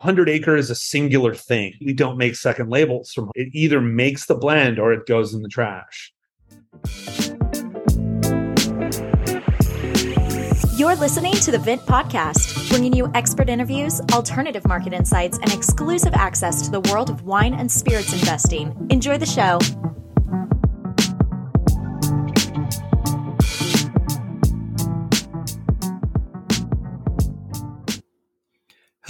100 0.00 0.30
acre 0.30 0.56
is 0.56 0.70
a 0.70 0.74
singular 0.74 1.34
thing. 1.34 1.74
We 1.84 1.92
don't 1.92 2.16
make 2.16 2.34
second 2.34 2.70
labels 2.70 3.12
from 3.12 3.30
it 3.34 3.50
either 3.52 3.82
makes 3.82 4.24
the 4.24 4.34
blend 4.34 4.78
or 4.78 4.94
it 4.94 5.04
goes 5.06 5.34
in 5.34 5.42
the 5.42 5.48
trash. 5.48 6.10
You're 10.74 10.96
listening 10.96 11.34
to 11.34 11.50
the 11.50 11.60
Vint 11.62 11.82
Podcast, 11.82 12.70
bringing 12.70 12.94
you 12.94 13.10
expert 13.14 13.50
interviews, 13.50 14.00
alternative 14.14 14.66
market 14.66 14.94
insights, 14.94 15.36
and 15.36 15.52
exclusive 15.52 16.14
access 16.14 16.62
to 16.62 16.70
the 16.70 16.80
world 16.90 17.10
of 17.10 17.24
wine 17.24 17.52
and 17.52 17.70
spirits 17.70 18.14
investing. 18.14 18.74
Enjoy 18.88 19.18
the 19.18 19.26
show. 19.26 19.58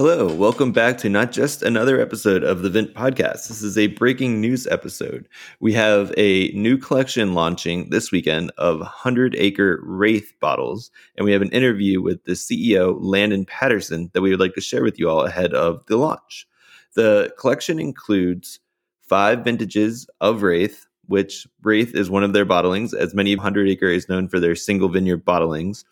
Hello, 0.00 0.34
welcome 0.34 0.72
back 0.72 0.96
to 0.96 1.10
not 1.10 1.30
just 1.30 1.62
another 1.62 2.00
episode 2.00 2.42
of 2.42 2.62
the 2.62 2.70
Vint 2.70 2.94
podcast. 2.94 3.48
This 3.48 3.60
is 3.60 3.76
a 3.76 3.88
breaking 3.88 4.40
news 4.40 4.66
episode. 4.66 5.28
We 5.60 5.74
have 5.74 6.10
a 6.16 6.48
new 6.52 6.78
collection 6.78 7.34
launching 7.34 7.90
this 7.90 8.10
weekend 8.10 8.50
of 8.56 8.78
100 8.78 9.36
acre 9.36 9.78
Wraith 9.82 10.32
bottles, 10.40 10.90
and 11.16 11.26
we 11.26 11.32
have 11.32 11.42
an 11.42 11.52
interview 11.52 12.00
with 12.00 12.24
the 12.24 12.32
CEO, 12.32 12.96
Landon 12.98 13.44
Patterson, 13.44 14.10
that 14.14 14.22
we 14.22 14.30
would 14.30 14.40
like 14.40 14.54
to 14.54 14.62
share 14.62 14.82
with 14.82 14.98
you 14.98 15.10
all 15.10 15.26
ahead 15.26 15.52
of 15.52 15.84
the 15.84 15.98
launch. 15.98 16.48
The 16.94 17.34
collection 17.38 17.78
includes 17.78 18.58
five 19.02 19.44
vintages 19.44 20.08
of 20.22 20.42
Wraith, 20.42 20.86
which 21.08 21.46
Wraith 21.62 21.94
is 21.94 22.08
one 22.08 22.24
of 22.24 22.32
their 22.32 22.46
bottlings, 22.46 22.94
as 22.94 23.12
many 23.12 23.36
100 23.36 23.68
acre 23.68 23.88
is 23.88 24.08
known 24.08 24.28
for 24.28 24.40
their 24.40 24.54
single 24.54 24.88
vineyard 24.88 25.26
bottlings. 25.26 25.84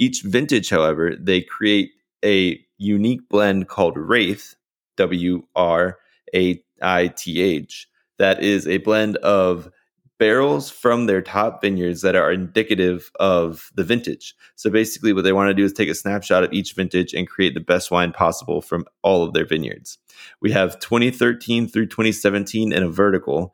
Each 0.00 0.22
vintage, 0.22 0.70
however, 0.70 1.14
they 1.16 1.40
create 1.40 1.92
a 2.24 2.63
unique 2.78 3.28
blend 3.28 3.68
called 3.68 3.96
Wraith, 3.96 4.56
W 4.96 5.42
R 5.54 5.98
A 6.34 6.62
I 6.82 7.08
T 7.08 7.40
H, 7.40 7.88
that 8.18 8.42
is 8.42 8.66
a 8.66 8.78
blend 8.78 9.16
of 9.18 9.70
barrels 10.18 10.70
from 10.70 11.06
their 11.06 11.20
top 11.20 11.60
vineyards 11.60 12.02
that 12.02 12.14
are 12.14 12.30
indicative 12.30 13.10
of 13.18 13.70
the 13.74 13.84
vintage. 13.84 14.34
So 14.54 14.70
basically, 14.70 15.12
what 15.12 15.24
they 15.24 15.32
want 15.32 15.48
to 15.48 15.54
do 15.54 15.64
is 15.64 15.72
take 15.72 15.88
a 15.88 15.94
snapshot 15.94 16.44
of 16.44 16.52
each 16.52 16.74
vintage 16.74 17.12
and 17.12 17.28
create 17.28 17.54
the 17.54 17.60
best 17.60 17.90
wine 17.90 18.12
possible 18.12 18.62
from 18.62 18.86
all 19.02 19.24
of 19.24 19.32
their 19.32 19.46
vineyards. 19.46 19.98
We 20.40 20.52
have 20.52 20.78
2013 20.78 21.68
through 21.68 21.86
2017 21.86 22.72
in 22.72 22.82
a 22.82 22.88
vertical. 22.88 23.52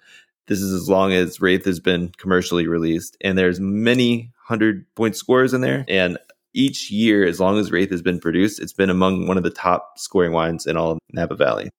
This 0.48 0.60
is 0.60 0.72
as 0.72 0.88
long 0.88 1.12
as 1.12 1.40
Wraith 1.40 1.64
has 1.64 1.80
been 1.80 2.12
commercially 2.18 2.66
released, 2.66 3.16
and 3.20 3.38
there's 3.38 3.60
many 3.60 4.32
hundred 4.44 4.84
point 4.94 5.16
scores 5.16 5.54
in 5.54 5.60
there. 5.60 5.84
And 5.88 6.18
each 6.54 6.90
year, 6.90 7.26
as 7.26 7.40
long 7.40 7.58
as 7.58 7.70
Wraith 7.70 7.90
has 7.90 8.02
been 8.02 8.18
produced, 8.18 8.60
it's 8.60 8.72
been 8.72 8.90
among 8.90 9.26
one 9.26 9.36
of 9.36 9.42
the 9.42 9.50
top 9.50 9.92
scoring 9.96 10.32
wines 10.32 10.66
in 10.66 10.76
all 10.76 10.92
of 10.92 10.98
Napa 11.12 11.36
Valley. 11.36 11.70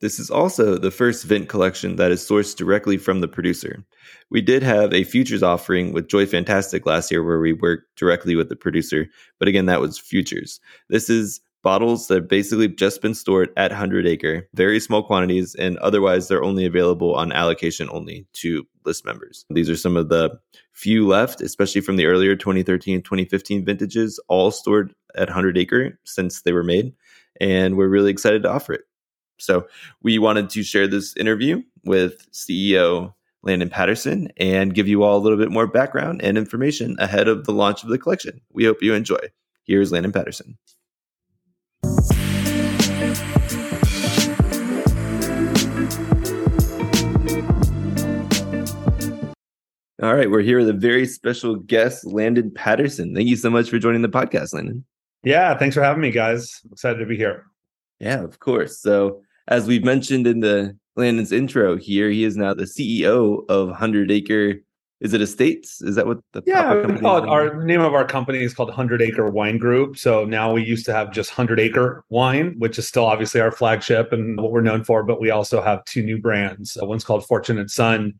This 0.00 0.18
is 0.18 0.30
also 0.30 0.78
the 0.78 0.90
first 0.90 1.24
Vint 1.24 1.48
collection 1.48 1.96
that 1.96 2.10
is 2.10 2.26
sourced 2.26 2.56
directly 2.56 2.96
from 2.96 3.20
the 3.20 3.28
producer. 3.28 3.84
We 4.30 4.40
did 4.40 4.62
have 4.62 4.94
a 4.94 5.04
futures 5.04 5.42
offering 5.42 5.92
with 5.92 6.08
Joy 6.08 6.24
Fantastic 6.24 6.86
last 6.86 7.10
year 7.10 7.22
where 7.22 7.38
we 7.38 7.52
worked 7.52 7.84
directly 7.96 8.34
with 8.34 8.48
the 8.48 8.56
producer, 8.56 9.08
but 9.38 9.48
again, 9.48 9.66
that 9.66 9.80
was 9.80 9.98
futures. 9.98 10.58
This 10.88 11.10
is 11.10 11.40
bottles 11.62 12.08
that 12.08 12.14
have 12.14 12.28
basically 12.28 12.68
just 12.68 13.02
been 13.02 13.14
stored 13.14 13.50
at 13.56 13.70
100 13.70 14.06
acre, 14.06 14.48
very 14.54 14.80
small 14.80 15.02
quantities, 15.02 15.54
and 15.54 15.76
otherwise 15.78 16.28
they're 16.28 16.42
only 16.42 16.64
available 16.64 17.14
on 17.14 17.32
allocation 17.32 17.88
only 17.90 18.26
to 18.34 18.66
list 18.84 19.04
members. 19.04 19.44
These 19.50 19.68
are 19.70 19.76
some 19.76 19.96
of 19.96 20.08
the 20.08 20.38
few 20.72 21.06
left, 21.06 21.40
especially 21.40 21.80
from 21.80 21.96
the 21.96 22.06
earlier 22.06 22.36
2013 22.36 23.02
2015 23.02 23.64
vintages, 23.64 24.20
all 24.28 24.50
stored 24.50 24.94
at 25.14 25.28
100 25.28 25.58
acre 25.58 25.98
since 26.04 26.42
they 26.42 26.52
were 26.52 26.64
made. 26.64 26.92
And 27.40 27.76
we're 27.76 27.88
really 27.88 28.10
excited 28.10 28.42
to 28.42 28.50
offer 28.50 28.74
it. 28.74 28.82
So 29.38 29.66
we 30.02 30.18
wanted 30.18 30.50
to 30.50 30.62
share 30.62 30.86
this 30.86 31.16
interview 31.16 31.62
with 31.84 32.30
CEO 32.32 33.14
Landon 33.42 33.70
Patterson 33.70 34.30
and 34.36 34.74
give 34.74 34.86
you 34.86 35.02
all 35.02 35.16
a 35.16 35.22
little 35.22 35.38
bit 35.38 35.50
more 35.50 35.66
background 35.66 36.20
and 36.22 36.36
information 36.36 36.96
ahead 36.98 37.26
of 37.28 37.46
the 37.46 37.52
launch 37.52 37.82
of 37.82 37.88
the 37.88 37.98
collection. 37.98 38.40
We 38.52 38.64
hope 38.64 38.82
you 38.82 38.92
enjoy. 38.92 39.20
Here's 39.64 39.92
Landon 39.92 40.12
Patterson. 40.12 40.58
All 50.02 50.14
right, 50.14 50.30
we're 50.30 50.40
here 50.40 50.60
with 50.60 50.68
a 50.70 50.72
very 50.72 51.04
special 51.06 51.56
guest, 51.56 52.06
Landon 52.06 52.50
Patterson. 52.50 53.14
Thank 53.14 53.28
you 53.28 53.36
so 53.36 53.50
much 53.50 53.68
for 53.68 53.78
joining 53.78 54.00
the 54.00 54.08
podcast, 54.08 54.54
Landon. 54.54 54.82
Yeah, 55.24 55.54
thanks 55.58 55.74
for 55.74 55.82
having 55.82 56.00
me, 56.00 56.10
guys. 56.10 56.58
I'm 56.64 56.72
excited 56.72 57.00
to 57.00 57.04
be 57.04 57.18
here. 57.18 57.44
Yeah, 57.98 58.22
of 58.24 58.38
course. 58.38 58.80
So, 58.80 59.20
as 59.48 59.66
we've 59.66 59.84
mentioned 59.84 60.26
in 60.26 60.40
the 60.40 60.74
Landon's 60.96 61.32
intro 61.32 61.76
here, 61.76 62.08
he 62.08 62.24
is 62.24 62.34
now 62.34 62.54
the 62.54 62.64
CEO 62.64 63.44
of 63.50 63.68
100 63.68 64.10
Acre 64.10 64.62
is 65.00 65.14
it 65.14 65.22
estates? 65.22 65.80
Is 65.80 65.96
that 65.96 66.06
what 66.06 66.18
the 66.32 66.42
yeah? 66.46 66.74
We 66.74 66.98
call 66.98 67.22
it, 67.22 67.28
our 67.28 67.64
name 67.64 67.80
of 67.80 67.94
our 67.94 68.04
company 68.04 68.42
is 68.42 68.52
called 68.52 68.70
Hundred 68.70 69.00
Acre 69.00 69.30
Wine 69.30 69.56
Group. 69.56 69.96
So 69.96 70.26
now 70.26 70.52
we 70.52 70.62
used 70.62 70.84
to 70.86 70.92
have 70.92 71.10
just 71.10 71.30
Hundred 71.30 71.58
Acre 71.58 72.04
Wine, 72.10 72.54
which 72.58 72.78
is 72.78 72.86
still 72.86 73.06
obviously 73.06 73.40
our 73.40 73.50
flagship 73.50 74.12
and 74.12 74.38
what 74.38 74.52
we're 74.52 74.60
known 74.60 74.84
for. 74.84 75.02
But 75.02 75.18
we 75.18 75.30
also 75.30 75.62
have 75.62 75.82
two 75.86 76.02
new 76.02 76.18
brands. 76.18 76.76
Uh, 76.80 76.84
one's 76.84 77.04
called 77.04 77.26
Fortunate 77.26 77.70
Son, 77.70 78.12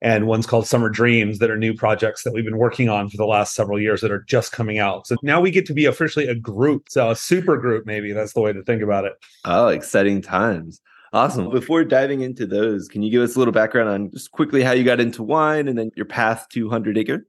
and 0.00 0.26
one's 0.26 0.46
called 0.46 0.66
Summer 0.66 0.88
Dreams. 0.88 1.38
That 1.38 1.50
are 1.50 1.58
new 1.58 1.74
projects 1.74 2.22
that 2.22 2.32
we've 2.32 2.44
been 2.44 2.58
working 2.58 2.88
on 2.88 3.08
for 3.08 3.16
the 3.16 3.26
last 3.26 3.54
several 3.54 3.80
years 3.80 4.00
that 4.00 4.10
are 4.10 4.22
just 4.22 4.52
coming 4.52 4.78
out. 4.78 5.06
So 5.06 5.16
now 5.22 5.40
we 5.40 5.50
get 5.50 5.66
to 5.66 5.74
be 5.74 5.84
officially 5.84 6.26
a 6.26 6.34
group, 6.34 6.88
so 6.88 7.10
a 7.10 7.16
super 7.16 7.56
group. 7.56 7.86
Maybe 7.86 8.12
that's 8.12 8.32
the 8.32 8.40
way 8.40 8.52
to 8.52 8.62
think 8.62 8.82
about 8.82 9.04
it. 9.04 9.12
Oh, 9.44 9.68
exciting 9.68 10.22
times! 10.22 10.80
Awesome. 11.12 11.50
Before 11.50 11.84
diving 11.84 12.20
into 12.20 12.46
those, 12.46 12.86
can 12.88 13.02
you 13.02 13.10
give 13.10 13.22
us 13.22 13.34
a 13.34 13.38
little 13.38 13.52
background 13.52 13.88
on 13.88 14.10
just 14.10 14.30
quickly 14.30 14.62
how 14.62 14.72
you 14.72 14.84
got 14.84 15.00
into 15.00 15.22
wine 15.22 15.68
and 15.68 15.78
then 15.78 15.90
your 15.96 16.06
path 16.06 16.46
to 16.50 16.64
100 16.64 16.98
Acre? 16.98 17.26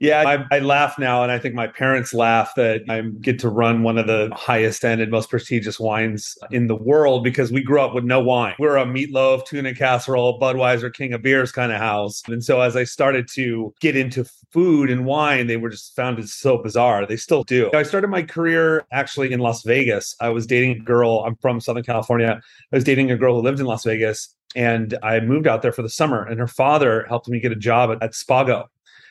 Yeah, 0.00 0.46
I, 0.50 0.56
I, 0.56 0.58
laugh 0.60 0.96
now, 0.96 1.24
and 1.24 1.32
I 1.32 1.40
think 1.40 1.56
my 1.56 1.66
parents 1.66 2.14
laugh 2.14 2.52
that 2.54 2.82
I 2.88 3.00
get 3.00 3.40
to 3.40 3.48
run 3.48 3.82
one 3.82 3.98
of 3.98 4.06
the 4.06 4.30
highest 4.32 4.84
end 4.84 5.00
and 5.00 5.10
most 5.10 5.28
prestigious 5.28 5.80
wines 5.80 6.38
in 6.52 6.68
the 6.68 6.76
world 6.76 7.24
because 7.24 7.50
we 7.50 7.64
grew 7.64 7.80
up 7.80 7.94
with 7.94 8.04
no 8.04 8.20
wine. 8.20 8.54
We're 8.60 8.76
a 8.76 8.86
meatloaf, 8.86 9.44
tuna 9.44 9.74
casserole, 9.74 10.38
Budweiser, 10.38 10.92
King 10.92 11.14
of 11.14 11.22
Beers 11.22 11.50
kind 11.50 11.72
of 11.72 11.78
house. 11.78 12.22
And 12.28 12.44
so 12.44 12.60
as 12.60 12.76
I 12.76 12.84
started 12.84 13.26
to 13.34 13.74
get 13.80 13.96
into 13.96 14.24
food 14.52 14.88
and 14.88 15.04
wine, 15.04 15.48
they 15.48 15.56
were 15.56 15.70
just 15.70 15.96
found 15.96 16.20
it 16.20 16.28
so 16.28 16.58
bizarre. 16.58 17.04
They 17.04 17.16
still 17.16 17.42
do. 17.42 17.68
I 17.74 17.82
started 17.82 18.08
my 18.08 18.22
career 18.22 18.86
actually 18.92 19.32
in 19.32 19.40
Las 19.40 19.64
Vegas. 19.64 20.14
I 20.20 20.28
was 20.28 20.46
dating 20.46 20.72
a 20.72 20.80
girl. 20.80 21.24
I'm 21.26 21.34
from 21.36 21.60
Southern 21.60 21.82
California. 21.82 22.40
I 22.72 22.76
was 22.76 22.84
dating 22.84 23.10
a 23.10 23.16
girl 23.16 23.34
who 23.34 23.42
lived 23.42 23.58
in 23.58 23.66
Las 23.66 23.84
Vegas 23.84 24.32
and 24.54 24.96
I 25.02 25.20
moved 25.20 25.46
out 25.46 25.62
there 25.62 25.72
for 25.72 25.82
the 25.82 25.90
summer. 25.90 26.24
And 26.24 26.38
her 26.38 26.46
father 26.46 27.04
helped 27.08 27.28
me 27.28 27.40
get 27.40 27.52
a 27.52 27.56
job 27.56 27.90
at, 27.90 28.02
at 28.02 28.12
Spago 28.12 28.66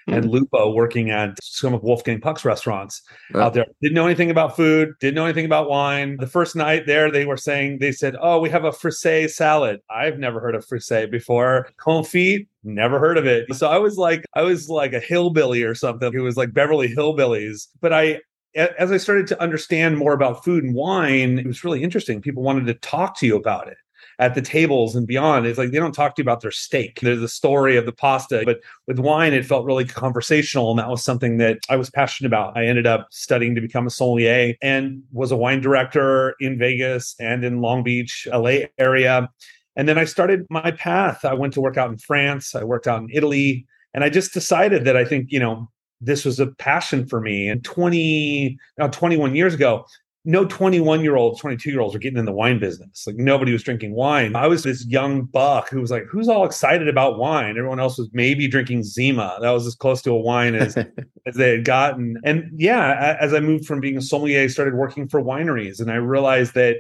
and 0.08 0.26
hmm. 0.26 0.32
Lupo 0.32 0.72
working 0.72 1.12
at 1.12 1.38
some 1.44 1.74
of 1.74 1.84
Wolfgang 1.84 2.20
Puck's 2.20 2.46
restaurants 2.46 3.02
out 3.36 3.54
there. 3.54 3.66
Didn't 3.82 3.96
know 3.96 4.06
anything 4.06 4.32
about 4.32 4.56
food, 4.56 4.94
didn't 5.00 5.16
know 5.16 5.26
anything 5.26 5.46
about 5.46 5.70
wine. 5.70 6.18
The 6.18 6.28
first 6.28 6.56
night 6.56 6.86
there, 6.86 7.12
they 7.12 7.26
were 7.26 7.38
saying, 7.38 7.80
they 7.80 7.92
said, 7.92 8.16
Oh, 8.22 8.40
we 8.40 8.50
have 8.50 8.66
a 8.66 8.72
frisee 8.72 9.28
salad. 9.28 9.80
I've 9.90 10.18
never 10.18 10.40
heard 10.40 10.56
of 10.56 10.66
frisee 10.66 11.06
before. 11.06 11.70
Confit, 11.78 12.48
never 12.64 13.00
heard 13.00 13.18
of 13.18 13.26
it. 13.26 13.54
So 13.54 13.68
I 13.68 13.78
was 13.78 13.98
like, 13.98 14.26
I 14.34 14.44
was 14.44 14.70
like 14.70 14.94
a 14.94 15.00
hillbilly 15.00 15.64
or 15.64 15.76
something. 15.76 16.14
It 16.14 16.20
was 16.20 16.38
like 16.38 16.54
Beverly 16.54 16.94
Hillbillies. 16.94 17.68
But 17.82 17.94
I, 17.94 18.22
as 18.56 18.92
I 18.92 18.98
started 18.98 19.28
to 19.28 19.42
understand 19.42 19.98
more 19.98 20.14
about 20.14 20.44
food 20.44 20.64
and 20.64 20.74
wine, 20.74 21.38
it 21.38 21.46
was 21.46 21.64
really 21.64 21.84
interesting. 21.84 22.22
People 22.22 22.44
wanted 22.44 22.66
to 22.68 22.74
talk 22.76 23.18
to 23.20 23.28
you 23.28 23.36
about 23.36 23.68
it 23.68 23.78
at 24.20 24.36
the 24.36 24.42
tables 24.42 24.96
and 24.96 25.06
beyond. 25.06 25.46
It's 25.46 25.58
like 25.58 25.72
they 25.72 25.78
don't 25.78 25.94
talk 25.94 26.16
to 26.16 26.22
you 26.22 26.24
about 26.24 26.42
their 26.42 26.52
steak. 26.52 27.00
There's 27.02 27.20
the 27.20 27.28
story 27.28 27.78
of 27.78 27.86
the 27.86 27.92
pasta, 27.92 28.42
but 28.46 28.62
with 28.88 29.00
wine, 29.00 29.34
it 29.34 29.46
felt 29.46 29.66
really 29.66 29.86
conversational. 29.86 30.72
And 30.72 30.80
that 30.80 30.90
was 30.90 31.04
something 31.04 31.38
that 31.38 31.60
I 31.70 31.76
was 31.76 31.90
passionate 31.90 32.28
about. 32.28 32.58
I 32.58 32.66
ended 32.66 32.88
up 32.88 33.08
studying 33.12 33.54
to 33.56 33.62
become 33.62 33.86
a 33.86 33.92
sommelier 33.92 34.56
and 34.62 35.04
was 35.12 35.32
a 35.32 35.38
wine 35.38 35.62
director 35.62 36.36
in 36.40 36.58
Vegas 36.58 37.16
and 37.20 37.44
in 37.44 37.62
Long 37.62 37.84
Beach, 37.84 38.28
LA 38.32 38.62
area. 38.80 39.30
And 39.76 39.88
then 39.88 40.00
I 40.00 40.06
started 40.06 40.48
my 40.50 40.72
path. 40.72 41.24
I 41.24 41.36
went 41.36 41.54
to 41.54 41.62
work 41.62 41.78
out 41.78 41.92
in 41.92 41.98
France, 41.98 42.56
I 42.56 42.64
worked 42.64 42.88
out 42.88 43.02
in 43.02 43.10
Italy. 43.14 43.68
And 43.94 44.04
I 44.04 44.10
just 44.10 44.34
decided 44.34 44.86
that 44.86 44.98
I 44.98 45.06
think, 45.06 45.32
you 45.32 45.40
know, 45.40 45.70
this 46.02 46.26
was 46.26 46.40
a 46.40 46.48
passion 46.48 47.08
for 47.08 47.22
me. 47.22 47.48
And 47.48 47.64
20, 47.64 48.58
now 48.78 48.88
21 48.88 49.36
years 49.36 49.54
ago, 49.54 49.86
no 50.28 50.46
21 50.46 51.02
year 51.02 51.16
olds, 51.16 51.40
22 51.40 51.72
year 51.72 51.80
olds 51.80 51.94
were 51.94 52.00
getting 52.02 52.20
in 52.20 52.26
the 52.26 52.34
wine 52.34 52.60
business. 52.60 53.08
Like 53.08 53.16
nobody 53.16 53.54
was 53.54 53.64
drinking 53.64 53.96
wine. 53.96 54.36
I 54.36 54.46
was 54.46 54.62
this 54.62 54.86
young 54.86 55.24
buck 55.24 55.70
who 55.70 55.80
was 55.80 55.90
like, 55.90 56.04
who's 56.12 56.28
all 56.28 56.46
excited 56.46 56.90
about 56.90 57.18
wine? 57.18 57.52
Everyone 57.58 57.80
else 57.80 57.98
was 57.98 58.10
maybe 58.12 58.46
drinking 58.46 58.84
Zima. 58.84 59.38
That 59.40 59.52
was 59.52 59.66
as 59.66 59.74
close 59.74 60.02
to 60.02 60.12
a 60.12 60.20
wine 60.20 60.54
as, 60.54 60.76
as 61.26 61.36
they 61.36 61.52
had 61.52 61.64
gotten. 61.64 62.18
And 62.26 62.52
yeah, 62.54 63.16
as 63.22 63.34
I 63.34 63.40
moved 63.40 63.66
from 63.66 63.80
being 63.80 63.96
a 63.96 64.02
sommelier, 64.02 64.44
I 64.44 64.48
started 64.48 64.74
working 64.74 65.08
for 65.08 65.24
wineries 65.24 65.80
and 65.80 65.90
I 65.90 65.96
realized 65.96 66.54
that 66.56 66.76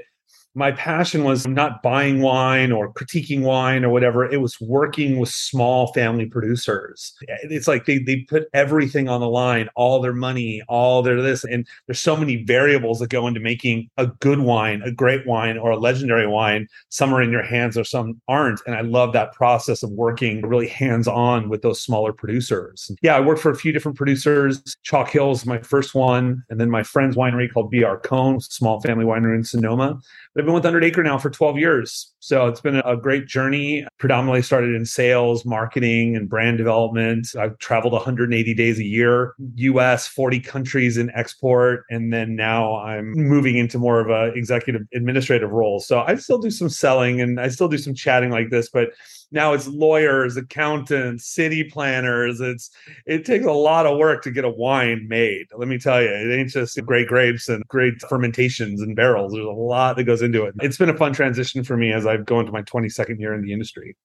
my 0.58 0.72
passion 0.72 1.24
was 1.24 1.46
not 1.46 1.84
buying 1.84 2.20
wine 2.20 2.72
or 2.72 2.92
critiquing 2.92 3.44
wine 3.44 3.86
or 3.86 3.90
whatever. 3.90 4.26
It 4.26 4.42
was 4.42 4.60
working 4.60 5.20
with 5.20 5.30
small 5.30 5.94
family 5.94 6.26
producers. 6.26 7.14
It's 7.44 7.68
like 7.68 7.86
they, 7.86 8.00
they 8.00 8.22
put 8.22 8.48
everything 8.56 9.08
on 9.08 9.22
the 9.22 9.30
line, 9.30 9.70
all 9.76 10.02
their 10.02 10.14
money, 10.14 10.64
all 10.68 11.04
their 11.04 11.22
this. 11.22 11.44
And 11.44 11.68
there's 11.86 12.00
so 12.00 12.18
many 12.18 12.44
variables 12.44 12.98
that 13.00 13.12
go 13.12 13.28
into 13.28 13.40
making 13.40 13.88
a 13.98 14.08
good 14.08 14.40
wine, 14.40 14.82
a 14.82 14.92
great 14.92 15.28
wine, 15.28 15.60
or 15.60 15.70
a 15.70 15.78
legendary 15.78 16.26
wine. 16.26 16.68
Some 16.90 17.14
are 17.14 17.22
in 17.22 17.32
your 17.32 17.44
hands 17.44 17.78
or 17.78 17.84
some 17.84 18.20
aren't. 18.28 18.60
And 18.66 18.74
I 18.74 18.82
love 18.82 19.14
that 19.14 19.34
process 19.34 19.84
of 19.84 19.92
working 19.92 20.42
really 20.42 20.68
hands 20.68 21.08
on 21.08 21.50
with 21.50 21.62
those 21.62 21.80
smaller 21.80 22.12
producers. 22.12 22.92
Yeah, 23.04 23.16
I 23.16 23.20
worked 23.20 23.42
for 23.42 23.52
a 23.52 23.56
few 23.56 23.72
different 23.72 23.96
producers. 23.96 24.76
Chalk 24.82 25.12
Hills, 25.12 25.46
my 25.46 25.60
first 25.60 25.94
one, 25.94 26.44
and 26.50 26.60
then 26.60 26.72
my 26.72 26.82
friend's 26.82 27.16
winery 27.16 27.48
called 27.54 27.70
BR 27.70 27.98
Cohn, 28.04 28.40
small 28.40 28.82
family 28.82 29.06
winery 29.06 29.36
in 29.36 29.44
Sonoma. 29.44 30.00
I've 30.38 30.46
been 30.46 30.54
with 30.54 30.66
100 30.66 30.84
Acre 30.84 31.02
now 31.02 31.18
for 31.18 31.32
12 31.32 31.58
years. 31.58 32.14
So 32.20 32.46
it's 32.46 32.62
been 32.62 32.76
a 32.76 32.96
great 32.96 33.26
journey. 33.26 33.88
Predominantly 33.98 34.44
started 34.44 34.76
in 34.76 34.86
sales, 34.86 35.46
marketing, 35.46 36.16
and 36.16 36.30
brand 36.30 36.60
development. 36.60 37.30
I've 37.40 37.58
traveled 37.58 37.94
180 37.94 38.54
days 38.54 38.78
a 38.78 38.84
year, 38.84 39.34
US, 39.56 40.08
40 40.08 40.40
countries 40.42 40.96
in 40.96 41.10
export. 41.16 41.86
And 41.90 42.14
then 42.14 42.36
now 42.36 42.78
I'm 42.78 43.14
moving 43.14 43.58
into 43.58 43.80
more 43.80 44.00
of 44.00 44.12
a 44.12 44.32
executive 44.38 44.84
administrative 44.94 45.50
role. 45.50 45.80
So 45.80 46.02
I 46.02 46.14
still 46.16 46.38
do 46.38 46.52
some 46.52 46.70
selling 46.70 47.20
and 47.20 47.40
I 47.40 47.48
still 47.48 47.68
do 47.68 47.80
some 47.80 47.96
chatting 47.96 48.30
like 48.30 48.52
this, 48.52 48.70
but 48.70 48.90
now 49.32 49.54
it's 49.54 49.68
lawyers 49.68 50.38
accountants 50.38 51.26
city 51.26 51.64
planners. 51.64 52.40
It's 52.40 52.70
it 53.06 53.26
takes 53.26 53.46
a 53.46 53.52
lot 53.52 53.86
of 53.86 53.98
work 53.98 54.24
to 54.24 54.32
get 54.32 54.46
a 54.46 54.50
wine 54.50 55.08
made. 55.10 55.48
Let 55.56 55.68
me 55.68 55.78
tell 55.78 56.02
you 56.02 56.10
it 56.10 56.34
ain't 56.34 56.50
just 56.50 56.80
great 56.86 57.08
grapes 57.08 57.50
and 57.50 57.64
great 57.68 58.02
fermentations 58.10 58.82
and 58.82 58.96
barrels. 58.96 59.34
There's 59.34 59.46
a 59.46 59.50
lot 59.50 59.98
that 59.98 60.06
goes 60.06 60.22
into 60.22 60.46
it. 60.46 60.56
It's 60.62 60.78
been 60.78 60.90
a 60.90 60.98
fun 60.98 61.14
transition 61.14 61.64
for 61.64 61.76
me 61.76 61.92
as 61.92 62.06
i've 62.06 62.26
gone 62.26 62.46
to 62.46 62.52
my 62.52 62.62
22nd 62.62 63.20
year 63.20 63.34
in 63.34 63.42
the 63.42 63.54
industry. 63.54 63.98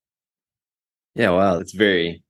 Yeah 1.14 1.30
wow 1.30 1.58
it's 1.58 1.72
very 1.72 2.22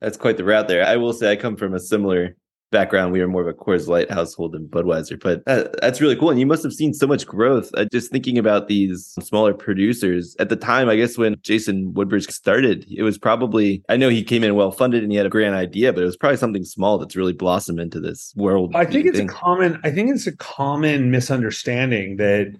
that's 0.00 0.16
quite 0.18 0.36
the 0.36 0.44
route 0.44 0.68
there. 0.68 0.84
I 0.84 0.96
will 0.96 1.12
say 1.12 1.32
i 1.32 1.36
come 1.36 1.56
from 1.56 1.74
a 1.74 1.80
similar 1.80 2.36
background, 2.70 3.12
we 3.12 3.20
were 3.20 3.28
more 3.28 3.42
of 3.42 3.46
a 3.46 3.52
Coors 3.52 3.86
Light 3.86 4.10
household 4.10 4.52
than 4.52 4.66
Budweiser. 4.66 5.20
But 5.20 5.44
that, 5.44 5.80
that's 5.80 6.00
really 6.00 6.16
cool. 6.16 6.30
And 6.30 6.40
you 6.40 6.46
must 6.46 6.62
have 6.64 6.72
seen 6.72 6.92
so 6.92 7.06
much 7.06 7.26
growth. 7.26 7.70
Uh, 7.76 7.84
just 7.92 8.10
thinking 8.10 8.36
about 8.36 8.68
these 8.68 9.14
smaller 9.20 9.54
producers 9.54 10.34
at 10.38 10.48
the 10.48 10.56
time, 10.56 10.88
I 10.88 10.96
guess 10.96 11.16
when 11.16 11.36
Jayson 11.36 11.92
Woodbridge 11.94 12.28
started, 12.28 12.84
it 12.90 13.02
was 13.02 13.16
probably, 13.16 13.82
I 13.88 13.96
know 13.96 14.08
he 14.08 14.24
came 14.24 14.42
in 14.42 14.54
well 14.56 14.72
funded 14.72 15.02
and 15.02 15.12
he 15.12 15.16
had 15.16 15.26
a 15.26 15.30
grand 15.30 15.54
idea, 15.54 15.92
but 15.92 16.02
it 16.02 16.06
was 16.06 16.16
probably 16.16 16.36
something 16.36 16.64
small 16.64 16.98
that's 16.98 17.16
really 17.16 17.32
blossomed 17.32 17.80
into 17.80 18.00
this 18.00 18.32
world. 18.36 18.74
I 18.74 18.84
think 18.84 19.06
it's 19.06 19.18
thing. 19.18 19.30
a 19.30 19.32
common, 19.32 19.80
I 19.84 19.90
think 19.90 20.10
it's 20.10 20.26
a 20.26 20.36
common 20.36 21.10
misunderstanding 21.10 22.16
that 22.16 22.58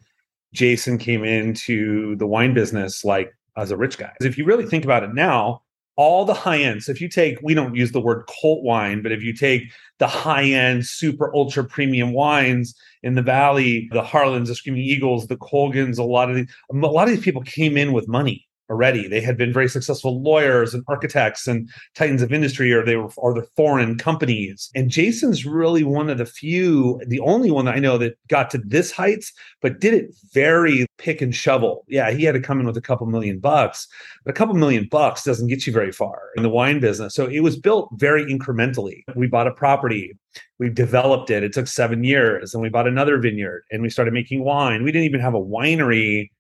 Jason 0.53 0.99
came 0.99 1.25
into 1.25 2.15
the 2.17 2.27
wine 2.27 2.55
business 2.55 3.05
like 3.05 3.35
as 3.57 3.73
a 3.73 3.77
rich 3.77 3.99
guy. 3.99 4.13
If 4.21 4.39
you 4.39 4.45
really 4.45 4.67
think 4.67 4.85
about 4.85 5.03
it 5.03 5.13
now, 5.15 5.63
all 5.97 6.25
the 6.25 6.35
high 6.35 6.59
ends. 6.59 6.87
So 6.87 6.93
if 6.93 7.01
you 7.01 7.09
take, 7.09 7.39
we 7.43 7.55
don't 7.55 7.75
use 7.75 7.93
the 7.93 8.01
word 8.01 8.29
cult 8.41 8.63
wine, 8.63 9.03
but 9.03 9.13
if 9.13 9.23
you 9.23 9.33
take 9.33 9.73
the 9.99 10.07
high 10.07 10.45
end, 10.45 10.87
super 10.87 11.35
ultra 11.35 11.65
premium 11.65 12.13
wines 12.13 12.75
in 13.03 13.15
the 13.15 13.23
valley, 13.23 13.89
the 13.93 14.03
Harlans, 14.03 14.49
the 14.49 14.55
Screaming 14.55 14.83
Eagles, 14.83 15.27
the 15.27 15.37
Colgins, 15.37 15.99
a 15.99 16.03
lot 16.03 16.31
of 16.31 16.37
these, 16.37 16.47
a 16.73 16.75
lot 16.75 17.09
of 17.09 17.15
these 17.15 17.25
people 17.25 17.43
came 17.43 17.77
in 17.77 17.93
with 17.93 18.09
money 18.09 18.47
already. 18.71 19.09
They 19.09 19.21
had 19.21 19.37
been 19.37 19.53
very 19.53 19.69
successful 19.69 20.23
lawyers 20.23 20.75
and 20.75 20.85
architects 20.89 21.47
and 21.47 21.69
titans 21.95 22.23
of 22.23 22.33
industry, 22.33 22.73
or 22.73 22.85
they 22.85 22.97
were 22.97 23.11
or 23.17 23.35
the 23.35 23.47
foreign 23.57 23.99
companies. 23.99 24.71
And 24.75 24.91
Jason's 24.91 25.45
really 25.45 25.85
one 25.85 26.11
of 26.11 26.19
the 26.19 26.27
few, 26.27 27.01
the 27.07 27.21
only 27.21 27.51
one 27.51 27.67
that 27.67 27.77
I 27.77 27.81
know 27.81 27.99
that 27.99 28.17
got 28.29 28.51
to 28.51 28.59
this 28.59 28.91
heights, 28.91 29.33
but 29.61 29.81
did 29.81 29.95
it 29.95 30.15
very 30.33 30.87
pick 30.99 31.21
and 31.21 31.35
shovel. 31.35 31.85
Yeah, 31.89 32.11
he 32.11 32.25
had 32.25 32.33
to 32.33 32.41
come 32.41 32.61
in 32.61 32.67
with 32.67 32.77
a 32.77 32.83
couple 32.83 33.07
million 33.07 33.39
bucks, 33.39 33.87
but 34.25 34.31
a 34.31 34.35
couple 34.35 34.55
million 34.55 34.89
bucks 34.91 35.25
doesn't 35.25 35.49
get 35.49 35.67
you 35.67 35.73
very 35.73 35.93
far 35.93 36.31
in 36.37 36.43
the 36.43 36.49
wine 36.49 36.81
business. 36.81 37.15
So 37.15 37.27
it 37.27 37.41
was 37.41 37.59
built 37.59 37.91
very 37.95 38.25
incrementally. 38.27 39.03
We 39.15 39.27
bought 39.27 39.47
a 39.47 39.53
property. 39.53 40.17
We 40.59 40.69
developed 40.71 41.31
it. 41.31 41.43
It 41.43 41.53
took 41.53 41.67
seven 41.67 42.05
years, 42.05 42.55
and 42.55 42.63
we 42.63 42.69
bought 42.69 42.89
another 42.89 43.19
vineyard, 43.19 43.65
and 43.71 43.83
we 43.83 43.91
started 43.91 44.15
making 44.15 44.45
wine. 44.45 44.83
We 44.83 44.93
didn't 44.93 45.07
even 45.07 45.21
have 45.21 45.35
a 45.35 45.41
winery 45.41 46.31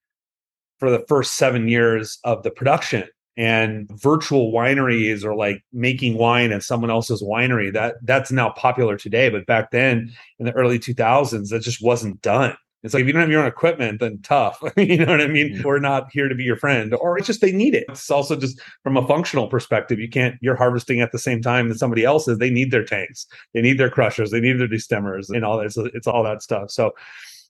for 0.78 0.90
the 0.90 1.04
first 1.08 1.34
seven 1.34 1.68
years 1.68 2.18
of 2.24 2.42
the 2.42 2.50
production. 2.50 3.08
And 3.36 3.90
virtual 3.90 4.52
wineries 4.52 5.24
are 5.24 5.34
like 5.34 5.64
making 5.72 6.18
wine 6.18 6.52
at 6.52 6.62
someone 6.62 6.90
else's 6.90 7.22
winery. 7.22 7.72
That 7.72 7.96
that's 8.02 8.30
now 8.30 8.50
popular 8.50 8.96
today 8.96 9.28
but 9.28 9.46
back 9.46 9.72
then 9.72 10.12
in 10.38 10.46
the 10.46 10.52
early 10.52 10.78
2000s 10.78 11.48
that 11.48 11.62
just 11.62 11.82
wasn't 11.82 12.22
done. 12.22 12.56
It's 12.84 12.92
like 12.92 13.00
if 13.00 13.06
you 13.06 13.12
don't 13.12 13.22
have 13.22 13.30
your 13.30 13.40
own 13.40 13.48
equipment 13.48 13.98
then 13.98 14.20
tough. 14.22 14.62
You 14.76 14.98
know 14.98 15.06
what 15.06 15.20
i 15.20 15.26
mean? 15.26 15.62
We're 15.64 15.80
not 15.80 16.12
here 16.12 16.28
to 16.28 16.34
be 16.36 16.44
your 16.44 16.56
friend. 16.56 16.94
Or 16.94 17.18
it's 17.18 17.26
just 17.26 17.40
they 17.40 17.50
need 17.50 17.74
it. 17.74 17.86
It's 17.88 18.08
also 18.08 18.36
just 18.36 18.60
from 18.84 18.96
a 18.96 19.06
functional 19.08 19.48
perspective 19.48 19.98
you 19.98 20.08
can't 20.08 20.36
you're 20.40 20.54
harvesting 20.54 21.00
at 21.00 21.10
the 21.10 21.18
same 21.18 21.42
time 21.42 21.68
that 21.70 21.78
somebody 21.80 22.04
else 22.04 22.28
is 22.28 22.38
they 22.38 22.50
need 22.50 22.70
their 22.70 22.84
tanks. 22.84 23.26
They 23.52 23.62
need 23.62 23.78
their 23.78 23.90
crushers. 23.90 24.30
They 24.30 24.40
need 24.40 24.60
their 24.60 24.68
destemmers 24.68 25.28
and 25.28 25.44
all 25.44 25.58
that. 25.58 25.90
It's 25.92 26.06
all 26.06 26.22
that 26.22 26.40
stuff. 26.40 26.70
So 26.70 26.92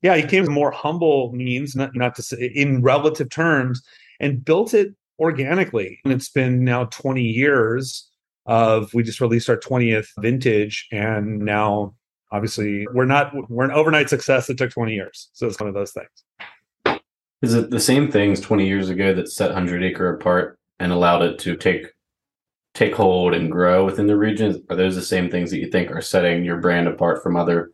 yeah, 0.02 0.17
he 0.17 0.23
came 0.23 0.43
with 0.43 0.50
more 0.50 0.70
humble 0.70 1.32
means, 1.32 1.75
not, 1.75 1.94
not 1.94 2.14
to 2.17 2.23
say 2.23 2.50
in 2.55 2.82
relative 2.82 3.31
terms, 3.31 3.82
and 4.20 4.44
built 4.44 4.75
it 4.75 4.94
organically. 5.19 6.00
And 6.05 6.12
it's 6.12 6.29
been 6.29 6.64
now 6.64 6.85
20 6.87 7.23
years 7.23 8.08
of 8.46 8.93
we 8.93 9.02
just 9.02 9.20
released 9.20 9.49
our 9.49 9.56
20th 9.56 10.08
vintage 10.19 10.87
and 10.93 11.38
now 11.38 11.94
obviously 12.31 12.87
we're 12.93 13.06
not 13.06 13.32
we're 13.49 13.64
an 13.64 13.70
overnight 13.70 14.11
success 14.11 14.46
that 14.49 14.58
took 14.58 14.70
20 14.70 14.93
years. 14.93 15.31
So 15.32 15.46
it's 15.46 15.58
one 15.58 15.69
of 15.69 15.75
those 15.75 15.93
things. 15.93 17.00
Is 17.43 17.55
it 17.55 17.70
the 17.70 17.81
same 17.81 18.11
things 18.11 18.41
20 18.41 18.67
years 18.67 18.91
ago 18.91 19.14
that 19.14 19.31
set 19.31 19.50
100 19.50 19.82
acre 19.82 20.14
apart 20.14 20.58
and 20.79 20.93
allowed 20.93 21.23
it 21.23 21.38
to 21.41 21.56
take 21.56 21.87
take 22.75 22.94
hold 22.94 23.35
and 23.35 23.52
grow 23.52 23.85
within 23.85 24.06
the 24.06 24.17
region? 24.17 24.62
Are 24.69 24.76
those 24.76 24.96
the 24.96 25.02
same 25.02 25.31
things 25.31 25.50
that 25.50 25.58
you 25.58 25.70
think 25.70 25.91
are 25.91 26.00
setting 26.00 26.44
your 26.44 26.58
brand 26.58 26.88
apart 26.88 27.23
from 27.23 27.37
other 27.37 27.73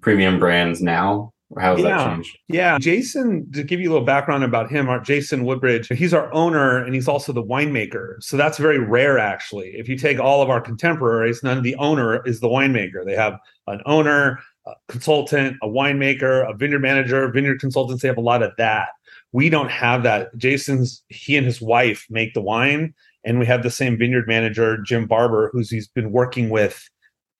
premium 0.00 0.38
brands 0.38 0.80
now? 0.80 1.32
How 1.58 1.76
has 1.76 1.84
yeah. 1.84 1.96
that 1.96 2.14
changed? 2.14 2.38
Yeah. 2.48 2.78
Jason, 2.78 3.50
to 3.52 3.62
give 3.62 3.80
you 3.80 3.88
a 3.88 3.92
little 3.92 4.06
background 4.06 4.42
about 4.42 4.70
him, 4.70 4.88
our 4.88 4.98
Jayson 4.98 5.44
Woodbridge, 5.44 5.88
he's 5.88 6.12
our 6.12 6.32
owner 6.32 6.84
and 6.84 6.94
he's 6.94 7.08
also 7.08 7.32
the 7.32 7.42
winemaker. 7.42 8.22
So 8.22 8.36
that's 8.36 8.58
very 8.58 8.78
rare, 8.78 9.18
actually. 9.18 9.68
If 9.76 9.88
you 9.88 9.96
take 9.96 10.18
all 10.18 10.42
of 10.42 10.50
our 10.50 10.60
contemporaries, 10.60 11.42
none 11.42 11.56
of 11.56 11.62
the 11.62 11.76
owner 11.76 12.26
is 12.26 12.40
the 12.40 12.48
winemaker. 12.48 13.04
They 13.04 13.14
have 13.14 13.38
an 13.68 13.80
owner, 13.86 14.40
a 14.66 14.72
consultant, 14.88 15.56
a 15.62 15.68
winemaker, 15.68 16.50
a 16.50 16.56
vineyard 16.56 16.80
manager, 16.82 17.30
vineyard 17.30 17.60
consultants. 17.60 18.02
They 18.02 18.08
have 18.08 18.18
a 18.18 18.22
lot 18.22 18.42
of 18.42 18.52
that. 18.58 18.88
We 19.32 19.48
don't 19.48 19.70
have 19.70 20.02
that. 20.02 20.36
Jason's, 20.36 21.04
he 21.08 21.36
and 21.36 21.46
his 21.46 21.60
wife 21.60 22.06
make 22.10 22.34
the 22.34 22.42
wine. 22.42 22.92
And 23.24 23.38
we 23.38 23.46
have 23.46 23.62
the 23.62 23.70
same 23.70 23.98
vineyard 23.98 24.28
manager, 24.28 24.78
Jim 24.78 25.06
Barbour, 25.06 25.50
who's 25.52 25.68
he's 25.68 25.88
been 25.88 26.12
working 26.12 26.48
with 26.48 26.88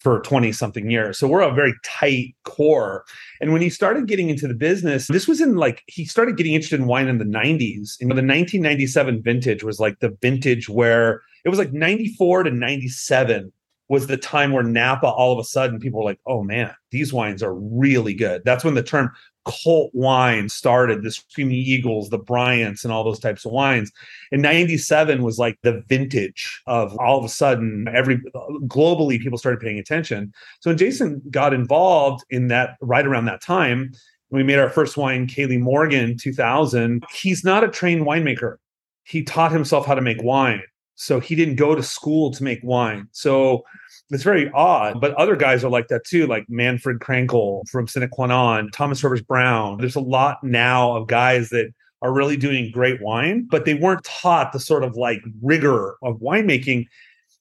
for 0.00 0.20
20 0.20 0.52
something 0.52 0.90
years. 0.90 1.18
So 1.18 1.26
we're 1.26 1.40
a 1.40 1.52
very 1.52 1.74
tight 1.84 2.34
core. 2.44 3.04
And 3.40 3.52
when 3.52 3.62
he 3.62 3.70
started 3.70 4.06
getting 4.06 4.30
into 4.30 4.46
the 4.46 4.54
business, 4.54 5.08
this 5.08 5.26
was 5.26 5.40
in 5.40 5.56
like, 5.56 5.82
he 5.86 6.04
started 6.04 6.36
getting 6.36 6.54
interested 6.54 6.80
in 6.80 6.86
wine 6.86 7.08
in 7.08 7.18
the 7.18 7.24
90s. 7.24 7.96
And 8.00 8.10
the 8.10 8.16
1997 8.16 9.22
vintage 9.22 9.64
was 9.64 9.80
like 9.80 9.98
the 10.00 10.16
vintage 10.20 10.68
where 10.68 11.22
it 11.44 11.48
was 11.48 11.58
like 11.58 11.72
94 11.72 12.44
to 12.44 12.50
97 12.50 13.52
was 13.88 14.06
the 14.06 14.16
time 14.16 14.52
where 14.52 14.64
Napa 14.64 15.06
all 15.06 15.32
of 15.32 15.38
a 15.38 15.44
sudden 15.44 15.78
people 15.78 16.00
were 16.00 16.06
like, 16.06 16.20
oh 16.26 16.42
man, 16.42 16.74
these 16.90 17.12
wines 17.12 17.42
are 17.42 17.54
really 17.54 18.14
good. 18.14 18.42
That's 18.44 18.64
when 18.64 18.74
the 18.74 18.82
term 18.82 19.12
cult 19.46 19.90
wine 19.94 20.48
started, 20.48 21.02
the 21.02 21.10
Screaming 21.10 21.56
Eagles, 21.56 22.10
the 22.10 22.18
Bryants, 22.18 22.84
and 22.84 22.92
all 22.92 23.04
those 23.04 23.18
types 23.18 23.44
of 23.44 23.52
wines. 23.52 23.92
And 24.32 24.42
97 24.42 25.22
was 25.22 25.38
like 25.38 25.58
the 25.62 25.82
vintage 25.88 26.60
of 26.66 26.96
all 26.98 27.18
of 27.18 27.24
a 27.24 27.28
sudden 27.28 27.88
every 27.92 28.18
globally 28.66 29.20
people 29.20 29.38
started 29.38 29.60
paying 29.60 29.78
attention. 29.78 30.32
So 30.60 30.70
when 30.70 30.78
Jason 30.78 31.22
got 31.30 31.54
involved 31.54 32.24
in 32.30 32.48
that 32.48 32.76
right 32.80 33.06
around 33.06 33.26
that 33.26 33.42
time, 33.42 33.92
we 34.30 34.42
made 34.42 34.58
our 34.58 34.70
first 34.70 34.96
wine, 34.96 35.26
Kayli 35.26 35.60
Morgan, 35.60 36.16
2000. 36.16 37.04
He's 37.12 37.44
not 37.44 37.64
a 37.64 37.68
trained 37.68 38.04
winemaker. 38.04 38.56
He 39.04 39.22
taught 39.22 39.52
himself 39.52 39.86
how 39.86 39.94
to 39.94 40.00
make 40.00 40.22
wine. 40.22 40.62
So 40.96 41.20
he 41.20 41.34
didn't 41.34 41.56
go 41.56 41.74
to 41.74 41.82
school 41.82 42.32
to 42.32 42.42
make 42.42 42.58
wine. 42.62 43.06
So 43.12 43.64
it's 44.10 44.22
very 44.22 44.50
odd, 44.52 45.00
but 45.00 45.14
other 45.14 45.34
guys 45.34 45.64
are 45.64 45.70
like 45.70 45.88
that 45.88 46.04
too, 46.04 46.26
like 46.26 46.46
Manfred 46.48 47.00
Krankl 47.00 47.68
from 47.68 47.88
Sine 47.88 48.08
Qua 48.08 48.26
Non, 48.26 48.70
Thomas 48.70 49.02
Rivers 49.02 49.22
Brown. 49.22 49.78
There's 49.78 49.96
a 49.96 50.00
lot 50.00 50.38
now 50.44 50.96
of 50.96 51.08
guys 51.08 51.48
that 51.50 51.72
are 52.02 52.12
really 52.12 52.36
doing 52.36 52.70
great 52.70 53.02
wine, 53.02 53.48
but 53.50 53.64
they 53.64 53.74
weren't 53.74 54.04
taught 54.04 54.52
the 54.52 54.60
sort 54.60 54.84
of 54.84 54.96
like 54.96 55.20
rigor 55.42 55.96
of 56.02 56.20
winemaking. 56.20 56.86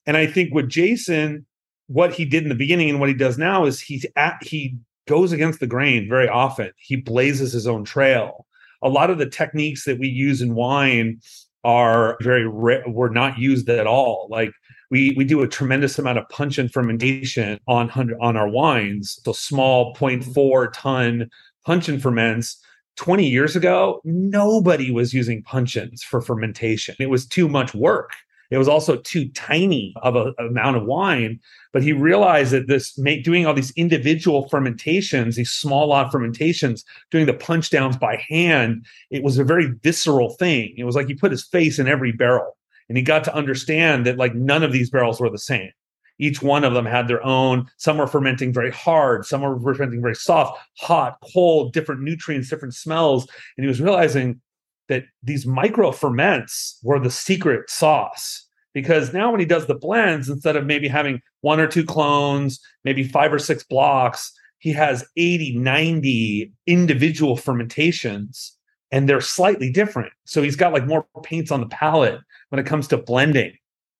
And 0.07 0.17
I 0.17 0.25
think 0.25 0.53
with 0.53 0.69
Jason, 0.69 1.45
what 1.87 2.13
he 2.13 2.25
did 2.25 2.43
in 2.43 2.49
the 2.49 2.55
beginning 2.55 2.89
and 2.89 2.99
what 2.99 3.09
he 3.09 3.15
does 3.15 3.37
now 3.37 3.65
is 3.65 3.79
he's 3.79 4.05
at, 4.15 4.41
he 4.41 4.75
goes 5.07 5.31
against 5.31 5.59
the 5.59 5.67
grain 5.67 6.09
very 6.09 6.27
often. 6.27 6.71
He 6.77 6.95
blazes 6.95 7.53
his 7.53 7.67
own 7.67 7.83
trail. 7.83 8.47
A 8.81 8.89
lot 8.89 9.11
of 9.11 9.19
the 9.19 9.29
techniques 9.29 9.85
that 9.85 9.99
we 9.99 10.07
use 10.07 10.41
in 10.41 10.55
wine 10.55 11.19
are 11.63 12.17
very 12.21 12.47
rare 12.47 12.83
were 12.87 13.09
not 13.09 13.37
used 13.37 13.69
at 13.69 13.87
all. 13.87 14.27
Like 14.29 14.51
we 14.91 15.13
we 15.17 15.25
do 15.25 15.41
a 15.41 15.47
tremendous 15.47 15.97
amount 15.99 16.17
of 16.17 16.29
puncheon 16.29 16.69
fermentation 16.69 17.59
on 17.67 17.89
on 18.21 18.37
our 18.37 18.47
wines. 18.47 19.19
So 19.23 19.33
small 19.33 19.95
mm-hmm. 19.95 20.31
0.4 20.31 20.73
ton 20.73 21.29
puncheon 21.65 21.99
ferments 21.99 22.61
20 22.97 23.27
years 23.27 23.55
ago, 23.55 24.01
nobody 24.05 24.91
was 24.91 25.13
using 25.13 25.43
puncheons 25.43 26.01
for 26.01 26.21
fermentation. 26.21 26.95
It 26.99 27.09
was 27.09 27.27
too 27.27 27.49
much 27.49 27.73
work. 27.73 28.11
It 28.51 28.57
was 28.57 28.67
also 28.67 28.97
too 28.97 29.27
tiny 29.29 29.93
of 30.03 30.15
a 30.15 30.33
amount 30.39 30.77
of 30.77 30.85
wine. 30.85 31.39
But 31.73 31.83
he 31.83 31.93
realized 31.93 32.51
that 32.51 32.67
this 32.67 32.97
make, 32.97 33.23
doing 33.23 33.45
all 33.45 33.53
these 33.53 33.71
individual 33.71 34.47
fermentations, 34.49 35.35
these 35.35 35.51
small 35.51 35.87
lot 35.87 36.11
fermentations, 36.11 36.85
doing 37.11 37.25
the 37.25 37.33
punch 37.33 37.69
downs 37.69 37.97
by 37.97 38.23
hand, 38.29 38.85
it 39.09 39.23
was 39.23 39.37
a 39.37 39.43
very 39.43 39.73
visceral 39.81 40.35
thing. 40.35 40.73
It 40.77 40.83
was 40.83 40.95
like 40.95 41.07
he 41.07 41.15
put 41.15 41.31
his 41.31 41.43
face 41.43 41.79
in 41.79 41.87
every 41.87 42.11
barrel 42.11 42.54
and 42.89 42.97
he 42.97 43.03
got 43.03 43.23
to 43.25 43.35
understand 43.35 44.05
that 44.05 44.17
like 44.17 44.35
none 44.35 44.63
of 44.63 44.71
these 44.71 44.89
barrels 44.89 45.19
were 45.19 45.29
the 45.29 45.37
same. 45.37 45.71
Each 46.17 46.41
one 46.41 46.63
of 46.63 46.73
them 46.73 46.85
had 46.85 47.07
their 47.07 47.23
own 47.25 47.67
some 47.77 47.97
were 47.97 48.07
fermenting 48.07 48.53
very 48.53 48.71
hard 48.71 49.25
some 49.25 49.41
were 49.41 49.59
fermenting 49.59 50.01
very 50.01 50.15
soft 50.15 50.59
hot 50.77 51.17
cold 51.33 51.73
different 51.73 52.01
nutrients 52.01 52.49
different 52.49 52.73
smells. 52.73 53.27
And 53.57 53.63
he 53.63 53.67
was 53.67 53.81
realizing 53.81 54.39
that 54.87 55.03
these 55.23 55.45
micro 55.45 55.91
ferments 55.91 56.79
were 56.83 56.99
the 56.99 57.11
secret 57.11 57.69
sauce. 57.69 58.43
Because 58.73 59.13
now 59.13 59.31
when 59.31 59.39
he 59.39 59.45
does 59.45 59.67
the 59.67 59.75
blends 59.75 60.29
instead 60.29 60.57
of 60.57 60.65
maybe 60.65 60.87
having 60.87 61.21
one 61.41 61.59
or 61.59 61.67
two 61.67 61.83
clones 61.83 62.59
maybe 62.83 63.03
five 63.03 63.33
or 63.33 63.39
six 63.39 63.63
blocks 63.63 64.31
he 64.59 64.71
has 64.71 65.05
80 65.17 65.57
90 65.57 66.51
individual 66.65 67.35
fermentations 67.35 68.57
and 68.95 69.07
they're 69.07 69.21
slightly 69.21 69.71
different 69.71 70.11
so 70.23 70.41
he's 70.41 70.55
got 70.55 70.73
like 70.73 70.87
more 70.87 71.05
paints 71.23 71.51
on 71.51 71.59
the 71.59 71.67
palette 71.67 72.19
when 72.49 72.59
it 72.59 72.65
comes 72.65 72.87
to 72.87 72.97
blending 72.97 73.53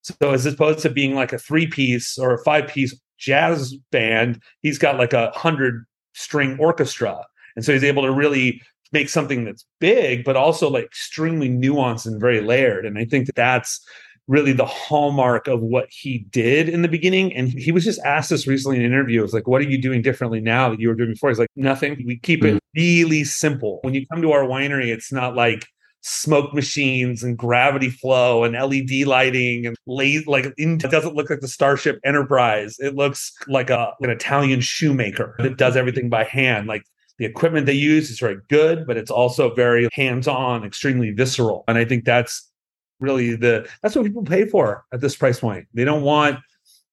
so 0.06 0.32
as 0.32 0.46
opposed 0.46 0.80
to 0.80 0.90
being 0.90 1.16
like 1.16 1.34
a 1.34 1.40
three 1.40 1.66
piece 1.66 2.18
or 2.20 2.34
a 2.34 2.44
five 2.44 2.68
piece 2.68 2.94
jazz 3.18 3.76
band, 3.92 4.40
he's 4.62 4.78
got 4.78 4.98
like 4.98 5.14
a 5.14 5.32
hundred 5.32 5.86
string 6.14 6.58
orchestra. 6.60 7.26
And 7.56 7.66
so 7.66 7.74
he's 7.74 7.84
able 7.84 8.04
to 8.04 8.12
really 8.12 8.62
make 8.92 9.10
something 9.10 9.46
that's 9.46 9.66
big, 9.80 10.24
but 10.24 10.36
also 10.36 10.70
like 10.70 10.86
extremely 10.86 11.50
nuanced 11.50 12.06
and 12.06 12.20
very 12.20 12.42
layered. 12.42 12.86
And 12.86 13.00
I 13.00 13.06
think 13.06 13.26
that 13.26 13.36
that's 13.36 13.84
really 14.28 14.54
the 14.54 14.66
hallmark 14.66 15.48
of 15.48 15.62
what 15.62 15.88
he 15.90 16.26
did 16.30 16.68
in 16.68 16.82
the 16.82 16.88
beginning. 16.88 17.34
And 17.34 17.50
he 17.50 17.72
was 17.72 17.84
just 17.84 18.00
asked 18.02 18.30
this 18.30 18.48
recently 18.48 18.78
in 18.78 18.84
an 18.84 18.92
interview. 18.92 19.20
It 19.20 19.24
was 19.24 19.34
like, 19.34 19.48
what 19.48 19.62
are 19.62 19.70
you 19.70 19.82
doing 19.82 20.02
differently 20.02 20.42
now 20.42 20.70
that 20.70 20.80
you 20.80 20.88
were 20.88 20.96
doing 20.96 21.12
before? 21.12 21.30
He's 21.30 21.40
like, 21.40 21.50
nothing. 21.56 22.04
We 22.06 22.18
keep 22.18 22.44
it 22.44 22.56
mm-hmm. 22.56 22.80
really 22.80 23.24
simple. 23.24 23.80
When 23.84 23.94
you 23.94 24.06
come 24.08 24.22
to 24.22 24.32
our 24.32 24.44
winery, 24.44 24.88
it's 24.88 25.12
not 25.12 25.36
like 25.36 25.68
smoke 26.08 26.54
machines 26.54 27.24
and 27.24 27.36
gravity 27.36 27.90
flow 27.90 28.44
and 28.44 28.54
LED 28.54 29.08
lighting 29.08 29.66
and 29.66 29.76
lazy, 29.88 30.24
like 30.28 30.54
it 30.56 30.80
doesn't 30.80 31.16
look 31.16 31.32
like 31.32 31.40
the 31.40 31.48
Starship 31.48 32.00
Enterprise. 32.04 32.76
It 32.80 32.96
looks 32.96 33.34
like 33.48 33.72
a 33.72 33.92
an 34.02 34.12
Italian 34.12 34.62
shoemaker 34.62 35.36
that 35.40 35.58
does 35.58 35.76
everything 35.76 36.10
by 36.10 36.24
hand. 36.24 36.68
Like 36.68 36.84
the 37.18 37.26
equipment 37.26 37.66
they 37.66 37.74
use 37.74 38.12
is 38.12 38.20
very 38.20 38.38
good, 38.50 38.86
but 38.86 38.98
it's 38.98 39.10
also 39.10 39.54
very 39.56 39.90
hands-on, 39.94 40.64
extremely 40.64 41.12
visceral. 41.12 41.64
And 41.68 41.78
I 41.78 41.86
think 41.86 42.06
that's 42.06 42.52
really 43.00 43.36
the 43.36 43.68
that's 43.82 43.96
what 43.96 44.06
people 44.06 44.24
pay 44.24 44.46
for 44.46 44.86
at 44.94 45.02
this 45.02 45.16
price 45.16 45.40
point. 45.40 45.68
They 45.74 45.84
don't 45.84 46.04
want 46.04 46.40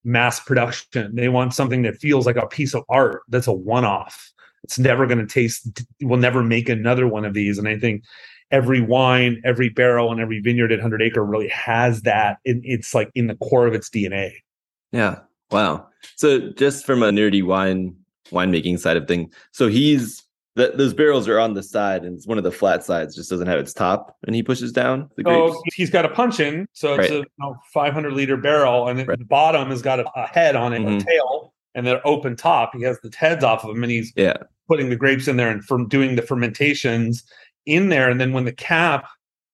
mass 0.03 0.39
production. 0.39 1.15
They 1.15 1.29
want 1.29 1.53
something 1.53 1.83
that 1.83 1.95
feels 1.95 2.25
like 2.25 2.35
a 2.35 2.47
piece 2.47 2.73
of 2.75 2.83
art 2.89 3.21
that's 3.29 3.47
a 3.47 3.53
one-off. 3.53 4.31
It's 4.63 4.79
never 4.79 5.05
going 5.05 5.19
to 5.19 5.25
taste. 5.25 5.83
We'll 6.01 6.19
never 6.19 6.43
make 6.43 6.69
another 6.69 7.07
one 7.07 7.25
of 7.25 7.33
these. 7.33 7.57
And 7.57 7.67
I 7.67 7.77
think 7.77 8.03
every 8.51 8.81
wine, 8.81 9.41
every 9.43 9.69
barrel, 9.69 10.11
and 10.11 10.21
every 10.21 10.39
vineyard 10.39 10.71
at 10.71 10.79
Hundred 10.79 11.01
Acre 11.01 11.23
really 11.25 11.49
has 11.49 12.03
that. 12.03 12.37
It, 12.45 12.57
it's 12.63 12.93
like 12.93 13.09
in 13.15 13.27
the 13.27 13.35
core 13.35 13.67
of 13.67 13.73
its 13.73 13.89
DNA. 13.89 14.33
Yeah. 14.91 15.19
Wow. 15.51 15.87
So 16.15 16.51
just 16.51 16.85
from 16.85 17.03
a 17.03 17.11
nerdy 17.11 17.43
wine 17.43 17.95
winemaking 18.31 18.79
side 18.79 18.97
of 18.97 19.07
thing, 19.07 19.31
so 19.51 19.67
he's 19.67 20.23
that 20.55 20.77
those 20.77 20.93
barrels 20.93 21.27
are 21.27 21.39
on 21.39 21.53
the 21.53 21.63
side, 21.63 22.03
and 22.03 22.15
it's 22.15 22.27
one 22.27 22.37
of 22.37 22.43
the 22.43 22.51
flat 22.51 22.83
sides 22.83 23.15
just 23.15 23.29
doesn't 23.29 23.47
have 23.47 23.59
its 23.59 23.73
top, 23.73 24.17
and 24.25 24.35
he 24.35 24.43
pushes 24.43 24.71
down 24.71 25.09
the 25.17 25.23
grapes. 25.23 25.53
So 25.53 25.61
he's 25.73 25.89
got 25.89 26.05
a 26.05 26.09
puncheon, 26.09 26.67
so 26.73 26.93
it's 26.93 27.09
right. 27.09 27.11
a 27.11 27.15
you 27.15 27.25
know, 27.39 27.55
500 27.73 28.13
liter 28.13 28.37
barrel, 28.37 28.87
and 28.87 29.07
right. 29.07 29.17
the 29.17 29.25
bottom 29.25 29.69
has 29.69 29.81
got 29.81 29.99
a, 29.99 30.05
a 30.15 30.27
head 30.27 30.55
on 30.55 30.73
it, 30.73 30.79
mm-hmm. 30.79 30.97
a 30.97 31.03
tail, 31.03 31.53
and 31.75 31.87
the 31.87 32.01
open 32.03 32.35
top. 32.35 32.71
He 32.75 32.83
has 32.83 32.99
the 33.01 33.11
heads 33.15 33.43
off 33.43 33.63
of 33.63 33.73
them, 33.73 33.83
and 33.83 33.91
he's 33.91 34.13
yeah. 34.15 34.37
putting 34.67 34.89
the 34.89 34.95
grapes 34.95 35.27
in 35.27 35.37
there 35.37 35.49
and 35.49 35.63
from 35.65 35.87
doing 35.87 36.15
the 36.15 36.21
fermentations 36.21 37.23
in 37.65 37.89
there 37.89 38.09
and 38.09 38.19
then 38.19 38.33
when 38.33 38.45
the 38.45 38.51
cap 38.51 39.07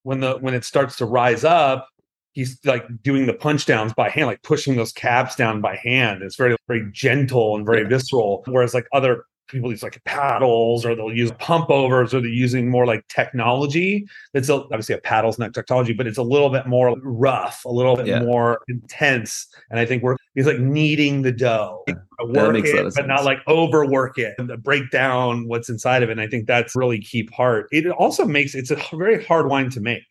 when 0.03 0.19
the 0.19 0.37
when 0.37 0.53
it 0.53 0.63
starts 0.63 0.97
to 0.97 1.05
rise 1.05 1.43
up 1.43 1.87
he's 2.33 2.59
like 2.65 2.85
doing 3.03 3.25
the 3.25 3.33
punch 3.33 3.65
downs 3.65 3.93
by 3.93 4.09
hand 4.09 4.27
like 4.27 4.41
pushing 4.43 4.75
those 4.75 4.91
caps 4.91 5.35
down 5.35 5.61
by 5.61 5.75
hand 5.75 6.21
it's 6.23 6.35
very 6.35 6.55
very 6.67 6.89
gentle 6.91 7.55
and 7.55 7.65
very 7.65 7.81
yeah. 7.81 7.87
visceral 7.87 8.43
whereas 8.47 8.73
like 8.73 8.87
other 8.93 9.25
people 9.49 9.69
use 9.71 9.83
like 9.83 10.01
paddles 10.05 10.85
or 10.85 10.95
they'll 10.95 11.13
use 11.13 11.31
pump 11.39 11.69
overs 11.69 12.13
or 12.13 12.21
they're 12.21 12.29
using 12.29 12.69
more 12.69 12.85
like 12.85 13.07
technology. 13.07 14.07
A, 14.35 14.53
obviously 14.53 14.95
a 14.95 14.99
paddle's 14.99 15.37
not 15.37 15.53
technology 15.53 15.93
but 15.93 16.07
it's 16.07 16.17
a 16.17 16.23
little 16.23 16.49
bit 16.49 16.67
more 16.67 16.95
rough 17.03 17.65
a 17.65 17.69
little 17.69 17.95
bit 17.95 18.07
yeah. 18.07 18.21
more 18.21 18.61
intense 18.67 19.47
and 19.69 19.79
i 19.79 19.85
think 19.85 20.01
we're 20.01 20.15
it's 20.35 20.47
like 20.47 20.59
kneading 20.59 21.21
the 21.21 21.31
dough. 21.31 21.83
Work 22.21 22.57
it 22.57 22.93
but 22.95 23.07
not 23.07 23.25
like 23.25 23.39
overwork 23.47 24.17
it 24.17 24.35
and 24.37 24.51
break 24.63 24.89
down 24.91 25.47
what's 25.47 25.69
inside 25.69 26.03
of 26.03 26.09
it 26.09 26.13
and 26.13 26.21
i 26.21 26.27
think 26.27 26.47
that's 26.47 26.75
really 26.75 26.99
key 26.99 27.23
part. 27.23 27.67
It 27.71 27.87
also 27.87 28.25
makes 28.25 28.55
it's 28.55 28.71
a 28.71 28.77
very 28.93 29.23
hard 29.25 29.47
wine 29.47 29.69
to 29.71 29.79
make 29.79 30.03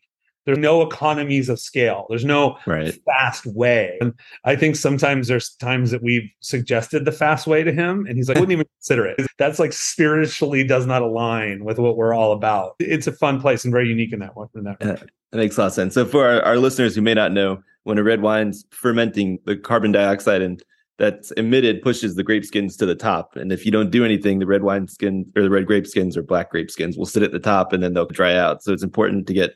there's 0.49 0.57
no 0.57 0.81
economies 0.81 1.47
of 1.47 1.59
scale. 1.59 2.07
There's 2.09 2.25
no 2.25 2.57
right. 2.65 2.99
fast 3.05 3.45
way. 3.45 3.99
And 4.01 4.15
I 4.45 4.55
think 4.55 4.75
sometimes 4.75 5.27
there's 5.27 5.51
times 5.51 5.91
that 5.91 6.01
we've 6.01 6.27
suggested 6.39 7.05
the 7.05 7.11
fast 7.11 7.45
way 7.45 7.63
to 7.63 7.71
him, 7.71 8.07
and 8.07 8.17
he's 8.17 8.27
like, 8.27 8.37
I 8.37 8.39
wouldn't 8.39 8.53
even 8.53 8.65
consider 8.79 9.05
it. 9.05 9.21
That's 9.37 9.59
like 9.59 9.73
spiritually 9.73 10.63
does 10.63 10.87
not 10.87 11.03
align 11.03 11.63
with 11.65 11.77
what 11.77 11.97
we're 11.97 12.15
all 12.15 12.31
about. 12.31 12.73
It's 12.79 13.05
a 13.05 13.11
fun 13.11 13.39
place 13.39 13.63
and 13.63 13.71
very 13.71 13.87
unique 13.87 14.11
in 14.11 14.17
that 14.21 14.35
one. 14.35 14.47
In 14.55 14.63
that, 14.63 14.79
that 14.79 15.07
makes 15.33 15.55
a 15.55 15.61
lot 15.61 15.67
of 15.67 15.73
sense. 15.73 15.93
So 15.93 16.03
for 16.03 16.27
our, 16.27 16.41
our 16.41 16.57
listeners 16.57 16.95
who 16.95 17.03
may 17.03 17.13
not 17.13 17.31
know, 17.31 17.61
when 17.83 17.99
a 17.99 18.03
red 18.03 18.23
wine's 18.23 18.65
fermenting, 18.71 19.37
the 19.45 19.55
carbon 19.55 19.91
dioxide 19.91 20.41
and 20.41 20.63
that's 20.97 21.29
emitted 21.31 21.83
pushes 21.83 22.15
the 22.15 22.23
grape 22.23 22.43
skins 22.43 22.75
to 22.77 22.87
the 22.87 22.95
top. 22.95 23.35
And 23.35 23.51
if 23.51 23.65
you 23.67 23.71
don't 23.71 23.91
do 23.91 24.03
anything, 24.03 24.39
the 24.39 24.47
red 24.47 24.63
wine 24.63 24.87
skin 24.87 25.31
or 25.35 25.43
the 25.43 25.49
red 25.49 25.67
grape 25.67 25.85
skins 25.85 26.17
or 26.17 26.23
black 26.23 26.49
grape 26.49 26.71
skins 26.71 26.97
will 26.97 27.05
sit 27.05 27.23
at 27.23 27.31
the 27.31 27.39
top 27.39 27.71
and 27.71 27.83
then 27.83 27.93
they'll 27.93 28.05
dry 28.05 28.35
out. 28.35 28.63
So 28.63 28.73
it's 28.73 28.83
important 28.83 29.27
to 29.27 29.33
get 29.33 29.53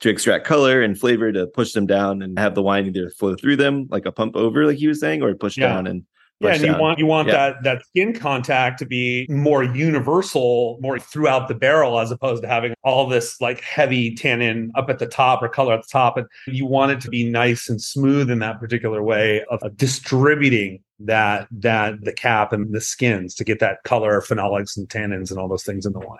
to 0.00 0.08
extract 0.10 0.46
color 0.46 0.82
and 0.82 0.98
flavor 0.98 1.32
to 1.32 1.46
push 1.46 1.72
them 1.72 1.86
down 1.86 2.22
and 2.22 2.38
have 2.38 2.54
the 2.54 2.62
wine 2.62 2.86
either 2.86 3.10
flow 3.10 3.34
through 3.34 3.56
them 3.56 3.86
like 3.90 4.06
a 4.06 4.12
pump 4.12 4.36
over, 4.36 4.66
like 4.66 4.76
he 4.76 4.86
was 4.86 5.00
saying, 5.00 5.22
or 5.22 5.34
push 5.34 5.56
yeah. 5.56 5.68
down 5.68 5.86
and 5.86 6.04
yeah, 6.40 6.52
and 6.52 6.62
you 6.62 6.78
want 6.78 6.98
you 6.98 7.06
want 7.06 7.28
yeah. 7.28 7.34
that 7.34 7.62
that 7.62 7.86
skin 7.86 8.12
contact 8.12 8.78
to 8.80 8.86
be 8.86 9.26
more 9.30 9.64
universal, 9.64 10.76
more 10.82 10.98
throughout 10.98 11.48
the 11.48 11.54
barrel, 11.54 11.98
as 11.98 12.10
opposed 12.10 12.42
to 12.42 12.48
having 12.48 12.74
all 12.84 13.06
this 13.08 13.40
like 13.40 13.62
heavy 13.62 14.14
tannin 14.14 14.70
up 14.74 14.90
at 14.90 14.98
the 14.98 15.06
top 15.06 15.42
or 15.42 15.48
color 15.48 15.72
at 15.72 15.82
the 15.82 15.88
top. 15.90 16.18
And 16.18 16.26
you 16.46 16.66
want 16.66 16.92
it 16.92 17.00
to 17.02 17.08
be 17.08 17.24
nice 17.24 17.70
and 17.70 17.80
smooth 17.80 18.30
in 18.30 18.40
that 18.40 18.60
particular 18.60 19.02
way 19.02 19.44
of, 19.50 19.62
of 19.62 19.78
distributing 19.78 20.82
that 21.00 21.48
that 21.50 21.94
the 22.02 22.12
cap 22.12 22.52
and 22.52 22.74
the 22.74 22.82
skins 22.82 23.34
to 23.36 23.44
get 23.44 23.58
that 23.60 23.82
color, 23.84 24.20
phenolics 24.20 24.76
and 24.76 24.86
tannins 24.90 25.30
and 25.30 25.40
all 25.40 25.48
those 25.48 25.64
things 25.64 25.86
in 25.86 25.94
the 25.94 26.00
wine. 26.00 26.18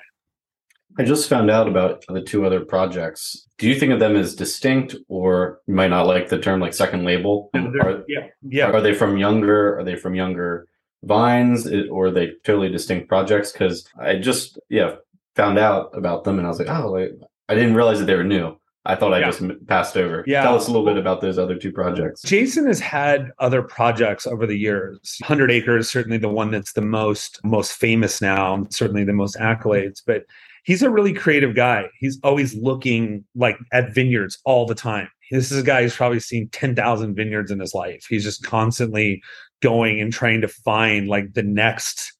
I 0.98 1.04
just 1.04 1.28
found 1.28 1.50
out 1.50 1.68
about 1.68 2.04
the 2.08 2.22
two 2.22 2.46
other 2.46 2.64
projects. 2.64 3.46
Do 3.58 3.68
you 3.68 3.78
think 3.78 3.92
of 3.92 4.00
them 4.00 4.16
as 4.16 4.34
distinct, 4.34 4.96
or 5.08 5.60
you 5.66 5.74
might 5.74 5.90
not 5.90 6.06
like 6.06 6.28
the 6.28 6.38
term 6.38 6.60
like 6.60 6.74
second 6.74 7.04
label? 7.04 7.50
Are, 7.54 8.04
yeah, 8.08 8.28
yeah. 8.42 8.70
Are 8.70 8.80
they 8.80 8.94
from 8.94 9.16
younger? 9.16 9.78
Are 9.78 9.84
they 9.84 9.96
from 9.96 10.14
younger 10.14 10.66
vines, 11.02 11.66
or 11.90 12.06
are 12.06 12.10
they 12.10 12.32
totally 12.44 12.70
distinct 12.70 13.08
projects? 13.08 13.52
Because 13.52 13.86
I 14.00 14.16
just 14.16 14.58
yeah 14.70 14.96
found 15.34 15.58
out 15.58 15.90
about 15.94 16.24
them, 16.24 16.38
and 16.38 16.46
I 16.46 16.50
was 16.50 16.58
like, 16.58 16.68
oh, 16.68 16.90
like, 16.90 17.12
I 17.48 17.54
didn't 17.54 17.74
realize 17.74 17.98
that 17.98 18.06
they 18.06 18.16
were 18.16 18.24
new. 18.24 18.56
I 18.86 18.94
thought 18.94 19.12
I 19.12 19.18
yeah. 19.18 19.26
just 19.26 19.42
passed 19.66 19.96
over. 19.96 20.22
Yeah. 20.26 20.42
Tell 20.42 20.54
us 20.54 20.68
a 20.68 20.70
little 20.70 20.86
bit 20.86 20.96
about 20.96 21.20
those 21.20 21.38
other 21.38 21.56
two 21.56 21.72
projects. 21.72 22.22
Jason 22.22 22.66
has 22.68 22.78
had 22.78 23.32
other 23.40 23.60
projects 23.60 24.28
over 24.28 24.46
the 24.46 24.56
years. 24.56 25.18
100 25.20 25.50
Acres, 25.50 25.90
certainly 25.90 26.18
the 26.18 26.28
one 26.28 26.52
that's 26.52 26.72
the 26.72 26.82
most 26.82 27.40
most 27.44 27.72
famous 27.72 28.22
now, 28.22 28.64
certainly 28.70 29.02
the 29.02 29.12
most 29.12 29.36
accolades. 29.38 30.00
But 30.06 30.24
he's 30.66 30.82
a 30.82 30.90
really 30.90 31.12
creative 31.12 31.54
guy. 31.54 31.88
He's 31.98 32.18
always 32.22 32.54
looking 32.54 33.24
like 33.34 33.56
at 33.72 33.94
vineyards 33.94 34.38
all 34.44 34.66
the 34.66 34.74
time. 34.74 35.08
This 35.30 35.50
is 35.50 35.58
a 35.58 35.64
guy 35.64 35.82
who's 35.82 35.96
probably 35.96 36.20
seen 36.20 36.48
10,000 36.50 37.14
vineyards 37.14 37.50
in 37.50 37.60
his 37.60 37.72
life. 37.72 38.04
He's 38.08 38.24
just 38.24 38.44
constantly 38.44 39.22
going 39.62 40.00
and 40.00 40.12
trying 40.12 40.40
to 40.42 40.48
find 40.48 41.08
like 41.08 41.32
the 41.32 41.42
next 41.42 42.12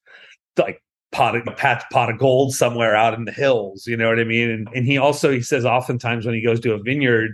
like 0.57 0.81
pot 1.11 1.35
of 1.35 1.55
patch 1.57 1.83
pot 1.91 2.09
of 2.09 2.17
gold 2.17 2.53
somewhere 2.53 2.95
out 2.95 3.13
in 3.13 3.25
the 3.25 3.31
hills. 3.31 3.85
You 3.85 3.95
know 3.97 4.09
what 4.09 4.19
I 4.19 4.23
mean? 4.23 4.49
And 4.49 4.67
and 4.73 4.85
he 4.85 4.97
also 4.97 5.31
he 5.31 5.41
says 5.41 5.65
oftentimes 5.65 6.25
when 6.25 6.35
he 6.35 6.41
goes 6.41 6.59
to 6.61 6.73
a 6.73 6.81
vineyard, 6.81 7.31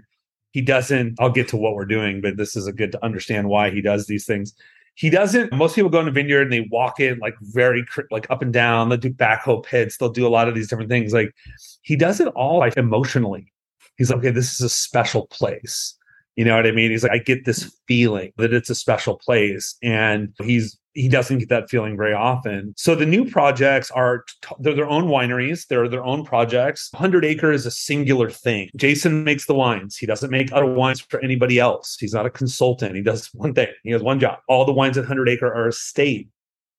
he 0.51 0.61
doesn't. 0.61 1.15
I'll 1.19 1.31
get 1.31 1.47
to 1.49 1.57
what 1.57 1.75
we're 1.75 1.85
doing, 1.85 2.21
but 2.21 2.37
this 2.37 2.55
is 2.55 2.67
a 2.67 2.73
good 2.73 2.91
to 2.91 3.03
understand 3.03 3.49
why 3.49 3.69
he 3.69 3.81
does 3.81 4.07
these 4.07 4.25
things 4.25 4.53
he 4.95 5.09
doesn't 5.09 5.51
most 5.53 5.75
people 5.75 5.89
go 5.89 5.99
in 5.99 6.07
a 6.07 6.11
vineyard 6.11 6.43
and 6.43 6.53
they 6.53 6.67
walk 6.71 6.99
in 6.99 7.17
like 7.19 7.35
very 7.41 7.85
like 8.11 8.29
up 8.29 8.41
and 8.41 8.53
down. 8.53 8.89
They'll 8.89 8.97
do 8.97 9.11
backhoe 9.11 9.63
pits. 9.63 9.97
They'll 9.97 10.09
do 10.09 10.27
a 10.27 10.29
lot 10.29 10.47
of 10.47 10.55
these 10.55 10.67
different 10.67 10.89
things. 10.89 11.13
Like 11.13 11.33
he 11.81 11.95
does 11.95 12.19
it 12.19 12.27
all 12.29 12.59
like 12.59 12.77
emotionally. 12.77 13.51
He's 13.97 14.09
like 14.09 14.19
okay 14.19 14.31
this 14.31 14.53
is 14.53 14.61
a 14.61 14.69
special 14.69 15.27
place. 15.27 15.97
You 16.35 16.45
know 16.45 16.55
what 16.55 16.65
i 16.65 16.71
mean? 16.71 16.91
He's 16.91 17.03
like 17.03 17.11
i 17.11 17.17
get 17.19 17.45
this 17.45 17.71
feeling 17.87 18.31
that 18.37 18.53
it's 18.53 18.69
a 18.69 18.75
special 18.75 19.17
place. 19.17 19.75
And 19.81 20.33
he's 20.43 20.77
he 20.93 21.09
doesn't 21.09 21.39
get 21.39 21.49
that 21.49 21.69
feeling 21.69 21.97
very 21.97 22.13
often. 22.13 22.73
So 22.77 22.95
the 22.95 23.05
new 23.05 23.29
projects 23.29 23.89
are 23.91 24.25
they're 24.59 24.75
their 24.75 24.89
own 24.89 25.05
wineries, 25.05 25.67
they're 25.67 25.87
their 25.87 26.03
own 26.03 26.23
projects. 26.23 26.89
100 26.91 27.25
Acre 27.25 27.51
is 27.51 27.65
a 27.65 27.71
singular 27.71 28.29
thing. 28.29 28.69
Jason 28.75 29.23
makes 29.23 29.45
the 29.45 29.55
wines. 29.55 29.97
He 29.97 30.05
doesn't 30.05 30.31
make 30.31 30.51
other 30.51 30.65
wines 30.65 31.01
for 31.01 31.19
anybody 31.21 31.59
else. 31.59 31.97
He's 31.99 32.13
not 32.13 32.25
a 32.25 32.29
consultant. 32.29 32.95
He 32.95 33.01
does 33.01 33.29
one 33.33 33.53
thing. 33.53 33.69
He 33.83 33.91
has 33.91 34.03
one 34.03 34.19
job. 34.19 34.39
All 34.47 34.65
the 34.65 34.73
wines 34.73 34.97
at 34.97 35.01
100 35.01 35.29
Acre 35.29 35.53
are 35.53 35.67
estate. 35.67 36.29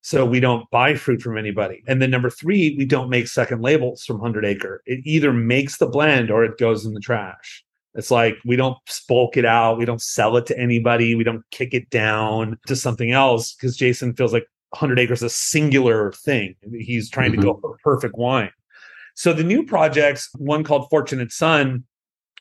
So 0.02 0.26
we 0.26 0.38
don't 0.38 0.68
buy 0.71 0.97
fruit 0.97 1.23
from 1.23 1.38
anybody. 1.38 1.83
And 1.88 2.02
then 2.02 2.11
number 2.11 2.28
three, 2.28 2.75
we 2.76 2.85
don't 2.85 3.09
make 3.09 3.26
second 3.26 3.62
labels 3.62 4.04
from 4.04 4.16
100 4.16 4.44
Acre. 4.44 4.83
It 4.85 5.00
either 5.04 5.33
makes 5.33 5.78
the 5.78 5.87
blend 5.87 6.30
or 6.30 6.44
it 6.44 6.59
goes 6.59 6.85
in 6.85 6.92
the 6.92 7.00
trash. 7.00 7.64
It's 7.95 8.11
like 8.11 8.37
we 8.45 8.57
don't 8.57 8.77
bulk 9.09 9.37
it 9.37 9.45
out. 9.45 9.79
We 9.79 9.85
don't 9.85 10.03
sell 10.03 10.37
it 10.37 10.47
to 10.47 10.59
anybody. 10.59 11.15
We 11.15 11.25
don't 11.25 11.45
kick 11.51 11.75
it 11.75 11.91
down 11.91 12.59
to 12.67 12.75
something 12.75 13.13
else 13.13 13.55
because 13.55 13.77
Jason 13.77 14.15
feels 14.15 14.33
like 14.33 14.47
100 14.71 14.99
Acres 14.99 15.21
is 15.21 15.25
a 15.25 15.31
singular 15.31 16.13
thing. 16.13 16.57
He's 16.73 17.09
trying 17.09 17.33
mm-hmm. 17.33 17.43
to 17.43 17.47
go 17.47 17.59
for 17.61 17.77
perfect 17.85 18.17
wine. 18.17 18.51
So 19.15 19.33
the 19.33 19.45
new 19.45 19.65
projects, 19.65 20.29
one 20.37 20.65
called 20.65 20.89
Fortunate 20.91 21.31
Son, 21.31 21.85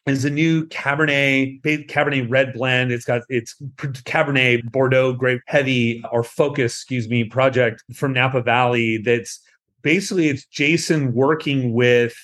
is 0.08 0.26
a 0.26 0.30
new 0.30 0.66
Cabernet 0.68 1.62
Cabernet 1.62 2.30
red 2.30 2.54
blend. 2.54 2.92
It's 2.92 3.06
got 3.06 3.22
it's 3.30 3.56
Cabernet 3.78 4.72
Bordeaux 4.72 5.14
grape 5.14 5.42
heavy 5.46 6.04
or 6.12 6.24
focus, 6.24 6.74
excuse 6.74 7.08
me, 7.08 7.24
project 7.24 7.84
from 7.94 8.14
Napa 8.14 8.42
Valley. 8.42 8.98
That's 8.98 9.40
basically 9.82 10.30
it's 10.30 10.46
Jason 10.46 11.14
working 11.14 11.74
with 11.74 12.16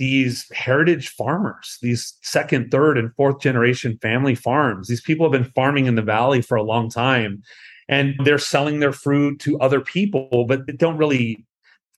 these 0.00 0.50
heritage 0.52 1.10
farmers, 1.10 1.76
these 1.82 2.14
second, 2.22 2.70
third, 2.70 2.96
and 2.96 3.14
fourth 3.16 3.38
generation 3.38 3.98
family 4.00 4.34
farms. 4.34 4.88
These 4.88 5.02
people 5.02 5.26
have 5.26 5.32
been 5.38 5.52
farming 5.52 5.84
in 5.84 5.94
the 5.94 6.00
valley 6.00 6.40
for 6.40 6.56
a 6.56 6.62
long 6.62 6.88
time 6.88 7.42
and 7.86 8.14
they're 8.24 8.38
selling 8.38 8.80
their 8.80 8.94
fruit 8.94 9.40
to 9.40 9.60
other 9.60 9.82
people, 9.82 10.46
but 10.48 10.66
they 10.66 10.72
don't 10.72 10.96
really 10.96 11.44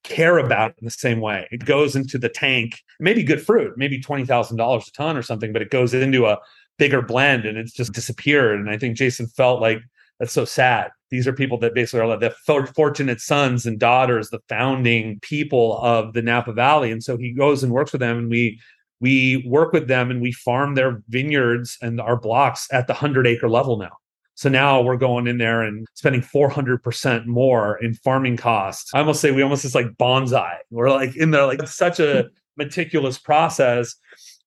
care 0.03 0.39
about 0.39 0.73
it 0.73 0.79
in 0.81 0.85
the 0.85 0.91
same 0.91 1.21
way. 1.21 1.47
It 1.53 1.65
goes 1.65 1.95
into 1.95 2.19
the 2.19 2.29
tank, 2.29 2.83
maybe 2.99 3.23
good 3.23 3.41
fruit, 3.41 3.79
maybe 3.79 4.03
$20,000 4.03 4.89
a 4.89 4.91
ton 4.91 5.17
or 5.17 5.23
something, 5.23 5.53
but 5.53 5.63
it 5.63 5.71
goes 5.71 5.95
into 5.95 6.27
a 6.27 6.39
bigger 6.79 7.03
blend 7.03 7.45
and 7.45 7.57
it's 7.57 7.73
just 7.73 7.93
disappeared. 7.93 8.59
And 8.59 8.69
I 8.69 8.79
think 8.79 8.97
Jason 8.97 9.29
felt 9.29 9.61
like 9.61 9.79
that's 10.19 10.33
so 10.33 10.45
sad. 10.45 10.91
These 11.13 11.29
are 11.29 11.33
people 11.35 11.59
that 11.59 11.75
basically 11.75 12.01
are 12.01 12.07
like 12.07 12.21
the 12.21 12.65
fortunate 12.75 13.21
sons 13.21 13.67
and 13.67 13.79
daughters, 13.79 14.31
the 14.31 14.41
founding 14.49 15.21
people 15.21 15.79
of 15.83 16.15
the 16.15 16.23
Napa 16.23 16.55
Valley. 16.55 16.91
And 16.91 17.05
so 17.05 17.19
he 17.19 17.33
goes 17.33 17.63
and 17.63 17.71
works 17.71 17.93
with 17.93 18.01
them 18.01 18.17
and 18.17 18.31
we 18.31 18.59
we 19.03 19.45
work 19.47 19.75
with 19.75 19.89
them 19.89 20.11
and 20.11 20.23
we 20.23 20.33
farm 20.33 20.75
their 20.75 21.03
vineyards 21.09 21.77
and 21.83 22.01
our 22.01 22.17
blocks 22.17 22.67
at 22.73 22.87
the 22.87 22.95
100 22.95 23.27
acre 23.27 23.51
level 23.51 23.77
now. 23.77 23.91
So 24.37 24.49
now 24.49 24.81
we're 24.81 24.97
going 24.97 25.27
in 25.27 25.37
there 25.37 25.61
and 25.61 25.87
spending 25.95 26.23
400% 26.23 27.27
more 27.27 27.77
in 27.83 27.93
farming 27.95 28.39
costs. 28.39 28.91
I 28.95 29.01
almost 29.01 29.21
say 29.21 29.33
we 29.33 29.43
almost 29.43 29.63
just 29.63 29.75
like 29.75 29.89
bonsai. 29.99 30.55
We're 30.71 30.89
like 30.91 31.15
in 31.15 31.31
there, 31.31 31.45
like 31.47 31.67
such 31.69 32.01
a 32.01 32.31
meticulous 32.57 33.19
process. 33.19 33.95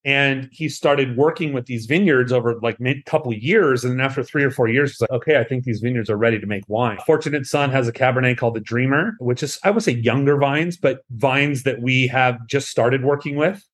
And 0.05 0.47
he 0.51 0.69
started 0.69 1.17
working 1.17 1.51
with 1.51 1.65
these 1.65 1.87
vineyards 1.87 2.31
over 2.31 2.59
like 2.61 2.79
a 2.79 3.01
couple 3.07 3.31
of 3.31 3.39
years. 3.39 3.83
And 3.83 3.93
then 3.93 4.05
after 4.05 4.23
three 4.23 4.43
or 4.43 4.51
four 4.51 4.67
years, 4.67 4.91
he's 4.91 5.01
like, 5.01 5.09
okay, 5.09 5.39
I 5.39 5.43
think 5.43 5.63
these 5.63 5.79
vineyards 5.79 6.11
are 6.11 6.17
ready 6.17 6.39
to 6.39 6.45
make 6.45 6.63
wine. 6.67 6.99
Fortunate 7.07 7.47
Son 7.47 7.71
has 7.71 7.87
a 7.87 7.91
Cabernet 7.91 8.37
called 8.37 8.55
the 8.55 8.59
Dreamer, 8.59 9.15
which 9.19 9.41
is, 9.41 9.59
I 9.63 9.71
would 9.71 9.81
say, 9.81 9.93
younger 9.93 10.37
vines, 10.37 10.77
but 10.77 11.01
vines 11.09 11.63
that 11.63 11.81
we 11.81 12.05
have 12.07 12.37
just 12.45 12.69
started 12.69 13.03
working 13.03 13.35
with. 13.35 13.65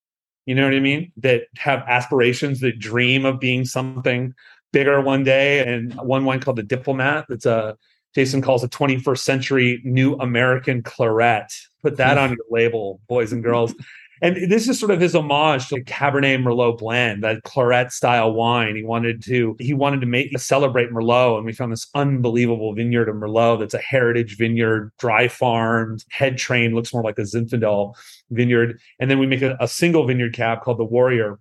You 0.46 0.54
know 0.54 0.64
what 0.64 0.74
I 0.74 0.80
mean? 0.80 1.12
That 1.18 1.42
have 1.58 1.84
aspirations, 1.86 2.60
that 2.60 2.78
dream 2.78 3.26
of 3.26 3.38
being 3.38 3.66
something 3.66 4.34
bigger 4.72 5.02
one 5.02 5.24
day, 5.24 5.60
and 5.60 5.94
one 5.96 6.24
wine 6.24 6.40
called 6.40 6.56
the 6.56 6.62
Diplomat. 6.62 7.26
It's 7.28 7.46
a 7.46 7.76
Jason 8.14 8.42
calls 8.42 8.62
a 8.62 8.68
21st 8.68 9.18
century 9.18 9.80
new 9.84 10.14
American 10.14 10.82
claret. 10.82 11.52
Put 11.82 11.96
that 11.96 12.16
hmm. 12.16 12.24
on 12.24 12.30
your 12.30 12.46
label, 12.50 13.00
boys 13.06 13.32
and 13.32 13.42
girls. 13.42 13.74
And 14.22 14.48
this 14.48 14.68
is 14.68 14.78
sort 14.78 14.92
of 14.92 15.00
his 15.00 15.16
homage 15.16 15.68
to 15.68 15.82
Cabernet 15.82 16.40
Merlot 16.40 16.78
blend, 16.78 17.24
that 17.24 17.42
claret 17.42 17.90
style 17.90 18.32
wine. 18.32 18.76
He 18.76 18.84
wanted 18.84 19.20
to 19.24 19.56
he 19.58 19.74
wanted 19.74 20.00
to 20.00 20.06
make 20.06 20.38
celebrate 20.38 20.90
Merlot, 20.90 21.38
and 21.38 21.44
we 21.44 21.52
found 21.52 21.72
this 21.72 21.88
unbelievable 21.96 22.72
vineyard 22.72 23.08
of 23.08 23.16
Merlot 23.16 23.58
that's 23.58 23.74
a 23.74 23.78
heritage 23.78 24.38
vineyard, 24.38 24.92
dry 25.00 25.26
farmed, 25.26 26.04
head 26.10 26.38
trained, 26.38 26.74
looks 26.74 26.94
more 26.94 27.02
like 27.02 27.18
a 27.18 27.22
Zinfandel 27.22 27.96
vineyard. 28.30 28.78
And 29.00 29.10
then 29.10 29.18
we 29.18 29.26
make 29.26 29.42
a, 29.42 29.56
a 29.58 29.66
single 29.66 30.06
vineyard 30.06 30.34
cab 30.34 30.62
called 30.62 30.78
the 30.78 30.84
Warrior, 30.84 31.40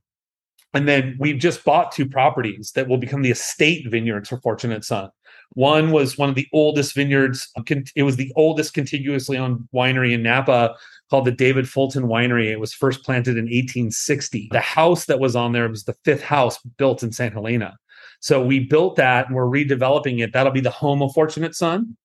and 0.74 0.88
then 0.88 1.18
we've 1.20 1.40
just 1.40 1.64
bought 1.64 1.92
two 1.92 2.08
properties 2.08 2.72
that 2.74 2.88
will 2.88 2.98
become 2.98 3.22
the 3.22 3.32
estate 3.32 3.86
vineyards 3.92 4.30
for 4.30 4.40
Fortunate 4.40 4.84
Son. 4.84 5.10
One 5.54 5.92
was 5.92 6.18
one 6.18 6.30
of 6.30 6.36
the 6.36 6.48
oldest 6.54 6.96
vineyards. 6.96 7.52
It 7.96 8.04
was 8.04 8.16
the 8.16 8.32
oldest 8.36 8.74
contiguously 8.74 9.38
owned 9.38 9.68
winery 9.74 10.14
in 10.14 10.24
Napa 10.24 10.76
called 11.12 11.26
the 11.26 11.32
David 11.32 11.70
Fulton 11.70 12.06
Winery. 12.06 12.48
It 12.48 12.60
was 12.60 12.74
first 12.74 13.04
planted 13.04 13.32
in 13.32 13.44
1860. 13.44 14.48
The 14.52 14.60
house 14.62 15.06
that 15.06 15.20
was 15.20 15.36
on 15.36 15.52
there 15.52 15.68
was 15.68 15.84
the 15.84 15.96
fifth 16.06 16.24
house 16.24 16.58
built 16.78 17.04
in 17.04 17.12
St. 17.12 17.34
Helena. 17.34 17.78
So 18.22 18.44
we 18.44 18.62
built 18.62 18.96
that 18.96 19.28
and 19.28 19.36
we're 19.36 19.44
redeveloping 19.44 20.24
it. 20.24 20.32
That'll 20.32 20.54
be 20.54 20.62
the 20.62 20.72
home 20.72 21.02
of 21.02 21.14
Fortunate 21.14 21.54
Son. 21.54 21.98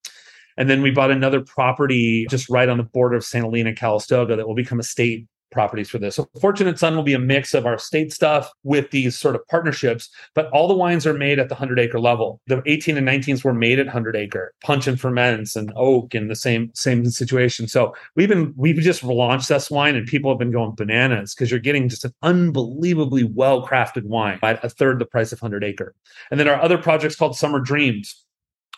And 0.57 0.69
then 0.69 0.83
we 0.83 0.91
bought 0.91 1.13
another 1.13 1.41
property 1.41 2.27
just 2.29 2.51
right 2.51 2.69
on 2.69 2.79
the 2.79 2.83
border 2.83 3.15
of 3.15 3.25
St. 3.25 3.45
Helena, 3.45 3.75
Calistoga 3.75 4.35
that 4.35 4.49
will 4.49 4.55
become 4.55 4.81
a 4.81 4.83
state 4.85 5.29
properties 5.57 5.89
for 5.89 5.99
this. 5.99 6.17
So 6.17 6.29
Fortunate 6.39 6.79
Son 6.79 6.95
will 6.95 7.03
be 7.03 7.15
a 7.15 7.19
mix 7.19 7.55
of 7.55 7.65
our 7.65 7.79
state 7.79 8.13
stuff 8.13 8.53
with 8.63 8.91
these 8.91 9.19
sort 9.19 9.35
of 9.35 9.41
partnerships, 9.49 10.11
but 10.35 10.51
all 10.51 10.69
the 10.69 10.75
wines 10.75 11.07
are 11.07 11.15
made 11.15 11.39
at 11.39 11.49
the 11.49 11.55
100 11.55 11.81
acre 11.81 11.99
level. 11.99 12.43
The 12.47 12.63
18 12.67 12.99
and 12.99 13.09
19s 13.09 13.43
were 13.43 13.55
made 13.55 13.79
at 13.79 13.87
100 13.87 14.17
acre. 14.17 14.53
Puncheon 14.63 14.99
Ferments 14.99 15.57
and 15.57 15.73
Oak 15.75 16.15
in 16.15 16.29
the 16.29 16.37
same 16.37 16.71
same 16.75 17.07
situation. 17.07 17.69
So 17.69 17.95
we've 18.17 18.29
been 18.29 18.53
we've 18.55 18.77
just 18.77 19.03
launched 19.03 19.49
this 19.49 19.71
wine 19.71 19.97
and 19.97 20.07
people 20.07 20.31
have 20.31 20.39
been 20.39 20.53
going 20.53 20.75
bananas 20.75 21.35
because 21.35 21.51
you're 21.51 21.59
getting 21.59 21.89
just 21.89 22.05
an 22.05 22.13
unbelievably 22.21 23.25
well 23.25 23.67
crafted 23.67 24.05
wine 24.05 24.39
at 24.43 24.63
a 24.63 24.69
third 24.69 24.99
the 24.99 25.07
price 25.07 25.33
of 25.33 25.41
100 25.41 25.65
acre. 25.65 25.95
And 26.31 26.39
then 26.39 26.49
our 26.49 26.61
other 26.61 26.77
project's 26.77 27.17
called 27.17 27.35
Summer 27.35 27.61
Dreams. 27.61 28.23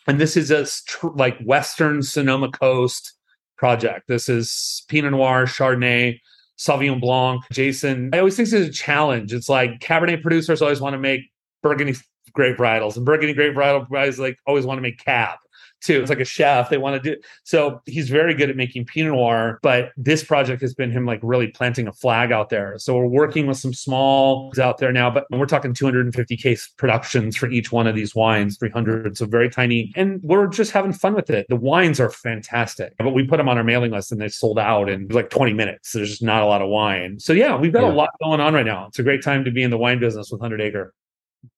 And 0.07 0.21
this 0.21 0.37
is 0.37 0.53
a 0.53 0.65
tr- 0.87 1.09
like 1.09 1.41
Western 1.41 2.03
Sonoma 2.03 2.51
Coast 2.53 3.15
project. 3.59 4.09
This 4.09 4.29
is 4.29 4.85
Pinot 4.89 5.11
Noir, 5.11 5.45
Chardonnay, 5.45 6.21
Sauvignon 6.59 7.01
Blanc, 7.01 7.43
Jason. 7.53 8.11
I 8.13 8.19
always 8.19 8.37
think 8.37 8.49
it's 8.53 8.69
a 8.69 8.73
challenge. 8.73 9.33
It's 9.33 9.49
like 9.49 9.79
Cabernet 9.81 10.23
producers 10.23 10.61
always 10.61 10.81
want 10.81 10.95
to 10.95 10.99
make 10.99 11.23
Burgundy 11.63 11.95
grape 12.33 12.57
varietals, 12.57 12.97
and 12.97 13.07
Burgundy 13.07 13.35
grape 13.35 13.55
varietal 13.55 13.89
guys 13.91 14.19
like 14.19 14.39
always 14.47 14.67
want 14.67 14.79
to 14.79 14.83
make 14.83 15.03
Cab 15.03 15.39
too. 15.81 16.01
It's 16.01 16.11
like 16.11 16.21
a 16.21 16.25
chef. 16.25 16.71
They 16.71 16.79
want 16.79 17.03
to 17.03 17.15
do 17.15 17.21
so. 17.45 17.81
He's 17.87 18.09
very 18.09 18.35
good 18.35 18.51
at 18.51 18.57
making 18.57 18.87
Pinot 18.87 19.13
Noir, 19.13 19.59
but 19.63 19.93
this 19.97 20.25
project 20.25 20.61
has 20.63 20.75
been 20.75 20.91
him 20.91 21.07
like 21.07 21.21
really 21.23 21.49
planting 21.49 21.89
a 21.89 21.93
flag 21.93 22.33
out 22.33 22.49
there. 22.49 22.79
So 22.79 22.97
we're 22.97 23.07
working 23.07 23.47
with 23.47 23.59
some 23.59 23.73
small 23.73 24.53
out 24.61 24.79
there 24.79 24.93
now, 24.93 25.11
but 25.11 25.27
we're 25.31 25.47
talking 25.47 25.75
250 25.75 26.37
case 26.37 26.69
productions 26.77 27.37
for 27.37 27.49
each 27.51 27.73
one 27.73 27.87
of 27.87 27.95
these 27.95 28.15
wines, 28.15 28.59
300. 28.59 29.17
So 29.17 29.27
very 29.27 29.49
tiny, 29.49 29.93
and 29.97 30.21
we're 30.23 30.47
just 30.47 30.73
having 30.73 30.93
fun 30.93 31.15
with 31.15 31.31
it. 31.31 31.47
The 31.49 31.57
wines 31.57 32.01
are 32.01 32.11
fantastic, 32.11 32.95
but 32.99 33.11
we 33.11 33.25
put 33.25 33.37
them 33.39 33.49
on 33.49 33.59
our 33.59 33.65
mailing 33.65 33.93
list 33.93 34.13
and 34.13 34.21
they 34.21 34.29
sold 34.29 34.59
out 34.59 34.89
in 34.89 35.09
like 35.09 35.31
20 35.31 35.53
minutes. 35.53 35.93
There's 35.93 36.11
just 36.11 36.23
not 36.23 36.43
a 36.43 36.47
lot 36.47 36.63
of 36.63 36.69
wine. 36.69 37.19
So 37.19 37.33
yeah, 37.33 37.57
we've 37.57 37.73
got 37.73 37.83
yeah. 37.83 37.93
a 37.93 37.95
lot 37.95 38.11
going 38.23 38.41
on 38.41 38.55
right 38.55 38.67
now. 38.67 38.87
It's 38.87 38.99
a 38.99 39.03
great 39.03 39.23
time 39.23 39.45
to 39.45 39.51
be 39.51 39.63
in 39.63 39.71
the 39.71 39.79
wine 39.79 39.99
business 39.99 40.31
with 40.31 40.41
100 40.41 40.61
Acre. 40.61 40.95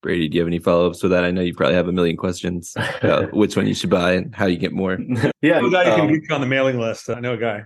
Brady, 0.02 0.28
do 0.28 0.36
you 0.36 0.40
have 0.40 0.48
any 0.48 0.58
follow 0.58 0.86
ups 0.86 1.02
with 1.02 1.12
that? 1.12 1.24
I 1.24 1.30
know 1.30 1.40
you 1.40 1.54
probably 1.54 1.74
have 1.74 1.88
a 1.88 1.92
million 1.92 2.16
questions 2.16 2.74
about 2.76 3.32
which 3.32 3.56
one 3.56 3.66
you 3.66 3.74
should 3.74 3.90
buy 3.90 4.12
and 4.12 4.34
how 4.34 4.46
you 4.46 4.56
get 4.56 4.72
more. 4.72 4.98
yeah, 5.42 5.58
I 5.58 5.60
know 5.60 5.68
a 5.68 5.70
guy 5.70 5.84
um, 5.90 6.08
can 6.08 6.20
get 6.20 6.30
on 6.32 6.40
the 6.40 6.46
mailing 6.46 6.78
list. 6.78 7.08
I 7.10 7.20
know 7.20 7.34
a 7.34 7.38
guy. 7.38 7.64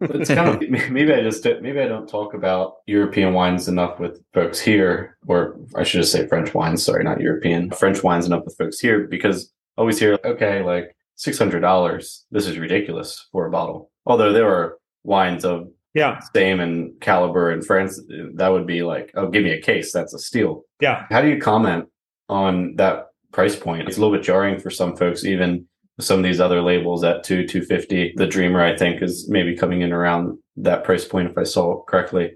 it's 0.00 0.28
kind 0.28 0.62
of 0.62 0.70
maybe 0.90 1.12
I 1.12 1.22
just 1.22 1.44
maybe 1.44 1.80
I 1.80 1.88
don't 1.88 2.08
talk 2.08 2.34
about 2.34 2.76
European 2.86 3.32
wines 3.32 3.68
enough 3.68 3.98
with 3.98 4.22
folks 4.34 4.60
here, 4.60 5.16
or 5.26 5.58
I 5.76 5.84
should 5.84 6.00
just 6.00 6.12
say 6.12 6.26
French 6.26 6.54
wines. 6.54 6.82
Sorry, 6.82 7.04
not 7.04 7.20
European. 7.20 7.70
French 7.70 8.02
wines 8.02 8.26
enough 8.26 8.44
with 8.44 8.56
folks 8.56 8.78
here 8.78 9.06
because 9.06 9.52
I 9.76 9.80
always 9.80 9.98
hear, 9.98 10.18
okay, 10.24 10.62
like 10.62 10.96
six 11.16 11.38
hundred 11.38 11.60
dollars. 11.60 12.26
This 12.30 12.46
is 12.46 12.58
ridiculous 12.58 13.28
for 13.32 13.46
a 13.46 13.50
bottle. 13.50 13.90
Although 14.06 14.32
there 14.32 14.48
are 14.48 14.78
wines 15.04 15.44
of 15.44 15.68
yeah 15.94 16.20
same 16.34 16.60
and 16.60 17.00
caliber 17.00 17.52
in 17.52 17.62
France, 17.62 18.00
that 18.34 18.48
would 18.48 18.66
be 18.66 18.82
like, 18.82 19.10
oh, 19.14 19.28
give 19.28 19.44
me 19.44 19.50
a 19.50 19.60
case. 19.60 19.92
That's 19.92 20.14
a 20.14 20.18
steal. 20.18 20.64
Yeah. 20.80 21.06
How 21.10 21.20
do 21.20 21.28
you 21.28 21.40
comment 21.40 21.86
on 22.28 22.76
that 22.76 23.06
price 23.32 23.56
point? 23.56 23.88
It's 23.88 23.96
a 23.96 24.00
little 24.00 24.16
bit 24.16 24.24
jarring 24.24 24.58
for 24.58 24.70
some 24.70 24.96
folks, 24.96 25.24
even 25.24 25.66
some 26.00 26.18
of 26.18 26.24
these 26.24 26.40
other 26.40 26.62
labels 26.62 27.02
at 27.04 27.24
two, 27.24 27.46
250. 27.46 28.14
The 28.16 28.26
Dreamer, 28.26 28.62
I 28.62 28.76
think, 28.76 29.02
is 29.02 29.28
maybe 29.28 29.56
coming 29.56 29.82
in 29.82 29.92
around 29.92 30.38
that 30.56 30.84
price 30.84 31.04
point 31.04 31.30
if 31.30 31.36
I 31.36 31.44
saw 31.44 31.82
correctly. 31.84 32.32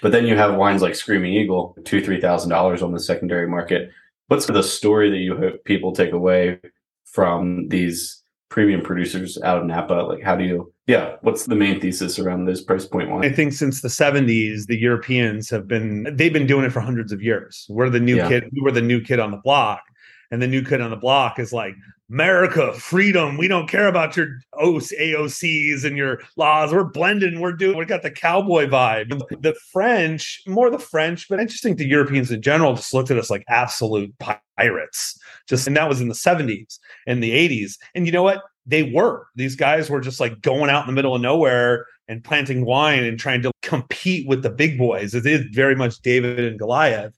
But 0.00 0.12
then 0.12 0.26
you 0.26 0.36
have 0.36 0.56
wines 0.56 0.82
like 0.82 0.94
Screaming 0.94 1.32
Eagle, 1.32 1.76
two, 1.84 2.02
three 2.02 2.20
thousand 2.20 2.50
dollars 2.50 2.82
on 2.82 2.92
the 2.92 2.98
secondary 2.98 3.46
market. 3.46 3.90
What's 4.28 4.46
the 4.46 4.62
story 4.62 5.10
that 5.10 5.18
you 5.18 5.36
hope 5.36 5.64
people 5.64 5.92
take 5.92 6.12
away 6.12 6.58
from 7.04 7.68
these 7.68 8.22
premium 8.48 8.82
producers 8.82 9.38
out 9.42 9.58
of 9.58 9.66
Napa? 9.66 9.92
Like, 9.92 10.22
how 10.22 10.34
do 10.34 10.44
you, 10.44 10.71
yeah, 10.86 11.16
what's 11.22 11.46
the 11.46 11.54
main 11.54 11.80
thesis 11.80 12.18
around 12.18 12.44
this 12.44 12.62
price 12.62 12.86
point 12.86 13.10
one? 13.10 13.24
I 13.24 13.30
think 13.30 13.52
since 13.52 13.82
the 13.82 13.88
70s, 13.88 14.66
the 14.66 14.78
Europeans 14.78 15.48
have 15.50 15.68
been, 15.68 16.08
they've 16.16 16.32
been 16.32 16.46
doing 16.46 16.64
it 16.64 16.70
for 16.70 16.80
hundreds 16.80 17.12
of 17.12 17.22
years. 17.22 17.66
We're 17.68 17.90
the 17.90 18.00
new 18.00 18.16
yeah. 18.16 18.28
kid, 18.28 18.50
we 18.52 18.60
were 18.60 18.72
the 18.72 18.82
new 18.82 19.00
kid 19.00 19.20
on 19.20 19.30
the 19.30 19.36
block. 19.38 19.82
And 20.32 20.40
the 20.40 20.48
new 20.48 20.64
kid 20.64 20.80
on 20.80 20.88
the 20.88 20.96
block 20.96 21.38
is 21.38 21.52
like, 21.52 21.74
America, 22.10 22.72
freedom. 22.72 23.36
We 23.36 23.48
don't 23.48 23.68
care 23.68 23.86
about 23.86 24.16
your 24.16 24.28
AOCs 24.54 25.84
and 25.84 25.96
your 25.96 26.20
laws. 26.36 26.72
We're 26.72 26.84
blending. 26.84 27.40
We're 27.40 27.52
doing, 27.52 27.76
we 27.76 27.84
got 27.84 28.02
the 28.02 28.10
cowboy 28.10 28.66
vibe. 28.66 29.10
The 29.42 29.54
French, 29.72 30.42
more 30.46 30.70
the 30.70 30.78
French, 30.78 31.28
but 31.28 31.38
interesting 31.38 31.76
the 31.76 31.86
Europeans 31.86 32.30
in 32.30 32.40
general, 32.40 32.74
just 32.74 32.94
looked 32.94 33.10
at 33.10 33.18
us 33.18 33.30
like 33.30 33.44
absolute 33.48 34.14
pirates. 34.18 35.18
Just, 35.48 35.66
and 35.66 35.76
that 35.76 35.88
was 35.88 36.00
in 36.00 36.08
the 36.08 36.14
70s 36.14 36.78
and 37.06 37.22
the 37.22 37.30
80s. 37.30 37.76
And 37.94 38.06
you 38.06 38.12
know 38.12 38.22
what? 38.22 38.42
They 38.66 38.84
were. 38.84 39.26
These 39.34 39.56
guys 39.56 39.90
were 39.90 40.00
just 40.00 40.20
like 40.20 40.40
going 40.40 40.70
out 40.70 40.82
in 40.82 40.86
the 40.86 40.92
middle 40.92 41.14
of 41.14 41.20
nowhere 41.20 41.86
and 42.08 42.22
planting 42.22 42.64
wine 42.64 43.04
and 43.04 43.18
trying 43.18 43.42
to 43.42 43.50
compete 43.62 44.28
with 44.28 44.42
the 44.42 44.50
big 44.50 44.78
boys. 44.78 45.14
It 45.14 45.26
is 45.26 45.44
very 45.52 45.74
much 45.74 46.00
David 46.00 46.40
and 46.40 46.58
Goliath. 46.58 47.16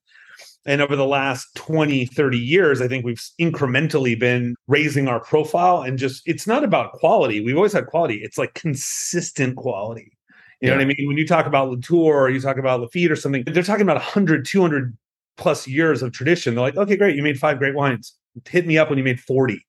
And 0.67 0.81
over 0.81 0.97
the 0.97 1.07
last 1.07 1.49
20, 1.57 2.07
30 2.07 2.39
years, 2.39 2.81
I 2.81 2.89
think 2.89 3.05
we've 3.05 3.23
incrementally 3.39 4.19
been 4.19 4.55
raising 4.67 5.09
our 5.09 5.21
profile 5.21 5.83
and 5.83 5.99
just, 5.99 6.23
it's 6.25 6.47
not 6.47 6.65
about 6.65 6.93
quality. 6.93 7.43
We've 7.43 7.57
always 7.57 7.75
had 7.75 7.87
quality. 7.87 8.21
It's 8.23 8.39
like 8.39 8.55
consistent 8.55 9.57
quality. 9.57 10.17
You 10.61 10.71
know 10.71 10.77
what 10.77 10.83
I 10.83 10.87
mean? 10.87 11.07
When 11.07 11.19
you 11.19 11.27
talk 11.27 11.45
about 11.45 11.69
Latour 11.69 12.23
or 12.23 12.31
you 12.31 12.41
talk 12.41 12.57
about 12.57 12.81
Lafite 12.81 13.11
or 13.11 13.17
something, 13.17 13.45
they're 13.45 13.63
talking 13.63 13.83
about 13.83 13.97
100, 13.97 14.47
200 14.47 14.97
plus 15.37 15.69
years 15.69 16.01
of 16.03 16.13
tradition. 16.13 16.55
They're 16.55 16.63
like, 16.63 16.77
okay, 16.77 16.97
great. 16.97 17.17
You 17.17 17.23
made 17.23 17.39
five 17.39 17.59
great 17.59 17.75
wines. 17.75 18.15
Hit 18.49 18.67
me 18.67 18.79
up 18.79 18.89
when 18.89 18.97
you 18.97 19.05
made 19.05 19.21
40. 19.21 19.63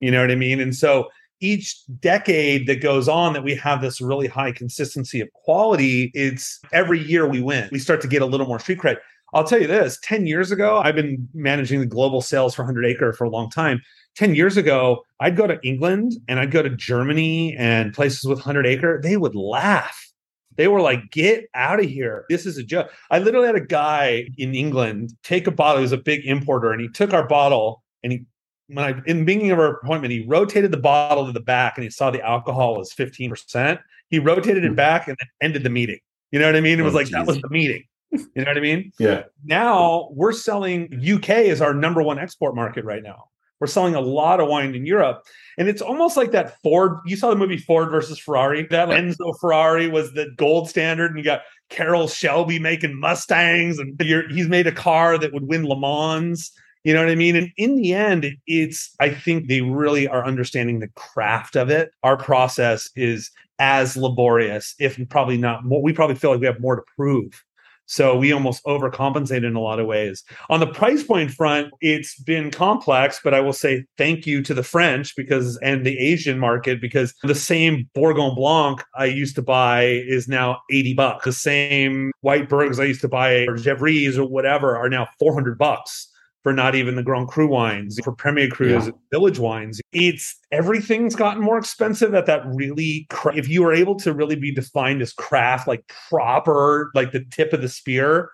You 0.00 0.10
know 0.10 0.20
what 0.20 0.30
I 0.30 0.36
mean? 0.36 0.60
And 0.60 0.74
so 0.74 1.08
each 1.40 1.76
decade 2.00 2.66
that 2.66 2.80
goes 2.80 3.08
on 3.08 3.32
that 3.34 3.44
we 3.44 3.54
have 3.56 3.82
this 3.82 4.00
really 4.00 4.26
high 4.26 4.52
consistency 4.52 5.20
of 5.20 5.32
quality, 5.32 6.10
it's 6.14 6.60
every 6.72 6.98
year 6.98 7.26
we 7.26 7.40
win. 7.40 7.68
We 7.72 7.78
start 7.78 8.00
to 8.02 8.08
get 8.08 8.22
a 8.22 8.26
little 8.26 8.46
more 8.46 8.58
street 8.58 8.78
cred. 8.78 8.96
I'll 9.34 9.44
tell 9.44 9.60
you 9.60 9.66
this 9.66 9.98
10 10.02 10.26
years 10.26 10.50
ago, 10.50 10.80
I've 10.82 10.94
been 10.94 11.28
managing 11.34 11.80
the 11.80 11.86
global 11.86 12.22
sales 12.22 12.54
for 12.54 12.62
100 12.62 12.86
Acre 12.86 13.12
for 13.12 13.24
a 13.24 13.30
long 13.30 13.50
time. 13.50 13.82
10 14.14 14.34
years 14.34 14.56
ago, 14.56 15.04
I'd 15.20 15.36
go 15.36 15.46
to 15.46 15.58
England 15.62 16.12
and 16.28 16.40
I'd 16.40 16.52
go 16.52 16.62
to 16.62 16.70
Germany 16.70 17.54
and 17.58 17.92
places 17.92 18.24
with 18.24 18.38
100 18.38 18.66
Acre. 18.66 19.00
They 19.02 19.16
would 19.16 19.34
laugh. 19.34 20.10
They 20.56 20.68
were 20.68 20.80
like, 20.80 21.10
get 21.10 21.44
out 21.54 21.80
of 21.80 21.86
here. 21.86 22.24
This 22.30 22.46
is 22.46 22.56
a 22.56 22.62
joke. 22.62 22.90
I 23.10 23.18
literally 23.18 23.46
had 23.46 23.56
a 23.56 23.60
guy 23.60 24.28
in 24.38 24.54
England 24.54 25.12
take 25.22 25.46
a 25.46 25.50
bottle. 25.50 25.78
He 25.78 25.82
was 25.82 25.92
a 25.92 25.98
big 25.98 26.24
importer 26.24 26.72
and 26.72 26.80
he 26.80 26.88
took 26.88 27.12
our 27.12 27.26
bottle 27.26 27.82
and 28.02 28.12
he 28.12 28.24
when 28.68 28.84
I 28.84 29.00
in 29.06 29.18
the 29.18 29.24
beginning 29.24 29.50
of 29.50 29.58
our 29.58 29.76
appointment, 29.76 30.12
he 30.12 30.24
rotated 30.26 30.70
the 30.70 30.78
bottle 30.78 31.26
to 31.26 31.32
the 31.32 31.40
back 31.40 31.76
and 31.76 31.84
he 31.84 31.90
saw 31.90 32.10
the 32.10 32.22
alcohol 32.22 32.76
was 32.76 32.92
15%. 32.92 33.78
He 34.08 34.18
rotated 34.18 34.64
it 34.64 34.68
hmm. 34.68 34.74
back 34.74 35.08
and 35.08 35.16
then 35.18 35.28
ended 35.40 35.62
the 35.62 35.70
meeting. 35.70 35.98
You 36.32 36.38
know 36.38 36.46
what 36.46 36.56
I 36.56 36.60
mean? 36.60 36.78
It 36.78 36.82
was 36.82 36.94
oh, 36.94 36.98
like 36.98 37.06
geez. 37.06 37.12
that 37.12 37.26
was 37.26 37.40
the 37.40 37.48
meeting. 37.48 37.84
You 38.12 38.28
know 38.36 38.44
what 38.44 38.56
I 38.56 38.60
mean? 38.60 38.92
Yeah. 38.98 39.24
Now 39.44 40.08
we're 40.12 40.32
selling 40.32 40.84
UK 40.94 41.30
is 41.30 41.60
our 41.60 41.74
number 41.74 42.02
one 42.02 42.18
export 42.18 42.54
market 42.54 42.84
right 42.84 43.02
now. 43.02 43.24
We're 43.60 43.66
selling 43.66 43.94
a 43.94 44.00
lot 44.00 44.40
of 44.40 44.48
wine 44.48 44.74
in 44.74 44.84
Europe. 44.84 45.24
And 45.56 45.68
it's 45.68 45.80
almost 45.80 46.16
like 46.16 46.32
that 46.32 46.60
Ford. 46.62 46.98
You 47.06 47.16
saw 47.16 47.30
the 47.30 47.36
movie 47.36 47.56
Ford 47.56 47.90
versus 47.90 48.18
Ferrari. 48.18 48.66
That 48.70 48.88
Enzo 48.88 49.38
Ferrari 49.40 49.88
was 49.88 50.12
the 50.12 50.28
gold 50.36 50.68
standard. 50.68 51.10
And 51.10 51.18
you 51.18 51.24
got 51.24 51.42
Carroll 51.70 52.06
Shelby 52.06 52.58
making 52.58 53.00
Mustangs. 53.00 53.78
And 53.78 53.98
he's 54.30 54.48
made 54.48 54.66
a 54.66 54.72
car 54.72 55.16
that 55.16 55.32
would 55.32 55.48
win 55.48 55.66
Le 55.66 55.78
Mans. 55.78 56.52
You 56.86 56.94
know 56.94 57.00
what 57.00 57.10
I 57.10 57.16
mean? 57.16 57.34
And 57.34 57.50
in 57.56 57.74
the 57.74 57.94
end, 57.94 58.30
it's, 58.46 58.94
I 59.00 59.10
think 59.10 59.48
they 59.48 59.60
really 59.60 60.06
are 60.06 60.24
understanding 60.24 60.78
the 60.78 60.86
craft 60.94 61.56
of 61.56 61.68
it. 61.68 61.90
Our 62.04 62.16
process 62.16 62.88
is 62.94 63.32
as 63.58 63.96
laborious, 63.96 64.72
if 64.78 64.96
probably 65.08 65.36
not 65.36 65.64
more. 65.64 65.82
We 65.82 65.92
probably 65.92 66.14
feel 66.14 66.30
like 66.30 66.38
we 66.38 66.46
have 66.46 66.60
more 66.60 66.76
to 66.76 66.82
prove. 66.94 67.42
So 67.86 68.16
we 68.16 68.30
almost 68.30 68.64
overcompensate 68.66 69.44
in 69.44 69.56
a 69.56 69.60
lot 69.60 69.80
of 69.80 69.86
ways. 69.86 70.22
On 70.48 70.60
the 70.60 70.68
price 70.68 71.02
point 71.02 71.32
front, 71.32 71.72
it's 71.80 72.20
been 72.20 72.52
complex, 72.52 73.18
but 73.22 73.34
I 73.34 73.40
will 73.40 73.52
say 73.52 73.84
thank 73.98 74.24
you 74.24 74.40
to 74.44 74.54
the 74.54 74.62
French 74.62 75.16
because 75.16 75.56
and 75.64 75.84
the 75.84 75.98
Asian 75.98 76.38
market 76.38 76.80
because 76.80 77.12
the 77.24 77.34
same 77.34 77.90
Bourgogne 77.96 78.36
Blanc 78.36 78.80
I 78.96 79.06
used 79.06 79.34
to 79.34 79.42
buy 79.42 79.86
is 80.06 80.28
now 80.28 80.60
80 80.70 80.94
bucks. 80.94 81.24
The 81.24 81.32
same 81.32 82.12
white 82.20 82.48
Burgs 82.48 82.78
I 82.78 82.84
used 82.84 83.00
to 83.00 83.08
buy 83.08 83.38
or 83.48 83.56
Gevrys 83.56 84.16
or 84.16 84.26
whatever 84.28 84.76
are 84.76 84.88
now 84.88 85.08
400 85.18 85.58
bucks 85.58 86.12
for 86.46 86.52
not 86.52 86.76
even 86.76 86.94
the 86.94 87.02
Grand 87.02 87.26
Cru 87.26 87.48
wines, 87.48 87.98
for 88.04 88.12
Premier 88.12 88.46
Crus, 88.48 88.86
yeah. 88.86 88.92
Village 89.10 89.40
wines. 89.40 89.80
It's 89.92 90.38
everything's 90.52 91.16
gotten 91.16 91.42
more 91.42 91.58
expensive 91.58 92.14
at 92.14 92.26
that 92.26 92.42
really, 92.46 93.08
cra- 93.10 93.34
if 93.34 93.48
you 93.48 93.64
are 93.64 93.72
able 93.72 93.96
to 93.96 94.12
really 94.12 94.36
be 94.36 94.54
defined 94.54 95.02
as 95.02 95.12
craft, 95.12 95.66
like 95.66 95.92
proper, 96.08 96.92
like 96.94 97.10
the 97.10 97.24
tip 97.32 97.52
of 97.52 97.62
the 97.62 97.68
spear, 97.68 98.30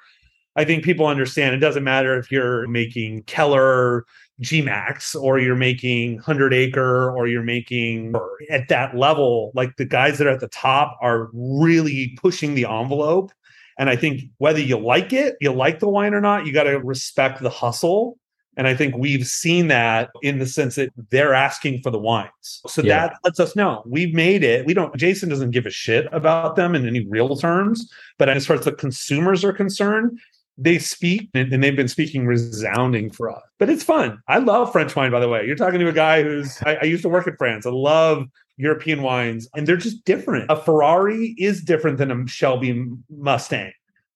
I 0.56 0.64
think 0.66 0.84
people 0.84 1.06
understand 1.06 1.54
it 1.54 1.60
doesn't 1.60 1.84
matter 1.84 2.18
if 2.18 2.30
you're 2.30 2.68
making 2.68 3.22
Keller 3.22 4.04
G-Max 4.40 5.14
or 5.14 5.38
you're 5.38 5.56
making 5.56 6.16
100 6.16 6.52
acre 6.52 7.10
or 7.16 7.28
you're 7.28 7.42
making 7.42 8.12
at 8.50 8.68
that 8.68 8.94
level, 8.94 9.52
like 9.54 9.76
the 9.76 9.86
guys 9.86 10.18
that 10.18 10.26
are 10.26 10.34
at 10.34 10.40
the 10.40 10.48
top 10.48 10.98
are 11.00 11.30
really 11.32 12.14
pushing 12.20 12.56
the 12.56 12.66
envelope 12.66 13.32
and 13.82 13.90
I 13.90 13.96
think 13.96 14.22
whether 14.38 14.60
you 14.60 14.78
like 14.78 15.12
it, 15.12 15.34
you 15.40 15.52
like 15.52 15.80
the 15.80 15.88
wine 15.88 16.14
or 16.14 16.20
not, 16.20 16.46
you 16.46 16.52
got 16.52 16.62
to 16.64 16.78
respect 16.78 17.42
the 17.42 17.50
hustle. 17.50 18.16
And 18.56 18.68
I 18.68 18.76
think 18.76 18.96
we've 18.96 19.26
seen 19.26 19.66
that 19.68 20.10
in 20.22 20.38
the 20.38 20.46
sense 20.46 20.76
that 20.76 20.90
they're 21.10 21.34
asking 21.34 21.82
for 21.82 21.90
the 21.90 21.98
wines. 21.98 22.62
So 22.68 22.80
yeah. 22.80 23.08
that 23.08 23.16
lets 23.24 23.40
us 23.40 23.56
know 23.56 23.82
we've 23.84 24.14
made 24.14 24.44
it. 24.44 24.66
We 24.66 24.72
don't, 24.72 24.94
Jason 24.94 25.30
doesn't 25.30 25.50
give 25.50 25.66
a 25.66 25.70
shit 25.70 26.06
about 26.12 26.54
them 26.54 26.76
in 26.76 26.86
any 26.86 27.04
real 27.04 27.34
terms. 27.34 27.90
But 28.18 28.28
as 28.28 28.46
far 28.46 28.54
as 28.54 28.64
the 28.64 28.70
consumers 28.70 29.42
are 29.42 29.52
concerned, 29.52 30.16
they 30.56 30.78
speak 30.78 31.28
and, 31.34 31.50
they've 31.60 31.74
been 31.74 31.88
speaking 31.88 32.24
resounding 32.24 33.10
for 33.10 33.32
us. 33.32 33.42
But 33.58 33.68
it's 33.68 33.82
fun. 33.82 34.22
I 34.28 34.38
love 34.38 34.70
French 34.70 34.94
wine, 34.94 35.10
by 35.10 35.18
the 35.18 35.28
way. 35.28 35.44
You're 35.44 35.56
talking 35.56 35.80
to 35.80 35.88
a 35.88 35.92
guy 35.92 36.22
who's, 36.22 36.56
I, 36.62 36.76
I 36.76 36.84
used 36.84 37.02
to 37.02 37.08
work 37.08 37.26
in 37.26 37.36
France. 37.36 37.66
I 37.66 37.70
love 37.70 38.28
European 38.62 39.02
wines, 39.02 39.48
and 39.54 39.66
they're 39.66 39.76
just 39.76 40.04
different. 40.04 40.50
A 40.50 40.56
Ferrari 40.56 41.34
is 41.36 41.62
different 41.62 41.98
than 41.98 42.10
a 42.10 42.26
Shelby 42.28 42.86
Mustang. 43.10 43.72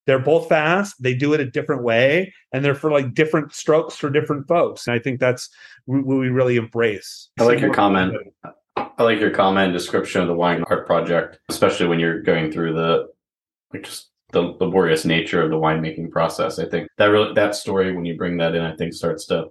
They're 0.06 0.20
both 0.20 0.48
fast. 0.48 1.02
They 1.02 1.14
do 1.14 1.35
it 1.35 1.40
a 1.40 1.44
different 1.44 1.82
way, 1.82 2.32
and 2.52 2.64
they're 2.64 2.76
for 2.76 2.92
like 2.92 3.12
different 3.12 3.52
strokes 3.52 3.96
for 3.96 4.09
different 4.09 4.46
folks. 4.46 4.87
And 4.87 4.94
I 4.94 5.00
think 5.00 5.18
that's 5.18 5.50
what 5.87 6.06
we 6.06 6.28
really 6.28 6.56
embrace. 6.56 7.28
I 7.40 7.42
like 7.42 7.61
your 7.61 7.74
comment. 7.74 8.14
I 8.76 9.02
like 9.02 9.18
your 9.18 9.30
comment 9.30 9.72
description 9.72 10.20
of 10.22 10.28
the 10.28 10.35
wine 10.35 10.64
art 10.70 10.87
project, 10.87 11.40
especially 11.48 11.88
when 11.88 11.98
you're 11.98 12.22
going 12.22 12.52
through 12.52 12.74
the 12.74 13.09
like 13.72 13.82
just 13.82 14.11
the 14.32 14.42
laborious 14.61 15.04
nature 15.04 15.42
of 15.42 15.50
the 15.50 15.56
winemaking 15.56 16.11
process. 16.11 16.59
I 16.59 16.66
think 16.68 16.88
that 16.98 17.06
really 17.06 17.35
that 17.35 17.56
story 17.56 17.92
when 17.92 18.04
you 18.04 18.16
bring 18.16 18.37
that 18.37 18.54
in, 18.54 18.62
I 18.62 18.76
think 18.76 18.92
starts 18.92 19.26
to 19.26 19.46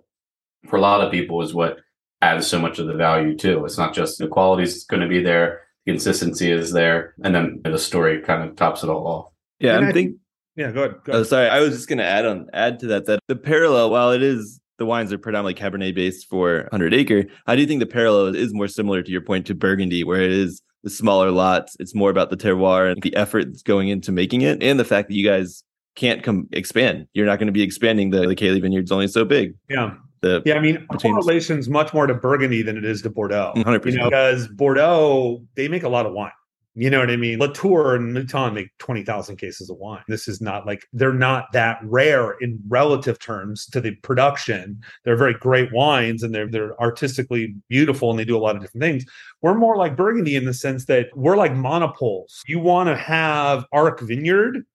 for 0.70 0.78
a 0.78 0.82
lot 0.82 1.02
of 1.02 1.12
people 1.12 1.42
is 1.42 1.54
what 1.54 1.80
adds 2.22 2.48
so 2.48 2.60
much 2.60 2.80
of 2.80 2.88
the 2.88 2.94
value 2.94 3.36
too. 3.36 3.64
It's 3.66 3.78
not 3.78 3.94
just 3.94 4.18
the 4.18 4.28
quality 4.28 4.64
is 4.64 4.84
going 4.84 5.02
to 5.02 5.08
be 5.08 5.22
there, 5.22 5.62
the 5.86 5.94
consistency 5.94 6.52
is 6.52 6.72
there, 6.72 7.14
and 7.24 7.34
then 7.34 7.62
the 7.64 7.78
story 7.78 8.22
kind 8.22 8.48
of 8.48 8.56
tops 8.56 8.84
it 8.84 8.90
all 8.90 9.08
off. 9.08 9.32
Yeah, 9.60 9.78
and 9.78 9.86
I 9.86 9.92
think. 9.92 10.18
Yeah, 10.56 10.72
go 10.72 10.84
ahead. 10.84 10.96
Go 11.04 11.12
oh, 11.12 11.16
ahead. 11.16 11.22
Oh, 11.22 11.24
sorry. 11.24 11.50
I 11.50 11.60
was 11.60 11.72
just 11.72 11.90
going 11.90 11.98
to 11.98 12.06
add 12.06 12.26
on 12.26 12.48
add 12.54 12.80
to 12.80 12.88
that 12.88 13.06
that 13.08 13.20
the 13.28 13.36
parallel, 13.36 13.90
while 13.90 14.12
it 14.12 14.24
is 14.24 14.60
the 14.78 14.86
wines 14.86 15.12
are 15.12 15.18
predominantly 15.18 15.62
Cabernet 15.62 15.96
based 15.96 16.28
for 16.30 16.68
100 16.72 16.94
acre, 16.94 17.26
I 17.48 17.56
do 17.56 17.66
think 17.66 17.80
the 17.80 17.86
parallel 17.86 18.36
is 18.36 18.54
more 18.54 18.68
similar 18.68 19.02
to 19.02 19.12
your 19.12 19.22
point 19.22 19.46
to 19.48 19.56
Burgundy, 19.56 20.04
where 20.04 20.22
it 20.22 20.32
is 20.32 20.62
the 20.84 20.90
smaller 20.90 21.32
lots. 21.32 21.76
It's 21.80 21.96
more 21.96 22.10
about 22.10 22.30
the 22.30 22.38
terroir 22.38 22.92
and 22.92 23.02
the 23.02 23.16
effort 23.16 23.46
that's 23.46 23.64
going 23.64 23.90
into 23.90 24.12
making 24.12 24.42
it, 24.42 24.64
and 24.64 24.80
the 24.80 24.86
fact 24.86 25.10
that 25.10 25.16
you 25.16 25.28
guys 25.28 25.64
can't 25.96 26.24
come 26.24 26.48
expand. 26.52 27.08
You're 27.14 27.26
not 27.26 27.40
going 27.40 27.48
to 27.48 27.54
be 27.54 27.64
expanding 27.64 28.12
the 28.12 28.28
the 28.28 28.36
Kayli 28.36 28.62
vineyard's 28.62 28.92
only 28.92 29.08
so 29.08 29.26
big. 29.26 29.56
Yeah. 29.70 29.96
The 30.22 30.42
yeah, 30.46 30.56
I 30.56 30.60
mean, 30.60 30.86
correlation's 30.88 31.70
much 31.70 31.94
more 31.94 32.08
to 32.08 32.14
Burgundy 32.14 32.62
than 32.62 32.78
it 32.78 32.86
is 32.86 33.02
to 33.04 33.10
Bordeaux. 33.10 33.54
100%. 33.56 33.86
You 33.86 33.98
know, 33.98 34.06
because 34.06 34.48
Bordeaux, 34.48 35.44
they 35.56 35.68
make 35.68 35.84
a 35.84 35.90
lot 35.90 36.06
of 36.06 36.14
wine. 36.14 36.32
You 36.78 36.90
know 36.90 37.00
what 37.00 37.10
I 37.10 37.16
mean? 37.16 37.40
Latour 37.40 37.96
and 37.96 38.14
Mouton 38.14 38.54
make 38.54 38.68
20,000 38.80 39.38
cases 39.38 39.70
of 39.70 39.78
wine. 39.78 40.04
This 40.10 40.28
is 40.28 40.42
not 40.42 40.66
like 40.66 40.86
they're 40.92 41.14
not 41.14 41.46
that 41.54 41.80
rare 41.84 42.32
in 42.42 42.60
relative 42.68 43.18
terms 43.18 43.66
to 43.68 43.80
the 43.80 43.96
production. 43.96 44.82
They're 45.06 45.16
very 45.16 45.36
great 45.36 45.72
wines 45.72 46.22
and 46.22 46.36
they're 46.36 46.50
they're 46.50 46.80
artistically 46.82 47.56
beautiful 47.70 48.10
and 48.10 48.20
they 48.20 48.26
do 48.26 48.36
a 48.36 48.40
lot 48.40 48.58
of 48.58 48.62
different 48.62 48.84
things. 48.84 49.06
We're 49.42 49.56
more 49.56 49.78
like 49.78 49.96
Burgundy 49.96 50.36
in 50.36 50.44
the 50.44 50.54
sense 50.54 50.86
that 50.86 51.08
we're 51.16 51.38
like 51.38 51.54
monopoles. 51.54 52.44
You 52.46 52.60
want 52.60 52.90
to 52.90 52.98
have 52.98 53.66
Ark 53.72 54.02
Vineyard, 54.02 54.66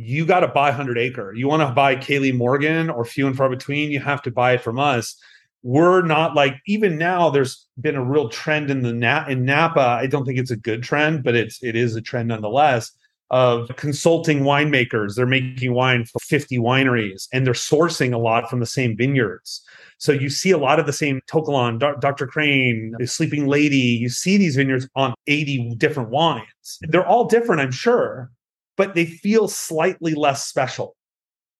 you 0.00 0.24
got 0.24 0.40
to 0.40 0.48
buy 0.48 0.68
100 0.68 0.96
acre. 0.96 1.34
You 1.34 1.48
want 1.48 1.68
to 1.68 1.74
buy 1.74 1.96
Kayli 1.96 2.32
Morgan 2.32 2.88
or 2.88 3.04
few 3.04 3.26
and 3.26 3.36
far 3.36 3.50
between, 3.50 3.90
you 3.90 3.98
have 3.98 4.22
to 4.22 4.30
buy 4.30 4.52
it 4.52 4.62
from 4.62 4.78
us. 4.78 5.20
We're 5.64 6.02
not 6.02 6.36
like 6.36 6.54
even 6.68 6.96
now. 6.96 7.30
There's 7.30 7.66
been 7.80 7.96
a 7.96 8.04
real 8.04 8.28
trend 8.28 8.70
in 8.70 8.82
the 8.82 9.24
in 9.28 9.44
Napa. 9.44 9.80
I 9.80 10.06
don't 10.06 10.24
think 10.24 10.38
it's 10.38 10.52
a 10.52 10.56
good 10.56 10.84
trend, 10.84 11.24
but 11.24 11.34
it's 11.34 11.60
it 11.64 11.74
is 11.74 11.96
a 11.96 12.00
trend 12.00 12.28
nonetheless 12.28 12.92
of 13.30 13.68
consulting 13.74 14.42
winemakers. 14.42 15.16
They're 15.16 15.26
making 15.26 15.74
wine 15.74 16.04
for 16.04 16.20
50 16.20 16.58
wineries 16.58 17.26
and 17.32 17.44
they're 17.44 17.52
sourcing 17.52 18.14
a 18.14 18.18
lot 18.18 18.48
from 18.48 18.60
the 18.60 18.66
same 18.66 18.96
vineyards. 18.96 19.62
So 19.98 20.12
you 20.12 20.30
see 20.30 20.52
a 20.52 20.58
lot 20.58 20.78
of 20.78 20.86
the 20.86 20.92
same 20.92 21.20
To 21.26 21.42
Kalon, 21.42 21.78
Dr. 21.78 22.28
Crane, 22.28 22.94
Sleeping 23.04 23.48
Lady. 23.48 23.76
You 23.76 24.10
see 24.10 24.36
these 24.36 24.54
vineyards 24.54 24.88
on 24.94 25.12
80 25.26 25.74
different 25.76 26.10
wines. 26.10 26.78
They're 26.82 27.06
all 27.06 27.24
different, 27.24 27.60
I'm 27.60 27.72
sure, 27.72 28.30
but 28.78 28.94
they 28.94 29.04
feel 29.04 29.48
slightly 29.48 30.14
less 30.14 30.46
special 30.46 30.96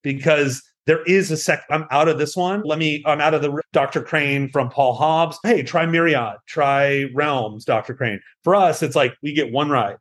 because 0.03 0.63
there 0.87 1.03
is 1.03 1.31
a 1.31 1.37
sec. 1.37 1.65
I'm 1.69 1.85
out 1.91 2.09
of 2.09 2.17
this 2.17 2.35
one. 2.35 2.63
Let 2.65 2.79
me. 2.79 3.03
I'm 3.05 3.21
out 3.21 3.35
of 3.35 3.43
the 3.43 3.61
Dr. 3.75 4.01
Crane 4.01 4.49
from 4.49 4.71
Paul 4.71 4.95
Hobbs. 4.95 5.39
Hey, 5.43 5.63
try 5.63 5.85
Myriad. 5.85 6.37
Try 6.47 7.05
Realms, 7.15 7.67
Dr. 7.67 7.93
Crane. 7.93 8.21
For 8.43 8.55
us, 8.55 8.83
it's 8.83 8.97
like 8.97 9.15
we 9.23 9.35
get 9.35 9.53
one 9.53 9.69
ride. 9.69 9.97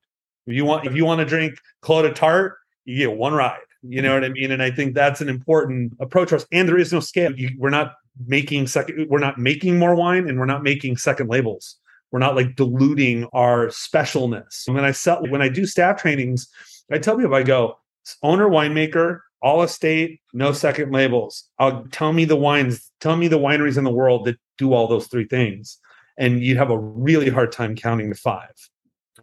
If 0.46 0.56
you 0.56 0.64
want, 0.64 0.88
if 0.88 0.96
you 0.96 1.04
want 1.04 1.20
to 1.20 1.26
drink 1.26 1.56
Clos 1.82 2.04
de 2.04 2.14
Tart, 2.14 2.56
you 2.86 2.96
get 2.96 3.18
one 3.18 3.34
ride. 3.34 3.60
You 3.82 4.02
know 4.02 4.14
what 4.14 4.24
I 4.24 4.30
mean? 4.30 4.52
And 4.52 4.64
I 4.64 4.72
think 4.72 4.96
that's 4.96 5.20
an 5.20 5.28
important 5.28 5.94
approach 6.00 6.30
for 6.30 6.36
us. 6.38 6.46
And 6.54 6.70
there 6.70 6.78
is 6.78 6.94
no 6.94 7.02
scale. 7.02 7.38
You, 7.38 7.50
we're 7.58 7.70
not 7.70 7.96
making 8.26 8.68
second. 8.68 9.08
We're 9.10 9.20
not 9.20 9.38
making 9.38 9.78
more 9.78 9.94
wine, 9.94 10.30
and 10.30 10.40
we're 10.40 10.46
not 10.46 10.64
making 10.64 10.98
second 10.98 11.30
labels. 11.30 11.76
We're 12.12 12.20
not 12.20 12.36
like 12.36 12.56
diluting 12.56 13.28
our 13.34 13.68
specialness. 13.68 14.68
When 14.74 14.86
I 14.86 14.92
sell, 14.92 15.22
when 15.28 15.42
I 15.42 15.50
do 15.50 15.66
staff 15.66 16.02
trainings, 16.02 16.48
I 16.92 17.00
tell 17.00 17.16
people, 17.16 17.34
if 17.34 17.40
I 17.40 17.44
go, 17.44 17.78
owner 18.24 18.48
winemaker, 18.48 19.22
all 19.42 19.64
estate, 19.64 20.22
no 20.34 20.52
second 20.52 20.92
labels. 20.92 21.44
I'll 21.60 21.86
tell 21.92 22.14
me 22.14 22.26
the 22.26 22.36
wines, 22.36 22.92
tell 23.00 23.16
me 23.16 23.28
the 23.28 23.40
wineries 23.40 23.78
in 23.78 23.84
the 23.84 23.92
world 23.92 24.26
that 24.26 24.38
do 24.58 24.74
all 24.74 24.88
those 24.88 25.08
three 25.08 25.26
things. 25.26 25.78
And 26.18 26.42
you'd 26.44 26.58
have 26.58 26.72
a 26.72 26.80
really 26.80 27.30
hard 27.30 27.52
time 27.52 27.76
counting 27.76 28.10
to 28.10 28.16
five. 28.16 28.54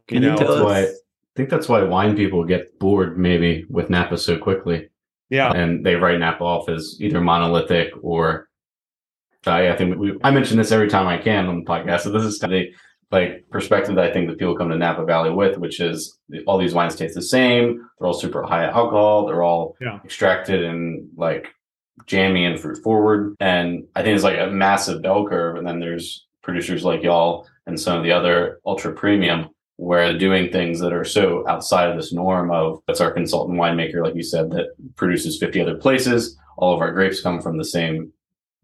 Can 0.06 0.22
you, 0.22 0.30
know, 0.30 0.36
that's 0.36 0.60
why 0.60 0.82
I 0.82 0.92
think 1.34 1.48
that's 1.48 1.68
why 1.68 1.82
wine 1.82 2.14
people 2.14 2.44
get 2.44 2.78
bored 2.78 3.18
maybe 3.18 3.64
with 3.68 3.90
Napa 3.90 4.18
so 4.18 4.38
quickly. 4.38 4.88
Yeah. 5.30 5.50
And 5.50 5.84
they 5.84 5.96
write 5.96 6.20
Napa 6.20 6.44
off 6.44 6.68
as 6.68 6.96
either 7.00 7.20
monolithic 7.20 7.92
or 8.02 8.48
uh, 9.46 9.52
I 9.52 9.76
think 9.76 9.98
we, 9.98 10.16
I 10.22 10.30
mention 10.30 10.56
this 10.56 10.72
every 10.72 10.88
time 10.88 11.06
I 11.06 11.18
can 11.18 11.46
on 11.46 11.60
the 11.60 11.64
podcast. 11.64 12.00
So 12.00 12.10
this 12.10 12.22
is 12.24 12.38
the 12.38 12.68
like 13.10 13.44
perspective 13.50 13.94
that 13.94 14.04
I 14.04 14.12
think 14.12 14.28
that 14.28 14.38
people 14.38 14.56
come 14.56 14.70
to 14.70 14.76
Napa 14.76 15.04
Valley 15.04 15.30
with, 15.30 15.58
which 15.58 15.80
is 15.80 16.18
all 16.46 16.58
these 16.58 16.74
wines 16.74 16.96
taste 16.96 17.14
the 17.14 17.22
same. 17.22 17.88
They're 17.98 18.06
all 18.06 18.14
super 18.14 18.42
high 18.42 18.64
alcohol. 18.64 19.26
They're 19.26 19.42
all 19.42 19.76
yeah. 19.80 20.00
extracted 20.04 20.64
and 20.64 21.08
like 21.16 21.48
jammy 22.06 22.44
and 22.44 22.58
fruit 22.58 22.82
forward. 22.82 23.36
And 23.40 23.86
I 23.94 24.02
think 24.02 24.14
it's 24.14 24.24
like 24.24 24.38
a 24.38 24.50
massive 24.50 25.02
bell 25.02 25.26
curve. 25.26 25.56
And 25.56 25.66
then 25.66 25.80
there's 25.80 26.26
producers 26.42 26.84
like 26.84 27.02
y'all 27.02 27.46
and 27.66 27.78
some 27.78 27.96
of 27.96 28.04
the 28.04 28.12
other 28.12 28.60
ultra 28.66 28.92
premium 28.92 29.48
where 29.76 30.08
they're 30.08 30.18
doing 30.18 30.52
things 30.52 30.78
that 30.80 30.92
are 30.92 31.04
so 31.04 31.46
outside 31.48 31.90
of 31.90 31.96
this 31.96 32.12
norm 32.12 32.50
of 32.50 32.80
that's 32.86 33.00
our 33.00 33.10
consultant 33.10 33.58
winemaker, 33.58 34.04
like 34.04 34.14
you 34.14 34.22
said, 34.22 34.50
that 34.50 34.68
produces 34.96 35.38
50 35.38 35.60
other 35.60 35.76
places. 35.76 36.38
All 36.56 36.74
of 36.74 36.80
our 36.80 36.92
grapes 36.92 37.20
come 37.20 37.40
from 37.40 37.58
the 37.58 37.64
same 37.64 38.12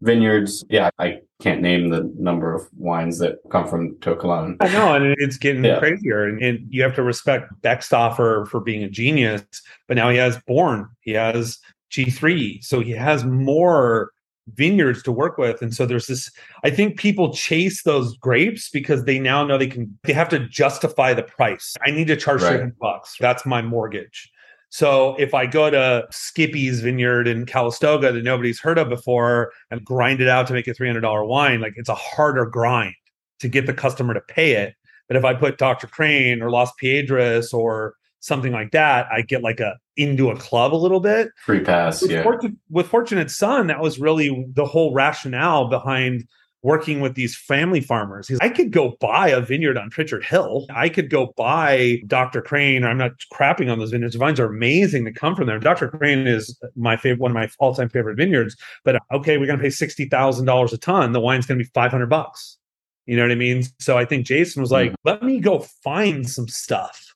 vineyards. 0.01 0.63
Yeah, 0.69 0.89
I 0.99 1.19
can't 1.41 1.61
name 1.61 1.89
the 1.89 2.11
number 2.17 2.53
of 2.53 2.67
wines 2.75 3.19
that 3.19 3.37
come 3.49 3.67
from 3.67 3.97
To 4.01 4.15
Kalon. 4.15 4.57
I 4.59 4.71
know, 4.71 4.93
and 4.93 5.15
it's 5.19 5.37
getting 5.37 5.63
yeah. 5.63 5.79
crazier. 5.79 6.25
And, 6.25 6.41
and, 6.41 6.65
you 6.69 6.83
have 6.83 6.95
to 6.95 7.03
respect 7.03 7.51
Beckstoffer 7.61 8.47
for 8.47 8.59
being 8.59 8.83
a 8.83 8.89
genius, 8.89 9.43
but 9.87 9.97
now 9.97 10.09
he 10.09 10.17
has 10.17 10.37
Bourn, 10.47 10.89
he 11.01 11.11
has 11.11 11.59
G3, 11.91 12.63
so 12.63 12.79
he 12.81 12.91
has 12.91 13.23
more 13.23 14.11
vineyards 14.55 15.03
to 15.03 15.11
work 15.11 15.37
with 15.37 15.61
and 15.61 15.73
so 15.73 15.85
there's 15.85 16.07
this 16.07 16.31
i 16.63 16.69
think 16.69 16.97
people 16.97 17.31
chase 17.31 17.83
those 17.83 18.17
grapes 18.17 18.69
because 18.69 19.05
they 19.05 19.19
now 19.19 19.45
know 19.45 19.57
they 19.57 19.67
can 19.67 19.97
they 20.03 20.13
have 20.13 20.27
to 20.27 20.39
justify 20.47 21.13
the 21.13 21.23
price 21.23 21.75
i 21.85 21.91
need 21.91 22.07
to 22.07 22.15
charge 22.15 22.41
right. 22.41 22.59
30 22.59 22.71
bucks 22.81 23.15
that's 23.19 23.45
my 23.45 23.61
mortgage 23.61 24.31
so 24.71 25.17
if 25.19 25.33
I 25.33 25.45
go 25.45 25.69
to 25.69 26.07
Skippy's 26.11 26.79
Vineyard 26.79 27.27
in 27.27 27.45
Calistoga 27.45 28.13
that 28.13 28.23
nobody's 28.23 28.61
heard 28.61 28.77
of 28.77 28.87
before 28.87 29.51
and 29.69 29.83
grind 29.83 30.21
it 30.21 30.29
out 30.29 30.47
to 30.47 30.53
make 30.53 30.65
a 30.65 30.73
$300 30.73 31.27
wine, 31.27 31.59
like 31.59 31.73
it's 31.75 31.89
a 31.89 31.95
harder 31.95 32.45
grind 32.45 32.95
to 33.39 33.49
get 33.49 33.65
the 33.65 33.73
customer 33.73 34.13
to 34.13 34.21
pay 34.21 34.53
it. 34.53 34.73
But 35.09 35.17
if 35.17 35.25
I 35.25 35.33
put 35.33 35.57
Dr. 35.57 35.87
Crane 35.87 36.41
or 36.41 36.49
Las 36.49 36.71
Piedras 36.81 37.53
or 37.53 37.95
something 38.21 38.53
like 38.53 38.71
that, 38.71 39.07
I 39.11 39.23
get 39.23 39.43
like 39.43 39.59
a 39.59 39.77
into 39.97 40.29
a 40.29 40.37
club 40.37 40.73
a 40.73 40.77
little 40.77 41.01
bit. 41.01 41.31
Free 41.43 41.59
pass, 41.59 42.01
with 42.01 42.11
yeah. 42.11 42.23
With 42.69 42.87
Fortunate 42.87 43.29
Son, 43.29 43.67
that 43.67 43.81
was 43.81 43.99
really 43.99 44.47
the 44.53 44.65
whole 44.65 44.93
rationale 44.93 45.67
behind 45.67 46.23
working 46.63 46.99
with 46.99 47.15
these 47.15 47.35
family 47.35 47.81
farmers. 47.81 48.27
He's, 48.27 48.39
I 48.39 48.49
could 48.49 48.71
go 48.71 48.95
buy 48.99 49.29
a 49.29 49.41
vineyard 49.41 49.77
on 49.77 49.89
Pritchard 49.89 50.23
Hill. 50.23 50.65
I 50.73 50.89
could 50.89 51.09
go 51.09 51.33
buy 51.35 52.01
Dr. 52.07 52.41
Crane. 52.41 52.83
I'm 52.83 52.97
not 52.97 53.11
crapping 53.33 53.71
on 53.71 53.79
those 53.79 53.91
vineyards. 53.91 54.13
The 54.13 54.19
vines 54.19 54.39
are 54.39 54.45
amazing 54.45 55.05
to 55.05 55.11
come 55.11 55.35
from 55.35 55.47
there. 55.47 55.59
Dr. 55.59 55.87
Crane 55.89 56.27
is 56.27 56.59
my 56.75 56.97
favorite, 56.97 57.19
one 57.19 57.31
of 57.31 57.35
my 57.35 57.49
all-time 57.59 57.89
favorite 57.89 58.15
vineyards. 58.17 58.55
But 58.83 59.01
okay, 59.11 59.37
we're 59.37 59.47
going 59.47 59.59
to 59.59 59.63
pay 59.63 59.69
sixty 59.69 60.05
thousand 60.05 60.45
dollars 60.45 60.73
a 60.73 60.77
ton. 60.77 61.11
The 61.11 61.19
wine's 61.19 61.45
going 61.45 61.57
to 61.57 61.63
be 61.63 61.69
five 61.73 61.91
hundred 61.91 62.09
bucks. 62.09 62.57
You 63.05 63.17
know 63.17 63.23
what 63.23 63.31
I 63.31 63.35
mean? 63.35 63.63
So 63.79 63.97
I 63.97 64.05
think 64.05 64.25
Jason 64.25 64.61
was 64.61 64.71
like, 64.71 64.91
mm-hmm. 64.91 65.09
let 65.09 65.23
me 65.23 65.39
go 65.39 65.59
find 65.83 66.29
some 66.29 66.47
stuff 66.47 67.10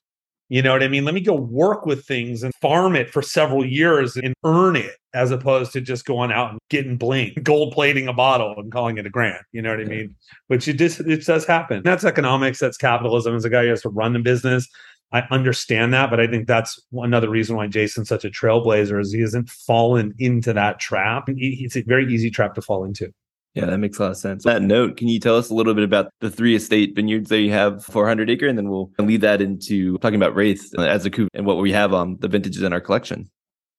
you 0.48 0.62
know 0.62 0.72
what 0.72 0.82
I 0.82 0.88
mean? 0.88 1.04
Let 1.04 1.14
me 1.14 1.20
go 1.20 1.34
work 1.34 1.86
with 1.86 2.04
things 2.04 2.42
and 2.42 2.54
farm 2.62 2.94
it 2.94 3.10
for 3.10 3.20
several 3.20 3.66
years 3.66 4.16
and 4.16 4.34
earn 4.44 4.76
it 4.76 4.94
as 5.12 5.30
opposed 5.30 5.72
to 5.72 5.80
just 5.80 6.04
going 6.04 6.30
out 6.30 6.50
and 6.50 6.60
getting 6.70 6.96
bling, 6.96 7.34
gold 7.42 7.72
plating 7.72 8.06
a 8.06 8.12
bottle 8.12 8.54
and 8.56 8.70
calling 8.70 8.98
it 8.98 9.06
a 9.06 9.10
grant. 9.10 9.42
You 9.52 9.62
know 9.62 9.70
what 9.70 9.80
I 9.80 9.84
mean? 9.84 10.14
Which 10.46 10.68
it 10.68 10.74
just 10.74 11.00
it 11.00 11.24
does 11.24 11.46
happen. 11.46 11.82
That's 11.84 12.04
economics, 12.04 12.60
that's 12.60 12.76
capitalism. 12.76 13.34
As 13.34 13.44
a 13.44 13.50
guy 13.50 13.64
who 13.64 13.70
has 13.70 13.82
to 13.82 13.88
run 13.88 14.12
the 14.12 14.20
business, 14.20 14.68
I 15.12 15.22
understand 15.30 15.94
that, 15.94 16.10
but 16.10 16.20
I 16.20 16.26
think 16.26 16.46
that's 16.46 16.80
another 16.92 17.30
reason 17.30 17.56
why 17.56 17.68
Jason's 17.68 18.08
such 18.08 18.24
a 18.24 18.30
trailblazer 18.30 19.00
is 19.00 19.12
he 19.12 19.20
hasn't 19.20 19.48
fallen 19.48 20.14
into 20.18 20.52
that 20.52 20.80
trap. 20.80 21.24
It's 21.28 21.76
a 21.76 21.82
very 21.82 22.12
easy 22.12 22.30
trap 22.30 22.54
to 22.54 22.62
fall 22.62 22.84
into. 22.84 23.12
Yeah, 23.56 23.64
that 23.64 23.78
makes 23.78 23.98
a 23.98 24.02
lot 24.02 24.10
of 24.10 24.18
sense. 24.18 24.44
On 24.44 24.52
that 24.52 24.62
note, 24.62 24.98
can 24.98 25.08
you 25.08 25.18
tell 25.18 25.34
us 25.34 25.48
a 25.48 25.54
little 25.54 25.72
bit 25.72 25.82
about 25.82 26.12
the 26.20 26.30
three 26.30 26.54
estate 26.54 26.94
vineyards 26.94 27.30
that 27.30 27.40
you 27.40 27.50
have 27.52 27.82
400 27.86 28.28
acre, 28.28 28.46
and 28.46 28.58
then 28.58 28.68
we'll 28.68 28.90
lead 28.98 29.22
that 29.22 29.40
into 29.40 29.96
talking 29.98 30.16
about 30.16 30.34
Wraith 30.34 30.70
uh, 30.76 30.82
as 30.82 31.06
a 31.06 31.10
coup 31.10 31.28
and 31.32 31.46
what 31.46 31.56
we 31.56 31.72
have 31.72 31.94
on 31.94 32.18
the 32.20 32.28
vintages 32.28 32.60
in 32.60 32.74
our 32.74 32.82
collection. 32.82 33.30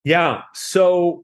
Yeah, 0.04 0.42
so 0.56 1.24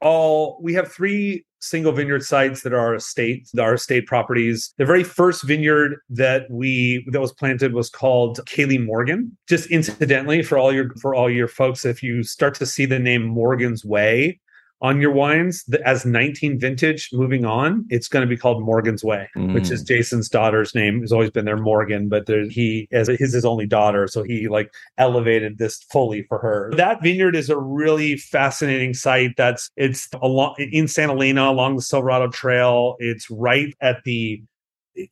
all 0.00 0.60
we 0.62 0.72
have 0.74 0.92
three 0.92 1.44
single 1.60 1.90
vineyard 1.90 2.22
sites 2.22 2.62
that 2.62 2.72
are 2.72 2.78
our 2.78 2.94
estate, 2.94 3.48
our 3.58 3.74
estate 3.74 4.06
properties. 4.06 4.72
The 4.78 4.86
very 4.86 5.02
first 5.02 5.42
vineyard 5.42 5.96
that 6.10 6.48
we 6.48 7.04
that 7.10 7.20
was 7.20 7.32
planted 7.32 7.72
was 7.72 7.90
called 7.90 8.38
Kayli 8.46 8.84
Morgan. 8.84 9.36
Just 9.48 9.68
incidentally, 9.68 10.44
for 10.44 10.58
all 10.58 10.72
your 10.72 10.90
for 11.00 11.12
all 11.12 11.28
your 11.28 11.48
folks, 11.48 11.84
if 11.84 12.04
you 12.04 12.22
start 12.22 12.54
to 12.56 12.66
see 12.66 12.86
the 12.86 13.00
name 13.00 13.24
Morgan's 13.24 13.84
Way, 13.84 14.38
on 14.80 15.00
your 15.00 15.12
wines 15.12 15.64
as 15.84 16.04
19 16.04 16.58
vintage 16.58 17.10
moving 17.12 17.44
on 17.44 17.84
it's 17.88 18.08
going 18.08 18.22
to 18.22 18.28
be 18.28 18.36
called 18.36 18.62
morgan's 18.62 19.02
way 19.02 19.28
mm. 19.36 19.52
which 19.52 19.70
is 19.70 19.82
mm. 19.82 19.88
jason's 19.88 20.28
daughter's 20.28 20.74
name 20.74 21.00
has 21.00 21.12
always 21.12 21.30
been 21.30 21.44
there 21.44 21.56
morgan 21.56 22.08
but 22.08 22.26
there, 22.26 22.48
he 22.48 22.88
as 22.92 23.08
his 23.08 23.32
his 23.32 23.44
only 23.44 23.66
daughter 23.66 24.06
so 24.06 24.22
he 24.22 24.48
like 24.48 24.72
elevated 24.96 25.58
this 25.58 25.82
fully 25.90 26.22
for 26.24 26.38
her 26.38 26.72
that 26.76 27.02
vineyard 27.02 27.34
is 27.34 27.50
a 27.50 27.58
really 27.58 28.16
fascinating 28.16 28.94
site 28.94 29.34
that's 29.36 29.70
it's 29.76 30.08
along 30.22 30.54
in 30.58 30.86
santa 30.86 31.12
elena 31.12 31.50
along 31.50 31.76
the 31.76 31.82
silverado 31.82 32.28
trail 32.28 32.96
it's 32.98 33.28
right 33.30 33.74
at 33.80 34.02
the 34.04 34.42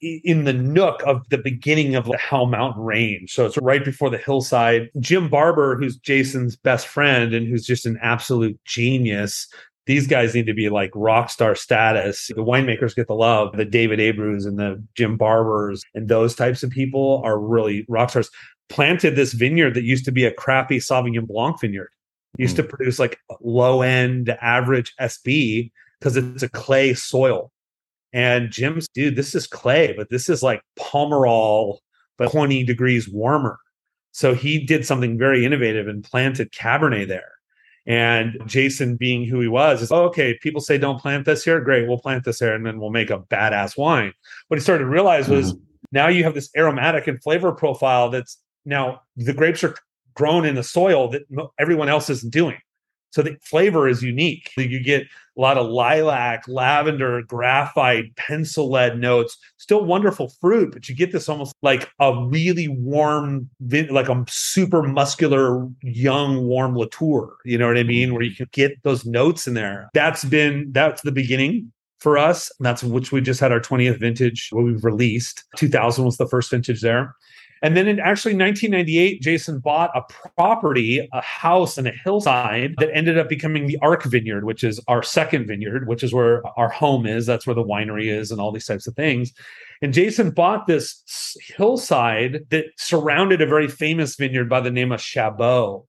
in 0.01 0.45
the 0.45 0.53
nook 0.53 1.03
of 1.07 1.29
the 1.31 1.39
beginning 1.39 1.95
of 1.95 2.07
the 2.07 2.17
Howell 2.17 2.47
Mountain 2.47 2.83
Range. 2.83 3.33
So 3.33 3.47
it's 3.47 3.59
right 3.59 3.85
before 3.85 4.11
the 4.11 4.19
hillside. 4.19 4.91
Jim 4.99 5.29
Barbour, 5.29 5.77
who's 5.77 5.97
Jason's 5.97 6.57
best 6.57 6.87
friend 6.87 7.35
and 7.35 7.47
who's 7.47 7.65
just 7.65 7.87
an 7.87 7.99
absolute 8.03 8.59
genius. 8.65 9.49
These 9.87 10.07
guys 10.09 10.35
need 10.35 10.47
to 10.47 10.55
be 10.55 10.69
like 10.69 10.91
rock 10.95 11.31
star 11.31 11.55
status. 11.55 12.29
The 12.29 12.43
winemakers 12.43 12.97
get 12.97 13.07
the 13.07 13.15
love. 13.15 13.57
The 13.57 13.65
David 13.65 14.01
Abreus 14.01 14.45
and 14.45 14.59
the 14.59 14.83
Jim 14.95 15.17
Barbours 15.17 15.83
and 15.95 16.09
those 16.09 16.35
types 16.35 16.63
of 16.63 16.71
people 16.71 17.23
are 17.25 17.39
really 17.39 17.85
rock 17.89 18.11
stars. 18.11 18.31
Planted 18.69 19.15
this 19.15 19.33
vineyard 19.33 19.75
that 19.75 19.85
used 19.85 20.05
to 20.07 20.13
be 20.13 20.25
a 20.25 20.33
crappy 20.33 20.79
Sauvignon 20.79 21.29
Blanc 21.29 21.61
vineyard. 21.61 21.91
Used 22.37 22.55
mm. 22.55 22.63
to 22.63 22.63
produce 22.65 22.99
like 22.99 23.19
low 23.41 23.83
end 23.83 24.31
average 24.41 24.93
SB 25.01 25.71
because 26.01 26.17
it's 26.17 26.43
a 26.43 26.49
clay 26.49 26.93
soil 26.93 27.53
and 28.13 28.51
Jim's, 28.51 28.89
dude, 28.89 29.17
this 29.17 29.35
is 29.35 29.47
clay, 29.47 29.95
but 29.97 30.11
this 30.11 30.29
is 30.29 30.43
like 30.43 30.63
Pomerol, 30.79 31.79
but 32.17 32.31
20 32.31 32.65
degrees 32.65 33.09
warmer. 33.09 33.59
So 34.13 34.35
he 34.35 34.65
did 34.65 34.87
something 34.87 35.19
very 35.19 35.45
innovative 35.45 35.89
and 35.89 36.03
planted 36.03 36.53
Cabernet 36.53 37.09
there. 37.09 37.33
And 37.87 38.41
Jason, 38.47 38.97
being 38.97 39.27
who 39.27 39.41
he 39.41 39.49
was, 39.49 39.81
is 39.81 39.93
oh, 39.93 40.05
okay. 40.07 40.39
People 40.43 40.61
say 40.61 40.77
don't 40.77 41.01
plant 41.01 41.25
this 41.25 41.45
here. 41.45 41.61
Great, 41.61 41.87
we'll 41.87 42.01
plant 42.01 42.25
this 42.25 42.41
here, 42.41 42.55
and 42.55 42.67
then 42.67 42.81
we'll 42.81 42.91
make 42.91 43.11
a 43.11 43.19
badass 43.19 43.79
wine. 43.79 44.13
What 44.49 44.57
he 44.57 44.63
started 44.63 44.85
to 44.85 44.91
realize 44.91 45.29
was 45.29 45.53
mm-hmm. 45.53 45.63
now 45.93 46.09
you 46.09 46.25
have 46.25 46.35
this 46.35 46.51
aromatic 46.57 47.07
and 47.07 47.23
flavor 47.23 47.53
profile 47.53 48.11
that's 48.11 48.39
now 48.65 49.03
the 49.17 49.33
grapes 49.33 49.63
are 49.63 49.77
grown 50.15 50.45
in 50.45 50.57
the 50.57 50.65
soil 50.65 51.09
that 51.11 51.23
everyone 51.61 51.89
else 51.89 52.11
isn't 52.11 52.33
doing. 52.33 52.59
So 53.11 53.23
the 53.23 53.37
flavor 53.43 53.89
is 53.89 54.03
unique. 54.03 54.51
You 54.57 54.83
get 54.83 55.03
a 55.05 55.41
lot 55.41 55.59
of 55.59 55.69
lilac, 55.69 56.45
lavender, 56.49 57.23
graphite, 57.23 58.15
pencil 58.17 58.71
lead 58.71 58.99
notes. 58.99 59.39
Still 59.59 59.85
wonderful 59.85 60.31
fruit, 60.41 60.73
but 60.73 60.89
you 60.89 60.95
get 60.95 61.13
this 61.13 61.29
almost 61.29 61.55
like 61.63 61.91
a 62.01 62.27
really 62.27 62.69
warm, 62.69 63.49
like 63.71 64.09
a 64.09 64.25
super 64.29 64.83
muscular, 64.83 65.67
young, 65.83 66.47
warm 66.47 66.77
Latour. 66.77 67.37
You 67.45 67.59
know 67.59 67.69
what 67.69 67.79
I 67.79 67.83
mean? 67.83 68.09
Mm-hmm. 68.09 68.15
Where 68.15 68.23
you 68.23 68.35
can 68.35 68.49
get 68.53 68.83
those 68.83 69.05
notes 69.05 69.47
in 69.47 69.55
there. 69.55 69.89
That's 69.95 70.25
been 70.25 70.71
that's 70.73 71.03
the 71.03 71.13
beginning 71.13 71.73
for 72.01 72.19
us. 72.19 72.51
That's 72.61 72.83
which 72.83 73.13
we 73.13 73.21
just 73.21 73.41
had 73.41 73.53
our 73.53 73.61
20th 73.61 74.01
vintage, 74.01 74.49
what 74.53 74.65
we've 74.65 74.85
released. 74.85 75.45
2000 75.57 76.05
was 76.05 76.17
the 76.17 76.29
first 76.29 76.51
vintage 76.51 76.81
there. 76.81 77.15
And 77.67 77.77
then 77.77 77.89
in 77.89 77.99
actually 77.99 78.37
1998, 78.37 79.21
Jason 79.21 79.59
bought 79.59 79.91
a 79.93 80.03
property, 80.37 81.09
a 81.13 81.21
house 81.21 81.77
and 81.77 81.89
a 81.89 81.91
hillside 81.91 82.77
that 82.79 82.95
ended 82.95 83.19
up 83.19 83.29
becoming 83.29 83.67
the 83.67 83.77
Ark 83.83 84.05
Vineyard, 84.05 84.45
which 84.45 84.63
is 84.63 84.81
our 84.87 85.03
second 85.03 85.49
vineyard, 85.49 85.89
which 85.89 86.05
is 86.05 86.15
where 86.15 86.47
our 86.57 86.69
home 86.69 87.07
is. 87.07 87.27
That's 87.27 87.45
where 87.45 87.57
the 87.57 87.65
winery 87.65 88.05
is 88.07 88.31
and 88.31 88.41
all 88.41 88.53
these 88.53 88.67
types 88.67 88.87
of 88.87 88.95
things. 88.95 89.33
And 89.83 89.93
Jason 89.93 90.31
bought 90.31 90.69
this 90.69 91.03
hillside 91.57 92.47
that 92.51 92.67
surrounded 92.77 93.43
a 93.43 93.47
very 93.47 93.67
famous 93.67 94.15
vineyard 94.15 94.49
by 94.49 94.61
the 94.61 94.71
name 94.71 94.93
of 94.93 95.01
Chabot. 95.01 95.83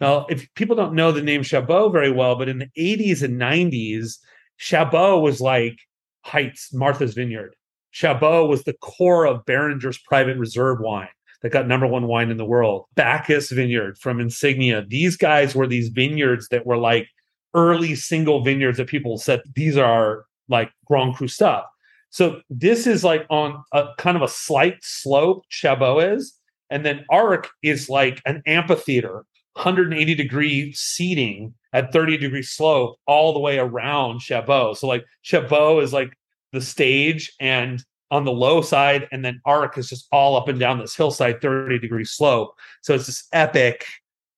Now, 0.00 0.24
if 0.30 0.48
people 0.54 0.76
don't 0.76 0.94
know 0.94 1.12
the 1.12 1.20
name 1.20 1.42
Chabot 1.42 1.92
very 1.92 2.10
well, 2.10 2.36
but 2.36 2.48
in 2.48 2.56
the 2.56 2.70
80s 2.78 3.22
and 3.22 3.38
90s, 3.38 4.16
Chabot 4.56 5.20
was 5.20 5.42
like 5.42 5.78
Heitz, 6.24 6.72
Martha's 6.72 7.12
Vineyard. 7.12 7.54
Chabot 7.90 8.48
was 8.48 8.64
the 8.64 8.78
core 8.80 9.26
of 9.26 9.44
Beringer's 9.44 9.98
private 9.98 10.38
reserve 10.38 10.80
wine 10.80 11.08
that 11.42 11.52
got 11.52 11.68
number 11.68 11.86
one 11.86 12.06
wine 12.06 12.30
in 12.30 12.36
the 12.36 12.44
world. 12.44 12.86
Backus 12.94 13.50
Vineyard 13.50 13.98
from 13.98 14.20
Insignia. 14.20 14.84
These 14.86 15.16
guys 15.16 15.54
were 15.54 15.66
these 15.66 15.88
vineyards 15.88 16.48
that 16.48 16.66
were 16.66 16.76
like 16.76 17.08
early 17.54 17.94
single 17.94 18.42
vineyards 18.42 18.78
that 18.78 18.88
people 18.88 19.18
said 19.18 19.40
these 19.54 19.76
are 19.76 20.24
like 20.48 20.70
Grand 20.86 21.14
Cru 21.14 21.28
stuff. 21.28 21.64
So 22.10 22.40
this 22.50 22.86
is 22.86 23.04
like 23.04 23.26
on 23.30 23.62
a 23.72 23.88
kind 23.98 24.16
of 24.16 24.22
a 24.22 24.28
slight 24.28 24.78
slope, 24.80 25.44
Chabot 25.48 25.98
is. 25.98 26.34
And 26.70 26.84
then 26.84 27.04
Ark 27.10 27.48
is 27.62 27.88
like 27.88 28.20
an 28.26 28.42
amphitheater, 28.46 29.24
180 29.54 30.14
degree 30.14 30.72
seating 30.72 31.54
at 31.72 31.92
30 31.92 32.16
degree 32.18 32.42
slope 32.42 32.96
all 33.06 33.32
the 33.32 33.40
way 33.40 33.58
around 33.58 34.20
Chabot. 34.20 34.76
So 34.76 34.86
like 34.86 35.04
Chabot 35.22 35.82
is 35.82 35.92
like 35.92 36.12
the 36.52 36.60
stage 36.60 37.32
and 37.40 37.82
on 38.10 38.24
the 38.24 38.32
low 38.32 38.60
side, 38.62 39.06
and 39.12 39.24
then 39.24 39.40
Ark 39.44 39.76
is 39.78 39.88
just 39.88 40.08
all 40.12 40.36
up 40.36 40.48
and 40.48 40.58
down 40.58 40.78
this 40.78 40.96
hillside, 40.96 41.40
30 41.40 41.78
degree 41.78 42.04
slope. 42.04 42.54
So 42.82 42.94
it's 42.94 43.06
this 43.06 43.26
epic 43.32 43.84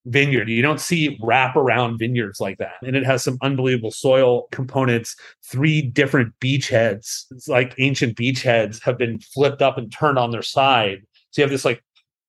vineyard. 0.06 0.48
You 0.48 0.62
don't 0.62 0.80
see 0.80 1.18
wraparound 1.18 1.98
vineyards 1.98 2.40
like 2.40 2.58
that. 2.58 2.74
And 2.82 2.96
it 2.96 3.04
has 3.04 3.22
some 3.22 3.38
unbelievable 3.42 3.90
soil 3.90 4.48
components. 4.50 5.14
Three 5.44 5.82
different 5.82 6.32
beachheads, 6.40 7.26
it's 7.30 7.48
like 7.48 7.74
ancient 7.78 8.16
beachheads, 8.16 8.82
have 8.82 8.98
been 8.98 9.20
flipped 9.20 9.62
up 9.62 9.78
and 9.78 9.92
turned 9.92 10.18
on 10.18 10.30
their 10.30 10.42
side. 10.42 11.02
So 11.30 11.42
you 11.42 11.44
have 11.44 11.50
this 11.50 11.64
like 11.64 11.82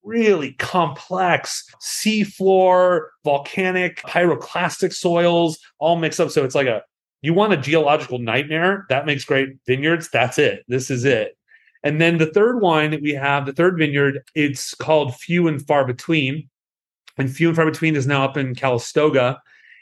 really 0.04 0.54
complex 0.54 1.64
seafloor, 1.82 3.08
volcanic, 3.24 4.02
pyroclastic 4.04 4.94
soils 4.94 5.60
all 5.80 5.96
mixed 5.96 6.20
up. 6.20 6.32
So 6.32 6.44
it's 6.44 6.56
like 6.56 6.68
a 6.68 6.82
you 7.22 7.34
want 7.34 7.54
a 7.54 7.58
geological 7.58 8.20
nightmare? 8.20 8.86
That 8.90 9.06
makes 9.06 9.26
great 9.26 9.50
vineyards. 9.68 10.10
That's 10.10 10.38
it. 10.40 10.64
This 10.68 10.90
is 10.90 11.06
it. 11.06 11.38
And 11.84 12.00
then 12.00 12.18
the 12.18 12.28
third 12.28 12.62
wine 12.62 12.92
that 12.92 13.02
we 13.02 13.12
have 13.12 13.46
the 13.46 13.54
third 13.54 13.78
vineyard 13.78 14.22
it's 14.36 14.74
called 14.76 15.16
few 15.16 15.48
and 15.48 15.66
far 15.66 15.86
between. 15.86 16.50
And 17.18 17.32
few 17.32 17.50
and 17.50 17.56
far 17.56 17.66
between 17.66 17.96
is 17.96 18.08
now 18.08 18.24
up 18.24 18.38
in 18.38 18.56
calistoga. 18.56 19.40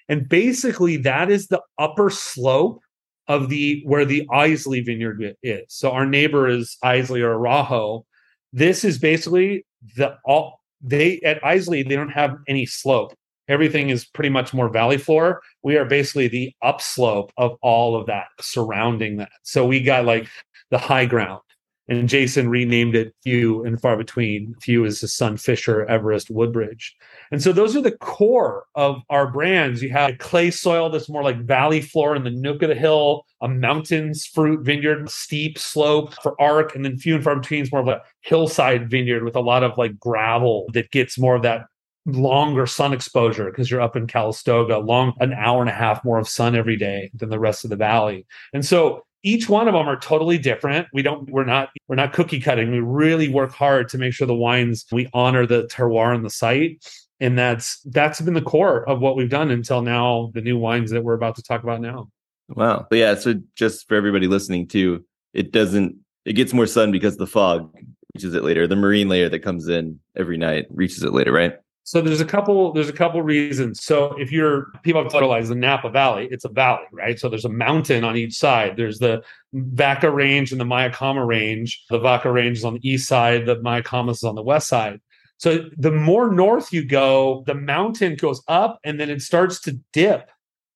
And 0.07 0.27
basically 0.27 0.97
that 0.97 1.29
is 1.29 1.47
the 1.47 1.61
upper 1.77 2.09
slope 2.09 2.81
of 3.27 3.49
the 3.49 3.83
where 3.85 4.05
the 4.05 4.27
Eisele 4.31 4.83
vineyard 4.83 5.35
is. 5.43 5.65
So 5.69 5.91
our 5.91 6.05
neighbor 6.05 6.47
is 6.47 6.77
Eisele 6.83 7.21
or 7.21 7.33
Araujo. 7.33 8.05
This 8.51 8.83
is 8.83 8.97
basically 8.97 9.65
the 9.95 10.17
all 10.25 10.61
they 10.81 11.19
at 11.21 11.43
Eisele, 11.43 11.83
they 11.83 11.95
don't 11.95 12.09
have 12.09 12.37
any 12.47 12.65
slope 12.65 13.13
everything 13.49 13.89
is 13.89 14.05
pretty 14.05 14.29
much 14.29 14.53
more 14.53 14.69
valley 14.69 14.97
floor. 14.97 15.41
We 15.63 15.75
are 15.77 15.85
basically 15.85 16.29
the 16.29 16.53
upslope 16.61 17.33
of 17.37 17.57
all 17.61 17.99
of 17.99 18.05
that 18.05 18.27
surrounding 18.39 19.17
that. 19.17 19.31
So 19.43 19.65
we 19.65 19.81
got 19.81 20.05
like 20.05 20.27
the 20.69 20.77
high 20.77 21.05
ground. 21.05 21.41
And 21.89 22.07
Jayson 22.07 22.49
renamed 22.49 22.95
it 22.95 23.15
Few 23.23 23.65
and 23.65 23.81
Far 23.81 23.97
Between. 23.97 24.53
Few 24.61 24.85
is 24.85 25.01
his 25.01 25.11
son 25.11 25.37
Fisher, 25.37 25.87
Everest, 25.87 26.29
Woodbridge. 26.29 26.95
And 27.31 27.41
so 27.41 27.51
those 27.51 27.75
are 27.75 27.81
the 27.81 27.97
core 27.97 28.65
of 28.75 29.01
our 29.09 29.25
brands. 29.31 29.81
You 29.81 29.89
have 29.89 30.19
clay 30.19 30.51
soil 30.51 30.91
that's 30.91 31.09
more 31.09 31.23
like 31.23 31.39
valley 31.39 31.81
floor 31.81 32.15
in 32.15 32.23
the 32.23 32.29
nook 32.29 32.61
of 32.61 32.69
the 32.69 32.75
hill, 32.75 33.25
a 33.41 33.47
mountains 33.47 34.27
fruit 34.27 34.63
vineyard, 34.63 35.09
steep 35.09 35.57
slope 35.57 36.13
for 36.21 36.39
arc. 36.39 36.75
and 36.75 36.85
then 36.85 36.99
few 36.99 37.15
and 37.15 37.23
far 37.23 37.35
between 37.35 37.63
is 37.63 37.71
more 37.71 37.81
of 37.81 37.87
a 37.87 38.03
hillside 38.21 38.87
vineyard 38.91 39.23
with 39.23 39.35
a 39.35 39.41
lot 39.41 39.63
of 39.63 39.75
like 39.75 39.99
gravel 39.99 40.67
that 40.73 40.91
gets 40.91 41.17
more 41.17 41.35
of 41.35 41.41
that 41.41 41.65
longer 42.13 42.65
sun 42.65 42.93
exposure 42.93 43.45
because 43.45 43.69
you're 43.69 43.81
up 43.81 43.95
in 43.95 44.07
Calistoga, 44.07 44.77
long 44.77 45.13
an 45.19 45.33
hour 45.33 45.61
and 45.61 45.69
a 45.69 45.73
half 45.73 46.03
more 46.03 46.19
of 46.19 46.27
sun 46.27 46.55
every 46.55 46.77
day 46.77 47.11
than 47.13 47.29
the 47.29 47.39
rest 47.39 47.63
of 47.63 47.69
the 47.69 47.75
valley. 47.75 48.25
And 48.53 48.65
so 48.65 49.05
each 49.23 49.49
one 49.49 49.67
of 49.67 49.73
them 49.73 49.87
are 49.87 49.99
totally 49.99 50.37
different. 50.37 50.87
We 50.93 51.01
don't 51.01 51.29
we're 51.29 51.45
not 51.45 51.69
we're 51.87 51.95
not 51.95 52.13
cookie 52.13 52.39
cutting. 52.39 52.71
We 52.71 52.79
really 52.79 53.27
work 53.27 53.51
hard 53.51 53.89
to 53.89 53.97
make 53.97 54.13
sure 54.13 54.27
the 54.27 54.33
wines 54.33 54.85
we 54.91 55.09
honor 55.13 55.45
the 55.45 55.63
terroir 55.67 56.15
and 56.15 56.23
the 56.23 56.29
site. 56.29 56.85
And 57.19 57.37
that's 57.37 57.81
that's 57.85 58.21
been 58.21 58.33
the 58.33 58.41
core 58.41 58.87
of 58.87 59.01
what 59.01 59.17
we've 59.17 59.29
done 59.29 59.51
until 59.51 59.81
now, 59.81 60.31
the 60.33 60.41
new 60.41 60.57
wines 60.57 60.91
that 60.91 61.03
we're 61.03 61.15
about 61.15 61.35
to 61.35 61.43
talk 61.43 61.63
about 61.63 61.81
now. 61.81 62.09
Wow. 62.49 62.87
But 62.89 62.97
yeah, 62.97 63.15
so 63.15 63.35
just 63.55 63.87
for 63.87 63.95
everybody 63.95 64.27
listening 64.27 64.67
too, 64.67 65.03
it 65.33 65.51
doesn't 65.51 65.95
it 66.25 66.33
gets 66.33 66.53
more 66.53 66.67
sun 66.67 66.91
because 66.91 67.17
the 67.17 67.27
fog 67.27 67.73
reaches 68.15 68.33
it 68.33 68.43
later. 68.43 68.67
The 68.67 68.75
marine 68.75 69.09
layer 69.09 69.29
that 69.29 69.39
comes 69.39 69.67
in 69.67 69.99
every 70.15 70.37
night 70.37 70.67
reaches 70.69 71.03
it 71.03 71.13
later, 71.13 71.31
right? 71.31 71.55
So 71.89 72.01
there's 72.01 72.21
a 72.21 72.25
couple 72.25 72.71
there's 72.71 72.87
a 72.87 72.93
couple 72.93 73.19
reasons. 73.23 73.83
So 73.83 74.13
if 74.19 74.31
you're 74.31 74.67
people 74.83 75.01
have 75.01 75.11
totalized 75.11 75.47
the 75.47 75.55
Napa 75.55 75.89
Valley, 75.89 76.27
it's 76.29 76.45
a 76.45 76.49
valley, 76.49 76.85
right? 76.91 77.19
So 77.19 77.29
there's 77.29 77.45
a 77.45 77.49
mountain 77.49 78.03
on 78.03 78.15
each 78.15 78.35
side. 78.35 78.77
There's 78.77 78.99
the 78.99 79.23
Vaca 79.53 80.11
Range 80.11 80.51
and 80.51 80.61
the 80.61 80.65
Mayacamas 80.65 81.25
Range. 81.25 81.85
The 81.89 81.97
Vaca 81.97 82.31
Range 82.31 82.55
is 82.55 82.63
on 82.63 82.75
the 82.75 82.87
east 82.87 83.07
side, 83.07 83.47
the 83.47 83.55
Mayacamas 83.55 84.17
is 84.17 84.23
on 84.23 84.35
the 84.35 84.43
west 84.43 84.67
side. 84.67 85.01
So 85.37 85.67
the 85.77 85.89
more 85.89 86.31
north 86.31 86.71
you 86.71 86.85
go, 86.85 87.43
the 87.47 87.55
mountain 87.55 88.17
goes 88.17 88.43
up 88.47 88.79
and 88.83 88.99
then 88.99 89.09
it 89.09 89.23
starts 89.23 89.59
to 89.61 89.79
dip. 89.91 90.29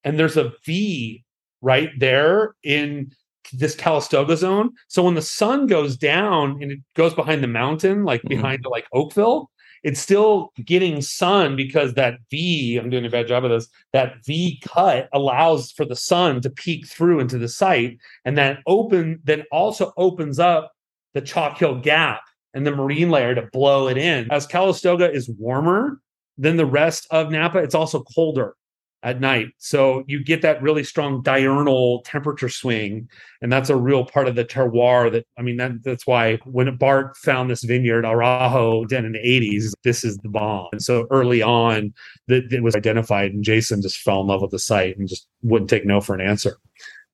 And 0.03 0.17
there's 0.17 0.35
a 0.35 0.51
V 0.65 1.23
right 1.61 1.91
there 1.99 2.55
in 2.63 3.11
this 3.51 3.75
Calistoga 3.75 4.35
zone. 4.35 4.71
So 4.87 5.03
when 5.03 5.13
the 5.13 5.21
sun 5.21 5.67
goes 5.67 5.95
down 5.95 6.57
and 6.59 6.71
it 6.71 6.79
goes 6.95 7.13
behind 7.13 7.43
the 7.43 7.47
mountain, 7.47 8.03
like 8.03 8.21
mm-hmm. 8.21 8.29
behind 8.29 8.65
like 8.65 8.87
Oakville, 8.93 9.51
it's 9.83 9.99
still 9.99 10.51
getting 10.63 11.01
sun 11.01 11.55
because 11.55 11.93
that 11.93 12.19
V, 12.31 12.77
I'm 12.77 12.89
doing 12.89 13.05
a 13.05 13.09
bad 13.09 13.27
job 13.27 13.43
of 13.43 13.51
this, 13.51 13.67
that 13.91 14.23
V 14.25 14.61
cut 14.63 15.09
allows 15.13 15.71
for 15.71 15.85
the 15.85 15.95
sun 15.95 16.41
to 16.41 16.49
peek 16.49 16.87
through 16.87 17.19
into 17.19 17.37
the 17.37 17.49
site. 17.49 17.97
And 18.25 18.37
that 18.37 18.59
open 18.65 19.19
then 19.23 19.43
also 19.51 19.93
opens 19.97 20.39
up 20.39 20.71
the 21.13 21.21
chalk 21.21 21.57
hill 21.57 21.79
gap 21.79 22.21
and 22.53 22.65
the 22.65 22.71
marine 22.71 23.09
layer 23.09 23.35
to 23.35 23.49
blow 23.51 23.87
it 23.87 23.97
in. 23.97 24.31
As 24.31 24.47
Calistoga 24.47 25.11
is 25.11 25.29
warmer 25.29 25.99
than 26.37 26.55
the 26.57 26.65
rest 26.65 27.05
of 27.11 27.29
Napa, 27.29 27.59
it's 27.59 27.75
also 27.75 28.03
colder 28.03 28.55
at 29.03 29.19
night. 29.19 29.47
So 29.57 30.03
you 30.07 30.23
get 30.23 30.41
that 30.41 30.61
really 30.61 30.83
strong 30.83 31.21
diurnal 31.21 32.01
temperature 32.03 32.49
swing. 32.49 33.09
And 33.41 33.51
that's 33.51 33.69
a 33.69 33.75
real 33.75 34.05
part 34.05 34.27
of 34.27 34.35
the 34.35 34.45
terroir 34.45 35.11
that, 35.11 35.25
I 35.37 35.41
mean, 35.41 35.57
that, 35.57 35.83
that's 35.83 36.07
why 36.07 36.37
when 36.45 36.75
Bart 36.77 37.17
found 37.17 37.49
this 37.49 37.63
vineyard, 37.63 38.05
Araujo, 38.05 38.85
then 38.87 39.03
in 39.05 39.11
the 39.11 39.19
80s, 39.19 39.73
this 39.83 40.05
is 40.05 40.17
the 40.17 40.29
bomb. 40.29 40.69
And 40.71 40.81
so 40.81 41.05
early 41.11 41.41
on, 41.41 41.93
that 42.29 42.51
it 42.51 42.63
was 42.63 42.75
identified 42.75 43.33
and 43.33 43.43
Jayson 43.43 43.81
just 43.81 43.97
fell 43.97 44.21
in 44.21 44.27
love 44.27 44.41
with 44.41 44.51
the 44.51 44.59
site 44.59 44.97
and 44.97 45.07
just 45.07 45.27
wouldn't 45.41 45.69
take 45.69 45.85
no 45.85 45.99
for 45.99 46.15
an 46.15 46.21
answer. 46.21 46.57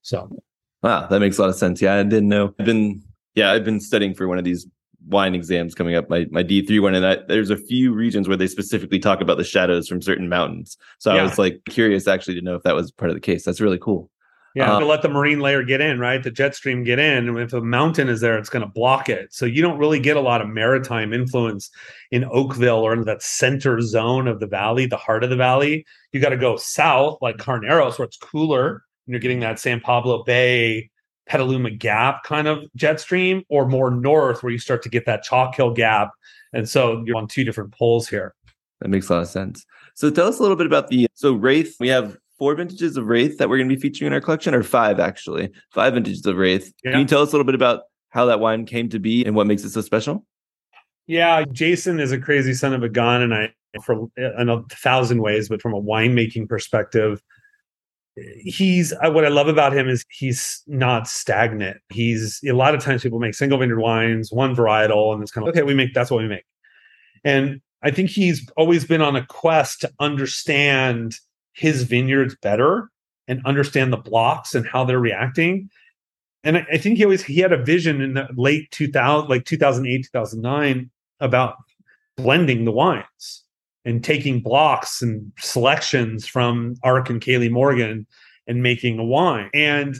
So. 0.03 0.29
Wow, 0.83 1.07
that 1.07 1.19
makes 1.19 1.39
a 1.39 1.41
lot 1.41 1.49
of 1.49 1.55
sense. 1.55 1.81
Yeah, 1.81 1.95
I 1.95 2.03
didn't 2.03 2.29
know. 2.29 2.53
I've 2.59 2.65
been, 2.65 3.01
yeah, 3.35 3.51
I've 3.51 3.65
been 3.65 3.81
studying 3.81 4.13
for 4.13 4.27
one 4.27 4.37
of 4.37 4.43
these 4.43 4.65
wine 5.07 5.35
exams 5.35 5.75
coming 5.75 5.95
up, 5.95 6.09
my 6.09 6.27
my 6.31 6.43
D 6.43 6.65
three 6.65 6.79
one, 6.79 6.95
and 6.95 7.05
I, 7.05 7.17
there's 7.27 7.49
a 7.49 7.57
few 7.57 7.93
regions 7.93 8.27
where 8.27 8.37
they 8.37 8.47
specifically 8.47 8.99
talk 8.99 9.21
about 9.21 9.37
the 9.37 9.43
shadows 9.43 9.87
from 9.87 10.01
certain 10.01 10.29
mountains. 10.29 10.77
So 10.97 11.13
yeah. 11.13 11.21
I 11.21 11.23
was 11.23 11.37
like 11.37 11.61
curious 11.69 12.07
actually 12.07 12.35
to 12.35 12.41
know 12.41 12.55
if 12.55 12.63
that 12.63 12.75
was 12.75 12.91
part 12.91 13.09
of 13.09 13.15
the 13.15 13.21
case. 13.21 13.43
That's 13.43 13.61
really 13.61 13.79
cool. 13.79 14.09
Yeah, 14.55 14.73
uh, 14.73 14.79
to 14.79 14.85
let 14.85 15.03
the 15.03 15.09
marine 15.09 15.39
layer 15.39 15.61
get 15.63 15.79
in, 15.79 15.99
right? 15.99 16.23
The 16.23 16.31
jet 16.31 16.55
stream 16.55 16.83
get 16.83 16.97
in. 16.97 17.37
If 17.37 17.53
a 17.53 17.61
mountain 17.61 18.09
is 18.09 18.19
there, 18.19 18.37
it's 18.37 18.49
going 18.49 18.65
to 18.65 18.71
block 18.71 19.07
it. 19.07 19.31
So 19.31 19.45
you 19.45 19.61
don't 19.61 19.77
really 19.77 19.99
get 19.99 20.17
a 20.17 20.21
lot 20.21 20.41
of 20.41 20.49
maritime 20.49 21.13
influence 21.13 21.69
in 22.09 22.25
Oakville 22.25 22.79
or 22.79 22.93
in 22.93 23.03
that 23.05 23.21
center 23.21 23.79
zone 23.81 24.27
of 24.27 24.39
the 24.39 24.47
valley, 24.47 24.87
the 24.87 24.97
heart 24.97 25.23
of 25.23 25.29
the 25.29 25.35
valley. 25.35 25.85
You 26.11 26.19
got 26.19 26.29
to 26.29 26.37
go 26.37 26.57
south, 26.57 27.19
like 27.21 27.37
Carneros, 27.37 27.99
where 27.99 28.07
it's 28.07 28.17
cooler. 28.17 28.83
And 29.05 29.13
you're 29.13 29.19
getting 29.19 29.41
that 29.41 29.59
San 29.59 29.81
Pablo 29.81 30.23
Bay, 30.23 30.89
Petaluma 31.29 31.69
Gap 31.69 32.23
kind 32.23 32.47
of 32.47 32.65
jet 32.75 32.99
stream, 32.99 33.43
or 33.49 33.67
more 33.67 33.91
north 33.91 34.43
where 34.43 34.51
you 34.51 34.57
start 34.57 34.81
to 34.83 34.89
get 34.89 35.05
that 35.05 35.23
Chalk 35.23 35.55
Hill 35.55 35.71
Gap. 35.71 36.11
And 36.51 36.67
so 36.67 37.03
you're 37.05 37.17
on 37.17 37.27
two 37.27 37.43
different 37.43 37.71
poles 37.71 38.09
here. 38.09 38.33
That 38.81 38.89
makes 38.89 39.09
a 39.09 39.13
lot 39.13 39.21
of 39.21 39.27
sense. 39.27 39.65
So 39.93 40.09
tell 40.09 40.27
us 40.27 40.39
a 40.39 40.41
little 40.41 40.57
bit 40.57 40.65
about 40.65 40.87
the 40.87 41.07
so 41.13 41.33
Wraith. 41.33 41.75
We 41.79 41.89
have 41.89 42.17
four 42.37 42.55
vintages 42.55 42.97
of 42.97 43.07
Wraith 43.07 43.37
that 43.37 43.49
we're 43.49 43.57
going 43.57 43.69
to 43.69 43.75
be 43.75 43.81
featuring 43.81 44.07
in 44.07 44.13
our 44.13 44.21
collection, 44.21 44.55
or 44.55 44.63
five 44.63 44.99
actually, 44.99 45.51
five 45.71 45.93
vintages 45.93 46.25
of 46.25 46.35
Wraith. 46.35 46.73
Yeah. 46.83 46.91
Can 46.91 47.01
you 47.01 47.05
tell 47.05 47.21
us 47.21 47.29
a 47.29 47.31
little 47.33 47.45
bit 47.45 47.55
about 47.55 47.83
how 48.09 48.25
that 48.25 48.39
wine 48.39 48.65
came 48.65 48.89
to 48.89 48.99
be 48.99 49.23
and 49.23 49.35
what 49.35 49.45
makes 49.45 49.63
it 49.63 49.69
so 49.69 49.81
special? 49.81 50.25
Yeah, 51.05 51.43
Jayson 51.43 51.99
is 51.99 52.11
a 52.11 52.19
crazy 52.19 52.53
son 52.53 52.73
of 52.73 52.83
a 52.83 52.89
gun, 52.89 53.21
and 53.21 53.33
I 53.33 53.53
for 53.83 54.09
in 54.17 54.49
a 54.49 54.63
thousand 54.71 55.21
ways, 55.21 55.49
but 55.49 55.61
from 55.61 55.73
a 55.73 55.81
winemaking 55.81 56.49
perspective, 56.49 57.21
he's 58.15 58.93
uh, 58.93 59.11
what 59.11 59.25
I 59.25 59.29
love 59.29 59.47
about 59.47 59.75
him 59.75 59.87
is 59.87 60.05
he's 60.09 60.61
not 60.67 61.07
stagnant. 61.07 61.77
He's 61.89 62.39
a 62.47 62.53
lot 62.53 62.75
of 62.75 62.83
times 62.83 63.03
people 63.03 63.19
make 63.19 63.35
single 63.35 63.57
vineyard 63.57 63.79
wines, 63.79 64.31
one 64.31 64.55
varietal, 64.55 65.13
and 65.13 65.21
it's 65.21 65.31
kind 65.31 65.47
of 65.47 65.53
okay. 65.53 65.63
We 65.63 65.73
make 65.73 65.93
that's 65.93 66.11
what 66.11 66.21
we 66.21 66.27
make. 66.27 66.45
And 67.23 67.61
I 67.81 67.91
think 67.91 68.09
he's 68.09 68.49
always 68.57 68.85
been 68.85 69.01
on 69.01 69.15
a 69.15 69.25
quest 69.25 69.81
to 69.81 69.91
understand 69.99 71.15
his 71.53 71.83
vineyards 71.83 72.35
better 72.41 72.89
and 73.27 73.41
understand 73.45 73.93
the 73.93 73.97
blocks 73.97 74.55
and 74.55 74.67
how 74.67 74.83
they're 74.83 74.99
reacting. 74.99 75.69
And 76.43 76.57
I, 76.57 76.67
I 76.73 76.77
think 76.77 76.97
he 76.97 77.03
always 77.03 77.23
he 77.23 77.39
had 77.39 77.53
a 77.53 77.63
vision 77.63 78.01
in 78.01 78.13
the 78.15 78.27
late 78.35 78.71
2000, 78.71 79.29
like 79.29 79.45
2008, 79.45 80.09
2009 80.11 80.89
about 81.19 81.55
blending 82.17 82.65
the 82.65 82.71
wines 82.71 83.43
and 83.85 84.03
taking 84.03 84.41
blocks 84.41 85.01
and 85.01 85.31
selections 85.39 86.27
from 86.27 86.75
Ark 86.83 87.09
and 87.09 87.21
Kayli 87.21 87.49
Morgan 87.49 88.05
and 88.47 88.63
making 88.63 88.99
a 88.99 89.03
wine. 89.03 89.49
And 89.53 89.97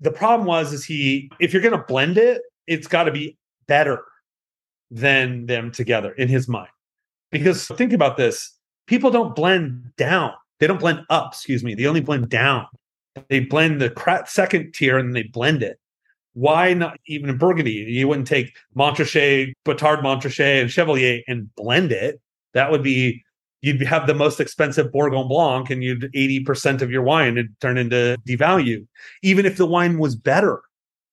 the 0.00 0.10
problem 0.10 0.46
was 0.46 0.72
is 0.72 0.84
he 0.84 1.30
if 1.40 1.52
you're 1.52 1.62
going 1.62 1.78
to 1.78 1.84
blend 1.84 2.18
it, 2.18 2.42
it's 2.66 2.88
got 2.88 3.04
to 3.04 3.12
be 3.12 3.36
better 3.66 4.04
than 4.90 5.46
them 5.46 5.70
together 5.70 6.12
in 6.12 6.28
his 6.28 6.48
mind. 6.48 6.68
Because 7.30 7.66
think 7.66 7.92
about 7.92 8.16
this, 8.16 8.52
people 8.86 9.10
don't 9.10 9.34
blend 9.34 9.92
down. 9.96 10.32
They 10.58 10.66
don't 10.66 10.80
blend 10.80 11.00
up, 11.08 11.32
excuse 11.32 11.64
me. 11.64 11.74
They 11.74 11.86
only 11.86 12.00
blend 12.00 12.28
down. 12.28 12.66
They 13.28 13.40
blend 13.40 13.80
the 13.80 14.24
second 14.26 14.74
tier 14.74 14.98
and 14.98 15.14
they 15.14 15.24
blend 15.24 15.62
it. 15.62 15.78
Why 16.34 16.72
not 16.72 16.98
even 17.06 17.28
in 17.28 17.38
Burgundy? 17.38 17.72
You 17.72 18.08
wouldn't 18.08 18.26
take 18.26 18.56
Montrachet, 18.76 19.52
Batard 19.66 20.02
Montrachet, 20.02 20.62
and 20.62 20.70
Chevalier 20.70 21.22
and 21.28 21.54
blend 21.56 21.92
it. 21.92 22.20
That 22.54 22.70
would 22.70 22.82
be 22.82 23.22
you'd 23.62 23.80
have 23.82 24.06
the 24.06 24.14
most 24.14 24.40
expensive 24.40 24.92
Bourgogne 24.92 25.28
Blanc 25.28 25.70
and 25.70 25.82
you'd 25.82 26.12
80% 26.14 26.82
of 26.82 26.90
your 26.90 27.02
wine 27.02 27.36
would 27.36 27.58
turn 27.60 27.78
into 27.78 28.18
devalue. 28.26 28.86
Even 29.22 29.46
if 29.46 29.56
the 29.56 29.66
wine 29.66 29.98
was 29.98 30.16
better, 30.16 30.62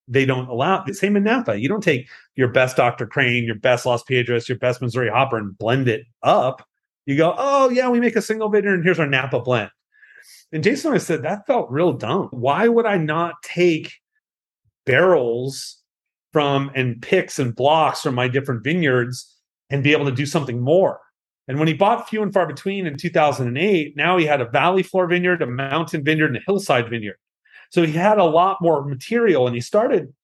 they 0.08 0.26
don't 0.26 0.48
allow 0.48 0.82
the 0.82 0.92
same 0.92 1.16
in 1.16 1.22
Napa. 1.22 1.58
You 1.58 1.68
don't 1.68 1.82
take 1.82 2.08
your 2.34 2.48
best 2.48 2.76
Dr. 2.76 3.06
Crane, 3.06 3.44
your 3.44 3.54
best 3.54 3.86
Las 3.86 4.02
Piedras, 4.02 4.48
your 4.48 4.58
best 4.58 4.82
Missouri 4.82 5.08
hopper 5.08 5.38
and 5.38 5.56
blend 5.56 5.88
it 5.88 6.04
up. 6.22 6.66
You 7.06 7.16
go, 7.16 7.34
oh 7.38 7.70
yeah, 7.70 7.88
we 7.88 8.00
make 8.00 8.16
a 8.16 8.22
single 8.22 8.48
vineyard 8.48 8.74
and 8.74 8.84
here's 8.84 8.98
our 8.98 9.06
Napa 9.06 9.40
blend. 9.40 9.70
And 10.52 10.64
Jayson 10.64 10.86
always 10.86 11.06
said 11.06 11.22
that 11.22 11.46
felt 11.46 11.70
real 11.70 11.92
dumb. 11.92 12.28
Why 12.32 12.66
would 12.66 12.86
I 12.86 12.96
not 12.96 13.34
take 13.42 13.92
barrels 14.84 15.78
from 16.32 16.70
and 16.74 17.00
picks 17.00 17.38
and 17.38 17.54
blocks 17.54 18.02
from 18.02 18.16
my 18.16 18.26
different 18.26 18.64
vineyards 18.64 19.36
and 19.70 19.84
be 19.84 19.92
able 19.92 20.06
to 20.06 20.12
do 20.12 20.26
something 20.26 20.60
more? 20.60 21.00
And 21.50 21.58
when 21.58 21.66
he 21.66 21.74
bought 21.74 22.08
few 22.08 22.22
and 22.22 22.32
far 22.32 22.46
between 22.46 22.86
in 22.86 22.96
2008, 22.96 23.96
now 23.96 24.16
he 24.16 24.24
had 24.24 24.40
a 24.40 24.48
valley 24.48 24.84
floor 24.84 25.08
vineyard, 25.08 25.42
a 25.42 25.48
mountain 25.48 26.04
vineyard, 26.04 26.28
and 26.28 26.36
a 26.36 26.42
hillside 26.46 26.88
vineyard. 26.88 27.16
So 27.70 27.84
he 27.84 27.90
had 27.90 28.18
a 28.18 28.24
lot 28.24 28.58
more 28.62 28.84
material 28.84 29.48
and 29.48 29.56
he 29.56 29.60
started 29.60 30.14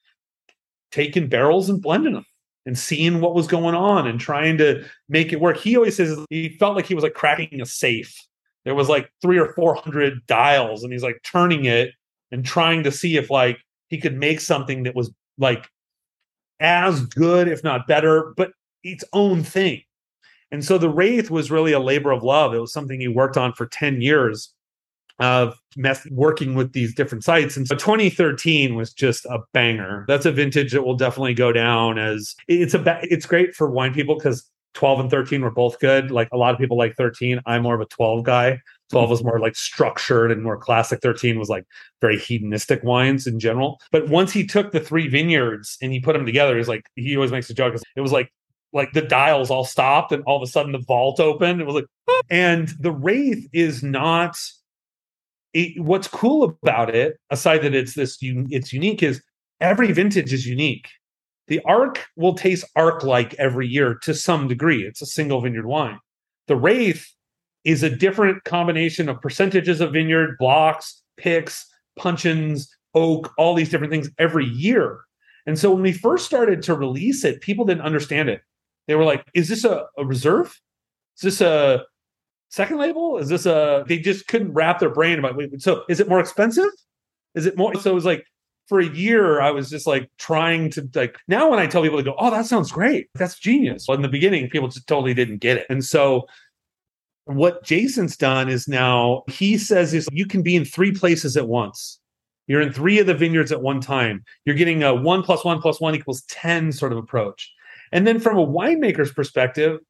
taking 0.92 1.28
barrels 1.28 1.68
and 1.68 1.82
blending 1.82 2.12
them 2.12 2.24
and 2.64 2.78
seeing 2.78 3.20
what 3.20 3.34
was 3.34 3.48
going 3.48 3.74
on 3.74 4.06
and 4.06 4.20
trying 4.20 4.56
to 4.58 4.84
make 5.08 5.32
it 5.32 5.40
work. 5.40 5.56
He 5.56 5.76
always 5.76 5.96
says 5.96 6.16
he 6.30 6.50
felt 6.60 6.76
like 6.76 6.86
he 6.86 6.94
was 6.94 7.02
like 7.02 7.14
cracking 7.14 7.60
a 7.60 7.66
safe. 7.66 8.16
There 8.64 8.76
was 8.76 8.88
like 8.88 9.10
three 9.20 9.40
or 9.40 9.52
400 9.54 10.24
dials 10.28 10.84
and 10.84 10.92
he's 10.92 11.02
like 11.02 11.20
turning 11.24 11.64
it 11.64 11.90
and 12.30 12.46
trying 12.46 12.84
to 12.84 12.92
see 12.92 13.16
if 13.16 13.30
like 13.30 13.58
he 13.88 13.98
could 13.98 14.16
make 14.16 14.38
something 14.38 14.84
that 14.84 14.94
was 14.94 15.10
like 15.38 15.66
as 16.60 17.04
good, 17.04 17.48
if 17.48 17.64
not 17.64 17.88
better, 17.88 18.32
but 18.36 18.52
its 18.84 19.02
own 19.12 19.42
thing. 19.42 19.82
And 20.56 20.64
so 20.64 20.78
the 20.78 20.88
Wraith 20.88 21.30
was 21.30 21.50
really 21.50 21.72
a 21.72 21.78
labor 21.78 22.12
of 22.12 22.22
love. 22.22 22.54
It 22.54 22.60
was 22.60 22.72
something 22.72 22.98
he 22.98 23.08
worked 23.08 23.36
on 23.36 23.52
for 23.52 23.66
10 23.66 24.00
years 24.00 24.54
of 25.18 25.60
mess, 25.76 26.06
working 26.10 26.54
with 26.54 26.72
these 26.72 26.94
different 26.94 27.24
sites. 27.24 27.58
And 27.58 27.68
so 27.68 27.74
2013 27.74 28.74
was 28.74 28.90
just 28.94 29.26
a 29.26 29.40
banger. 29.52 30.06
That's 30.08 30.24
a 30.24 30.32
vintage 30.32 30.72
that 30.72 30.82
will 30.82 30.96
definitely 30.96 31.34
go 31.34 31.52
down 31.52 31.98
as 31.98 32.34
it's 32.48 32.72
a 32.72 33.00
it's 33.02 33.26
great 33.26 33.54
for 33.54 33.68
wine 33.68 33.92
people 33.92 34.14
because 34.14 34.50
12 34.72 35.00
and 35.00 35.10
13 35.10 35.42
were 35.42 35.50
both 35.50 35.78
good. 35.78 36.10
Like 36.10 36.30
a 36.32 36.38
lot 36.38 36.54
of 36.54 36.58
people 36.58 36.78
like 36.78 36.96
13. 36.96 37.38
I'm 37.44 37.62
more 37.62 37.74
of 37.74 37.82
a 37.82 37.86
12 37.86 38.24
guy. 38.24 38.58
12 38.92 39.10
was 39.10 39.22
more 39.22 39.38
like 39.38 39.56
structured 39.56 40.32
and 40.32 40.42
more 40.42 40.56
classic. 40.56 41.00
13 41.02 41.38
was 41.38 41.50
like 41.50 41.64
very 42.00 42.18
hedonistic 42.18 42.82
wines 42.82 43.26
in 43.26 43.38
general. 43.38 43.78
But 43.92 44.08
once 44.08 44.32
he 44.32 44.46
took 44.46 44.72
the 44.72 44.80
three 44.80 45.06
vineyards 45.06 45.76
and 45.82 45.92
he 45.92 46.00
put 46.00 46.14
them 46.14 46.24
together, 46.24 46.56
he's 46.56 46.68
like, 46.68 46.84
he 46.94 47.14
always 47.14 47.30
makes 47.30 47.50
a 47.50 47.54
joke. 47.54 47.74
It 47.94 48.00
was 48.00 48.12
like, 48.12 48.30
like 48.72 48.92
the 48.92 49.02
dials 49.02 49.50
all 49.50 49.64
stopped 49.64 50.12
and 50.12 50.22
all 50.24 50.36
of 50.36 50.42
a 50.42 50.50
sudden 50.50 50.72
the 50.72 50.78
vault 50.78 51.20
opened. 51.20 51.60
It 51.60 51.66
was 51.66 51.76
like, 51.76 51.86
oh. 52.08 52.22
and 52.30 52.68
the 52.80 52.92
Wraith 52.92 53.48
is 53.52 53.82
not 53.82 54.38
it, 55.56 55.80
what's 55.80 56.08
cool 56.08 56.44
about 56.44 56.94
it, 56.94 57.18
aside 57.30 57.62
that 57.62 57.74
it's 57.74 57.94
this, 57.94 58.18
it's 58.20 58.72
unique, 58.72 59.02
is 59.02 59.22
every 59.60 59.90
vintage 59.92 60.32
is 60.32 60.46
unique. 60.46 60.88
The 61.48 61.60
Ark 61.60 62.06
will 62.16 62.34
taste 62.34 62.64
Ark 62.76 63.04
like 63.04 63.32
every 63.34 63.66
year 63.66 63.94
to 64.02 64.12
some 64.12 64.48
degree. 64.48 64.82
It's 64.82 65.00
a 65.00 65.06
single 65.06 65.40
vineyard 65.40 65.66
wine. 65.66 65.98
The 66.48 66.56
Wraith 66.56 67.06
is 67.64 67.82
a 67.82 67.90
different 67.90 68.44
combination 68.44 69.08
of 69.08 69.20
percentages 69.20 69.80
of 69.80 69.92
vineyard, 69.92 70.36
blocks, 70.38 71.02
picks, 71.16 71.66
puncheons, 71.96 72.68
oak, 72.94 73.32
all 73.38 73.54
these 73.54 73.70
different 73.70 73.92
things 73.92 74.10
every 74.18 74.46
year. 74.46 75.00
And 75.46 75.58
so 75.58 75.72
when 75.72 75.82
we 75.82 75.92
first 75.92 76.26
started 76.26 76.62
to 76.64 76.74
release 76.74 77.24
it, 77.24 77.40
people 77.40 77.64
didn't 77.64 77.82
understand 77.82 78.28
it. 78.28 78.42
They 78.86 78.94
were 78.94 79.04
like, 79.04 79.24
is 79.34 79.48
this 79.48 79.64
a, 79.64 79.86
a 79.98 80.04
reserve? 80.04 80.60
Is 81.16 81.22
this 81.22 81.40
a 81.40 81.84
second 82.50 82.78
label? 82.78 83.18
Is 83.18 83.28
this 83.28 83.46
a 83.46 83.84
they 83.86 83.98
just 83.98 84.28
couldn't 84.28 84.52
wrap 84.52 84.78
their 84.78 84.90
brain 84.90 85.18
about 85.18 85.36
wait, 85.36 85.60
so 85.62 85.84
is 85.88 86.00
it 86.00 86.08
more 86.08 86.20
expensive? 86.20 86.70
Is 87.34 87.46
it 87.46 87.56
more 87.56 87.74
so 87.74 87.90
it 87.90 87.94
was 87.94 88.04
like 88.04 88.24
for 88.66 88.80
a 88.80 88.86
year 88.86 89.40
I 89.40 89.50
was 89.50 89.70
just 89.70 89.86
like 89.86 90.10
trying 90.18 90.70
to 90.72 90.88
like 90.94 91.16
now 91.28 91.50
when 91.50 91.58
I 91.58 91.66
tell 91.66 91.82
people 91.82 91.98
to 91.98 92.04
go, 92.04 92.14
oh, 92.18 92.30
that 92.30 92.46
sounds 92.46 92.72
great. 92.72 93.08
That's 93.14 93.38
genius. 93.38 93.86
Well, 93.86 93.96
in 93.96 94.02
the 94.02 94.08
beginning, 94.08 94.48
people 94.50 94.68
just 94.68 94.86
totally 94.86 95.14
didn't 95.14 95.38
get 95.38 95.58
it. 95.58 95.66
And 95.68 95.84
so 95.84 96.26
what 97.24 97.64
Jayson's 97.64 98.16
done 98.16 98.48
is 98.48 98.68
now 98.68 99.24
he 99.28 99.58
says 99.58 99.92
is 99.92 100.08
you 100.12 100.26
can 100.26 100.42
be 100.42 100.56
in 100.56 100.64
three 100.64 100.92
places 100.92 101.36
at 101.36 101.48
once. 101.48 102.00
You're 102.46 102.60
in 102.60 102.72
three 102.72 103.00
of 103.00 103.06
the 103.06 103.14
vineyards 103.14 103.50
at 103.50 103.60
one 103.60 103.80
time. 103.80 104.24
You're 104.44 104.54
getting 104.54 104.84
a 104.84 104.94
one 104.94 105.22
plus 105.24 105.44
one 105.44 105.60
plus 105.60 105.80
one 105.80 105.96
equals 105.96 106.22
10 106.28 106.70
sort 106.70 106.92
of 106.92 106.98
approach. 106.98 107.52
And 107.92 108.06
then 108.06 108.20
from 108.20 108.38
a 108.38 108.46
winemaker's 108.46 109.12
perspective, 109.12 109.80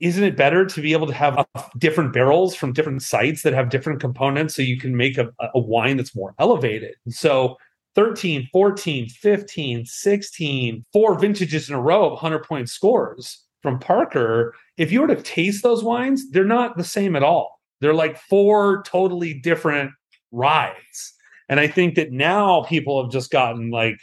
isn't 0.00 0.24
it 0.24 0.36
better 0.36 0.66
to 0.66 0.80
be 0.80 0.92
able 0.92 1.06
to 1.06 1.14
have 1.14 1.46
different 1.78 2.12
barrels 2.12 2.54
from 2.54 2.72
different 2.72 3.02
sites 3.02 3.42
that 3.42 3.54
have 3.54 3.70
different 3.70 4.00
components 4.00 4.54
so 4.54 4.62
you 4.62 4.78
can 4.78 4.96
make 4.96 5.18
a, 5.18 5.30
a 5.54 5.58
wine 5.58 5.96
that's 5.96 6.16
more 6.16 6.34
elevated? 6.38 6.94
So 7.08 7.56
13, 7.94 8.48
14, 8.52 9.08
15, 9.08 9.86
16, 9.86 10.84
four 10.92 11.18
vintages 11.18 11.68
in 11.68 11.74
a 11.74 11.80
row 11.80 12.06
of 12.06 12.12
100 12.12 12.44
point 12.44 12.68
scores 12.68 13.44
from 13.62 13.78
Parker. 13.78 14.54
If 14.76 14.90
you 14.90 15.00
were 15.00 15.06
to 15.06 15.22
taste 15.22 15.62
those 15.62 15.84
wines, 15.84 16.30
they're 16.30 16.44
not 16.44 16.76
the 16.76 16.84
same 16.84 17.16
at 17.16 17.22
all. 17.22 17.60
They're 17.80 17.94
like 17.94 18.18
four 18.18 18.82
totally 18.82 19.34
different 19.34 19.92
rides. 20.32 21.14
And 21.48 21.60
I 21.60 21.66
think 21.66 21.94
that 21.94 22.12
now 22.12 22.64
people 22.64 23.02
have 23.02 23.12
just 23.12 23.30
gotten 23.30 23.70
like 23.70 23.98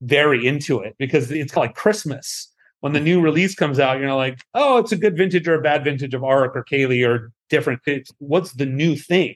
very 0.00 0.46
into 0.46 0.80
it 0.80 0.94
because 0.98 1.30
it's 1.30 1.56
like 1.56 1.74
Christmas 1.74 2.52
when 2.80 2.92
the 2.92 3.00
new 3.00 3.20
release 3.20 3.54
comes 3.54 3.80
out, 3.80 3.98
you're 3.98 4.14
like, 4.14 4.40
oh, 4.54 4.78
it's 4.78 4.92
a 4.92 4.96
good 4.96 5.16
vintage 5.16 5.48
or 5.48 5.54
a 5.54 5.62
bad 5.62 5.84
vintage 5.84 6.14
of 6.14 6.22
Ark 6.22 6.54
or 6.54 6.64
Kayli 6.64 7.06
or 7.06 7.32
different. 7.50 7.80
It's, 7.86 8.12
what's 8.18 8.52
the 8.52 8.66
new 8.66 8.96
thing, 8.96 9.34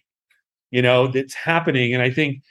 you 0.70 0.82
know, 0.82 1.08
that's 1.08 1.34
happening? 1.34 1.92
And 1.92 2.02
I 2.02 2.10
think 2.10 2.42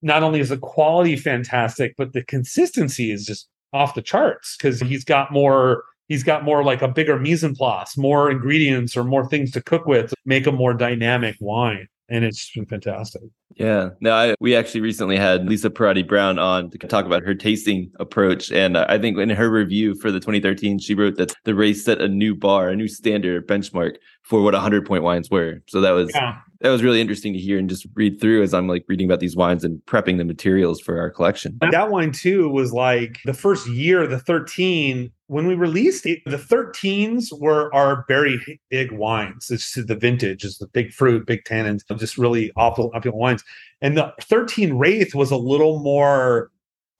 not 0.00 0.22
only 0.22 0.40
is 0.40 0.48
the 0.48 0.58
quality 0.58 1.16
fantastic, 1.16 1.94
but 1.98 2.12
the 2.12 2.24
consistency 2.24 3.10
is 3.10 3.26
just 3.26 3.48
off 3.72 3.94
the 3.94 4.02
charts 4.02 4.56
because 4.56 4.80
he's 4.80 5.04
got 5.04 5.32
more. 5.32 5.84
He's 6.08 6.24
got 6.24 6.42
more 6.42 6.64
like 6.64 6.80
a 6.80 6.88
bigger 6.88 7.18
mise 7.18 7.44
en 7.44 7.54
place, 7.54 7.98
more 7.98 8.30
ingredients 8.30 8.96
or 8.96 9.04
more 9.04 9.28
things 9.28 9.50
to 9.50 9.60
cook 9.60 9.84
with, 9.84 10.14
make 10.24 10.46
a 10.46 10.52
more 10.52 10.72
dynamic 10.72 11.36
wine 11.38 11.86
and 12.08 12.24
it's 12.24 12.50
been 12.52 12.66
fantastic. 12.66 13.22
Yeah. 13.56 13.90
No, 14.00 14.14
I, 14.14 14.34
we 14.40 14.54
actually 14.54 14.80
recently 14.80 15.16
had 15.16 15.46
Lisa 15.46 15.68
Perrotti 15.68 16.06
Brown 16.06 16.38
on 16.38 16.70
to 16.70 16.78
talk 16.78 17.04
about 17.04 17.22
her 17.24 17.34
tasting 17.34 17.90
approach. 17.98 18.52
And 18.52 18.78
I 18.78 18.98
think 18.98 19.18
in 19.18 19.30
her 19.30 19.50
review 19.50 19.94
for 19.96 20.10
the 20.12 20.20
2013, 20.20 20.78
she 20.78 20.94
wrote 20.94 21.16
that 21.16 21.34
the 21.44 21.54
Wraith 21.54 21.82
set 21.82 22.00
a 22.00 22.08
new 22.08 22.34
bar, 22.34 22.68
a 22.68 22.76
new 22.76 22.88
standard 22.88 23.46
benchmark 23.48 23.96
for 24.22 24.42
what 24.42 24.54
100 24.54 24.86
point 24.86 25.02
wines 25.02 25.30
were. 25.30 25.60
So 25.66 25.80
that 25.80 25.90
was 25.90 26.10
yeah 26.14 26.38
that 26.60 26.70
was 26.70 26.82
really 26.82 27.00
interesting 27.00 27.32
to 27.32 27.38
hear 27.38 27.58
and 27.58 27.68
just 27.68 27.86
read 27.94 28.20
through 28.20 28.42
as 28.42 28.52
I'm 28.52 28.66
like 28.66 28.84
reading 28.88 29.06
about 29.06 29.20
these 29.20 29.36
wines 29.36 29.62
and 29.64 29.80
prepping 29.86 30.18
the 30.18 30.24
materials 30.24 30.80
for 30.80 30.98
our 30.98 31.10
collection. 31.10 31.56
That 31.70 31.90
wine 31.90 32.10
too 32.10 32.48
was 32.48 32.72
like 32.72 33.18
the 33.24 33.34
first 33.34 33.68
year, 33.68 34.06
the 34.06 34.18
13, 34.18 35.12
when 35.28 35.46
we 35.46 35.54
released 35.54 36.04
it, 36.04 36.20
the 36.26 36.36
13s 36.36 37.26
were 37.38 37.72
our 37.72 38.04
very 38.08 38.60
big 38.70 38.90
wines. 38.90 39.50
It's 39.50 39.74
the 39.74 39.94
vintage, 39.94 40.44
is 40.44 40.58
the 40.58 40.66
big 40.66 40.92
fruit, 40.92 41.26
big 41.26 41.44
tannins, 41.44 41.82
just 41.96 42.18
really 42.18 42.50
awful, 42.56 42.90
opulent 42.92 43.20
wines. 43.20 43.44
And 43.80 43.96
the 43.96 44.12
13 44.22 44.74
Wraith 44.74 45.14
was 45.14 45.30
a 45.30 45.36
little 45.36 45.78
more 45.80 46.50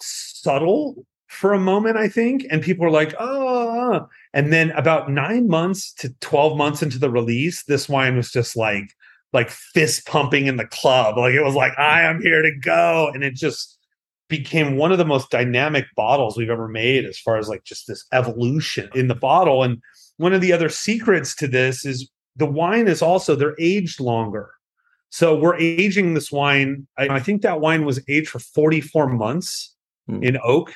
subtle 0.00 1.04
for 1.26 1.52
a 1.52 1.58
moment, 1.58 1.96
I 1.96 2.08
think. 2.08 2.46
And 2.50 2.62
people 2.62 2.84
were 2.84 2.92
like, 2.92 3.14
oh, 3.18 4.06
and 4.32 4.52
then 4.52 4.70
about 4.72 5.10
nine 5.10 5.48
months 5.48 5.92
to 5.94 6.10
12 6.20 6.56
months 6.56 6.82
into 6.82 6.98
the 6.98 7.10
release, 7.10 7.64
this 7.64 7.88
wine 7.88 8.16
was 8.16 8.30
just 8.30 8.56
like, 8.56 8.94
like 9.32 9.50
fist 9.50 10.06
pumping 10.06 10.46
in 10.46 10.56
the 10.56 10.66
club. 10.66 11.16
Like 11.18 11.34
it 11.34 11.42
was 11.42 11.54
like, 11.54 11.72
I 11.78 12.02
am 12.02 12.20
here 12.22 12.42
to 12.42 12.52
go. 12.58 13.10
And 13.12 13.22
it 13.22 13.34
just 13.34 13.78
became 14.28 14.76
one 14.76 14.92
of 14.92 14.98
the 14.98 15.04
most 15.04 15.30
dynamic 15.30 15.86
bottles 15.96 16.36
we've 16.36 16.50
ever 16.50 16.68
made 16.68 17.04
as 17.04 17.18
far 17.18 17.36
as 17.36 17.48
like 17.48 17.64
just 17.64 17.86
this 17.86 18.04
evolution 18.12 18.90
in 18.94 19.08
the 19.08 19.14
bottle. 19.14 19.62
And 19.62 19.80
one 20.16 20.32
of 20.32 20.40
the 20.40 20.52
other 20.52 20.68
secrets 20.68 21.34
to 21.36 21.46
this 21.46 21.84
is 21.84 22.10
the 22.36 22.46
wine 22.46 22.88
is 22.88 23.02
also 23.02 23.34
they're 23.34 23.56
aged 23.58 24.00
longer. 24.00 24.50
So 25.10 25.38
we're 25.38 25.56
aging 25.56 26.14
this 26.14 26.30
wine. 26.30 26.86
I, 26.98 27.08
I 27.08 27.20
think 27.20 27.42
that 27.42 27.60
wine 27.60 27.84
was 27.84 28.02
aged 28.08 28.28
for 28.28 28.38
44 28.38 29.08
months 29.08 29.74
Hmm. 30.08 30.22
in 30.22 30.38
oak. 30.42 30.74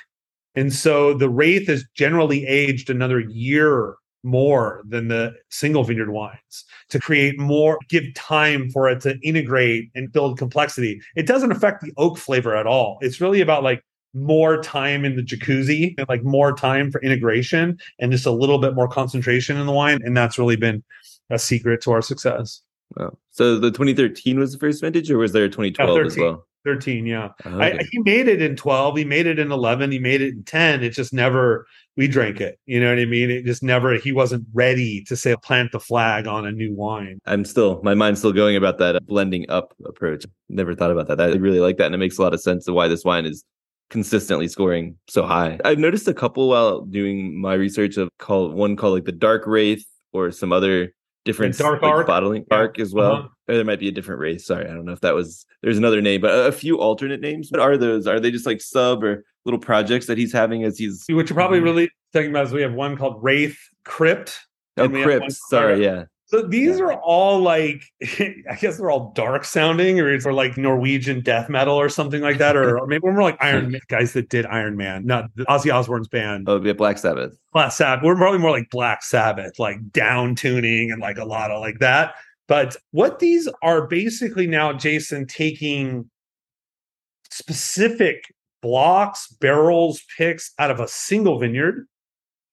And 0.54 0.72
so 0.72 1.14
the 1.14 1.30
Wraith 1.30 1.68
is 1.68 1.86
generally 1.94 2.46
aged 2.46 2.90
another 2.90 3.18
year 3.18 3.94
more 4.22 4.82
than 4.86 5.08
the 5.08 5.34
single 5.48 5.84
vineyard 5.84 6.10
wines 6.10 6.64
to 6.88 7.00
create 7.00 7.38
more, 7.38 7.78
give 7.88 8.04
time 8.14 8.70
for 8.70 8.88
it 8.88 9.00
to 9.00 9.18
integrate 9.22 9.90
and 9.94 10.12
build 10.12 10.38
complexity. 10.38 11.00
It 11.16 11.26
doesn't 11.26 11.52
affect 11.52 11.82
the 11.82 11.92
oak 11.96 12.18
flavor 12.18 12.54
at 12.54 12.66
all. 12.66 12.98
It's 13.00 13.20
really 13.20 13.40
about 13.40 13.62
like 13.62 13.82
more 14.14 14.62
time 14.62 15.04
in 15.04 15.16
the 15.16 15.22
jacuzzi 15.22 15.94
and 15.98 16.08
like 16.08 16.22
more 16.22 16.54
time 16.54 16.90
for 16.90 17.00
integration 17.00 17.78
and 17.98 18.12
just 18.12 18.26
a 18.26 18.30
little 18.30 18.58
bit 18.58 18.74
more 18.74 18.88
concentration 18.88 19.56
in 19.56 19.66
the 19.66 19.72
wine. 19.72 20.00
And 20.04 20.16
that's 20.16 20.38
really 20.38 20.56
been 20.56 20.84
a 21.30 21.38
secret 21.38 21.82
to 21.82 21.92
our 21.92 22.02
success. 22.02 22.62
Wow. 22.96 23.16
So 23.30 23.58
the 23.58 23.70
2013 23.70 24.38
was 24.38 24.52
the 24.52 24.58
first 24.58 24.82
vintage, 24.82 25.10
or 25.10 25.16
was 25.16 25.32
there 25.32 25.44
a 25.44 25.48
2012 25.48 26.06
as 26.06 26.16
well? 26.18 26.46
13, 26.64 27.06
yeah. 27.06 27.30
Oh, 27.44 27.60
I, 27.60 27.78
he 27.90 27.98
made 28.00 28.28
it 28.28 28.40
in 28.40 28.54
12 28.54 28.98
he 28.98 29.04
made 29.04 29.26
it 29.26 29.38
in 29.38 29.50
11 29.50 29.90
he 29.90 29.98
made 29.98 30.20
it 30.22 30.34
in 30.34 30.44
10 30.44 30.84
it 30.84 30.90
just 30.90 31.12
never 31.12 31.66
we 31.96 32.08
drank 32.08 32.40
it 32.40 32.58
you 32.66 32.80
know 32.80 32.88
what 32.88 32.98
i 32.98 33.04
mean 33.04 33.30
it 33.30 33.44
just 33.44 33.62
never 33.62 33.94
he 33.94 34.12
wasn't 34.12 34.44
ready 34.52 35.02
to 35.04 35.16
say 35.16 35.34
plant 35.42 35.70
the 35.72 35.80
flag 35.80 36.26
on 36.26 36.46
a 36.46 36.52
new 36.52 36.74
wine 36.74 37.18
I'm 37.26 37.44
still 37.44 37.80
my 37.82 37.94
mind's 37.94 38.20
still 38.20 38.32
going 38.32 38.56
about 38.56 38.78
that 38.78 39.06
blending 39.06 39.48
up 39.48 39.74
approach. 39.86 40.26
Never 40.48 40.74
thought 40.74 40.90
about 40.90 41.08
that. 41.08 41.20
I 41.20 41.34
really 41.34 41.60
like 41.60 41.76
that, 41.78 41.86
and 41.86 41.94
it 41.94 41.98
makes 41.98 42.18
a 42.18 42.22
lot 42.22 42.34
of 42.34 42.40
sense 42.40 42.68
of 42.68 42.74
why 42.74 42.88
this 42.88 43.04
wine 43.04 43.26
is 43.26 43.44
consistently 43.90 44.48
scoring 44.48 44.96
so 45.08 45.24
high. 45.24 45.58
I've 45.64 45.78
noticed 45.78 46.08
a 46.08 46.14
couple 46.14 46.48
while 46.48 46.82
doing 46.82 47.40
my 47.40 47.54
research 47.54 47.96
of 47.96 48.08
called 48.18 48.54
one 48.54 48.76
called 48.76 48.94
like 48.94 49.04
the 49.04 49.12
Dark 49.12 49.46
Wraith 49.46 49.84
or 50.12 50.30
some 50.30 50.52
other 50.52 50.92
different 51.24 51.56
Dark 51.56 51.82
like, 51.82 51.90
Ark? 51.90 52.06
bottling 52.06 52.44
Yeah. 52.50 52.56
Ark 52.56 52.78
as 52.78 52.92
well. 52.92 53.12
Uh-huh. 53.12 53.28
Or 53.48 53.54
there 53.56 53.64
might 53.64 53.80
be 53.80 53.88
a 53.88 53.92
different 53.92 54.20
race. 54.20 54.46
Sorry, 54.46 54.64
I 54.64 54.74
don't 54.74 54.84
know 54.84 54.92
if 54.92 55.00
that 55.00 55.14
was 55.14 55.46
there's 55.62 55.78
another 55.78 56.00
name, 56.00 56.20
but 56.20 56.30
a, 56.30 56.46
a 56.46 56.52
few 56.52 56.80
alternate 56.80 57.20
names. 57.20 57.50
What 57.50 57.60
are 57.60 57.76
those? 57.76 58.06
Are 58.06 58.20
they 58.20 58.30
just 58.30 58.46
like 58.46 58.60
sub 58.60 59.02
or 59.02 59.24
little 59.44 59.60
projects 59.60 60.06
that 60.06 60.18
he's 60.18 60.32
having 60.32 60.64
as 60.64 60.78
he's 60.78 61.04
what 61.08 61.28
you're 61.28 61.34
probably 61.34 61.60
really 61.60 61.90
talking 62.12 62.30
about 62.30 62.46
is 62.46 62.52
we 62.52 62.62
have 62.62 62.74
one 62.74 62.96
called 62.96 63.22
wraith 63.22 63.58
crypt 63.84 64.38
oh 64.76 64.84
and 64.84 64.92
we 64.92 65.00
have 65.00 65.08
one 65.08 65.18
crypts? 65.20 65.40
Sorry, 65.48 65.82
yeah. 65.82 66.04
So 66.32 66.40
these 66.40 66.80
are 66.80 66.94
all 66.94 67.40
like 67.40 67.84
i 68.02 68.56
guess 68.58 68.78
they're 68.78 68.90
all 68.90 69.12
dark 69.14 69.44
sounding 69.44 70.00
or 70.00 70.10
it's 70.10 70.24
or 70.24 70.32
like 70.32 70.56
norwegian 70.56 71.20
death 71.20 71.50
metal 71.50 71.74
or 71.74 71.90
something 71.90 72.22
like 72.22 72.38
that 72.38 72.56
or, 72.56 72.78
or 72.80 72.86
maybe 72.86 73.02
we're 73.02 73.12
more 73.12 73.22
like 73.22 73.36
iron 73.42 73.72
Man, 73.72 73.80
guys 73.88 74.14
that 74.14 74.30
did 74.30 74.46
iron 74.46 74.78
man 74.78 75.04
not 75.04 75.26
ozzy 75.40 75.72
osbourne's 75.72 76.08
band 76.08 76.48
Oh, 76.48 76.62
yeah, 76.62 76.72
Black 76.72 76.98
Sabbath. 76.98 77.38
Black 77.52 77.72
Sabbath. 77.72 78.04
We're 78.04 78.16
probably 78.16 78.38
more 78.38 78.50
like 78.50 78.70
Black 78.70 79.02
Sabbath, 79.02 79.58
like 79.58 79.90
down 79.92 80.34
tuning 80.34 80.90
and 80.90 81.00
like 81.00 81.18
a 81.18 81.24
lot 81.24 81.50
of 81.50 81.60
like 81.60 81.78
that. 81.78 82.14
But 82.48 82.76
what 82.90 83.18
these 83.18 83.48
are 83.62 83.86
basically 83.86 84.46
now, 84.46 84.72
Jayson, 84.72 85.26
taking 85.26 86.10
specific 87.30 88.24
blocks, 88.60 89.28
barrels, 89.40 90.02
picks 90.16 90.52
out 90.58 90.70
of 90.70 90.80
a 90.80 90.88
single 90.88 91.38
vineyard 91.38 91.86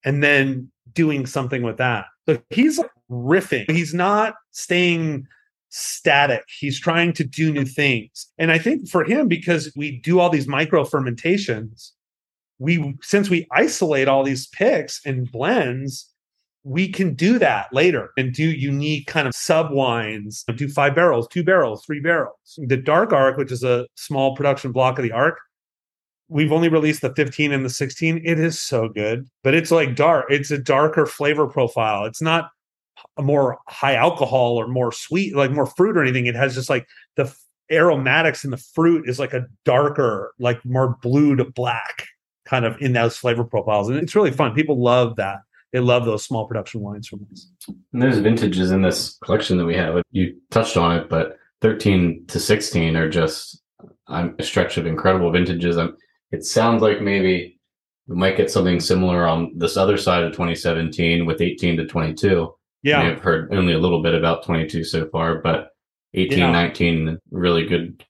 and 0.04 0.22
then 0.22 0.70
doing 0.92 1.26
something 1.26 1.62
with 1.62 1.76
that. 1.78 2.06
So 2.28 2.40
he's 2.50 2.78
like 2.78 2.90
riffing. 3.10 3.70
He's 3.70 3.94
not 3.94 4.34
staying 4.50 5.26
static. 5.68 6.44
He's 6.58 6.80
trying 6.80 7.12
to 7.14 7.24
do 7.24 7.52
new 7.52 7.64
things. 7.64 8.26
And 8.38 8.50
I 8.50 8.58
think 8.58 8.88
for 8.88 9.04
him, 9.04 9.28
because 9.28 9.72
we 9.76 9.98
do 10.00 10.20
all 10.20 10.30
these 10.30 10.48
micro 10.48 10.84
fermentations, 10.84 11.92
we 12.60 12.94
since 13.02 13.28
we 13.28 13.48
isolate 13.50 14.06
all 14.06 14.22
these 14.22 14.46
picks 14.48 15.04
and 15.04 15.30
blends 15.32 16.06
we 16.62 16.88
can 16.88 17.14
do 17.14 17.38
that 17.38 17.72
later 17.72 18.10
and 18.18 18.34
do 18.34 18.44
unique 18.44 19.06
kind 19.06 19.26
of 19.26 19.34
sub 19.34 19.72
wines 19.72 20.44
do 20.56 20.68
five 20.68 20.94
barrels 20.94 21.26
two 21.28 21.42
barrels 21.42 21.84
three 21.84 22.00
barrels 22.00 22.58
the 22.58 22.76
dark 22.76 23.12
Ark 23.12 23.36
which 23.38 23.50
is 23.50 23.64
a 23.64 23.86
small 23.94 24.36
production 24.36 24.70
block 24.70 24.98
of 24.98 25.02
the 25.02 25.12
Ark 25.12 25.38
we've 26.28 26.52
only 26.52 26.68
released 26.68 27.00
the 27.00 27.14
15 27.14 27.50
and 27.50 27.64
the 27.64 27.70
16 27.70 28.20
it 28.24 28.38
is 28.38 28.60
so 28.60 28.88
good 28.88 29.26
but 29.42 29.54
it's 29.54 29.70
like 29.70 29.96
dark 29.96 30.26
it's 30.28 30.50
a 30.50 30.58
darker 30.58 31.06
flavor 31.06 31.48
profile 31.48 32.04
it's 32.04 32.22
not 32.22 32.50
more 33.18 33.58
high 33.68 33.94
alcohol 33.94 34.56
or 34.56 34.68
more 34.68 34.92
sweet 34.92 35.34
like 35.34 35.50
more 35.50 35.66
fruit 35.66 35.96
or 35.96 36.02
anything 36.02 36.26
it 36.26 36.34
has 36.34 36.54
just 36.54 36.70
like 36.70 36.86
the 37.16 37.32
aromatics 37.70 38.44
in 38.44 38.50
the 38.50 38.56
fruit 38.56 39.08
is 39.08 39.18
like 39.18 39.32
a 39.32 39.46
darker 39.64 40.32
like 40.38 40.64
more 40.64 40.98
blue 41.02 41.36
to 41.36 41.44
black 41.44 42.06
kind 42.50 42.64
of 42.64 42.76
in 42.80 42.92
those 42.92 43.16
flavor 43.16 43.44
profiles. 43.44 43.88
And 43.88 43.98
it's 43.98 44.16
really 44.16 44.32
fun. 44.32 44.54
People 44.54 44.82
love 44.82 45.16
that. 45.16 45.38
They 45.72 45.78
love 45.78 46.04
those 46.04 46.24
small 46.24 46.48
production 46.48 46.80
wines 46.80 47.06
from 47.06 47.24
us. 47.32 47.48
And 47.68 48.02
there's 48.02 48.18
vintages 48.18 48.72
in 48.72 48.82
this 48.82 49.16
collection 49.22 49.56
that 49.58 49.66
we 49.66 49.76
have. 49.76 50.02
You 50.10 50.36
touched 50.50 50.76
on 50.76 50.96
it, 50.96 51.08
but 51.08 51.38
13 51.60 52.24
to 52.26 52.40
16 52.40 52.96
are 52.96 53.08
just 53.08 53.62
um, 54.08 54.34
a 54.40 54.42
stretch 54.42 54.76
of 54.78 54.86
incredible 54.86 55.30
vintages. 55.30 55.78
Um, 55.78 55.96
it 56.32 56.44
sounds 56.44 56.82
like 56.82 57.00
maybe 57.00 57.60
we 58.08 58.16
might 58.16 58.36
get 58.36 58.50
something 58.50 58.80
similar 58.80 59.28
on 59.28 59.52
this 59.56 59.76
other 59.76 59.96
side 59.96 60.24
of 60.24 60.32
2017 60.32 61.24
with 61.26 61.40
18 61.40 61.76
to 61.76 61.86
22. 61.86 62.52
Yeah. 62.82 63.00
I've 63.02 63.20
heard 63.20 63.52
only 63.54 63.72
a 63.72 63.78
little 63.78 64.02
bit 64.02 64.14
about 64.14 64.44
22 64.44 64.84
so 64.84 65.06
far, 65.08 65.36
but 65.40 65.68
18, 66.14 66.38
Yeah. 66.38 66.50
19, 66.50 67.18
really 67.30 67.66
good 67.66 68.04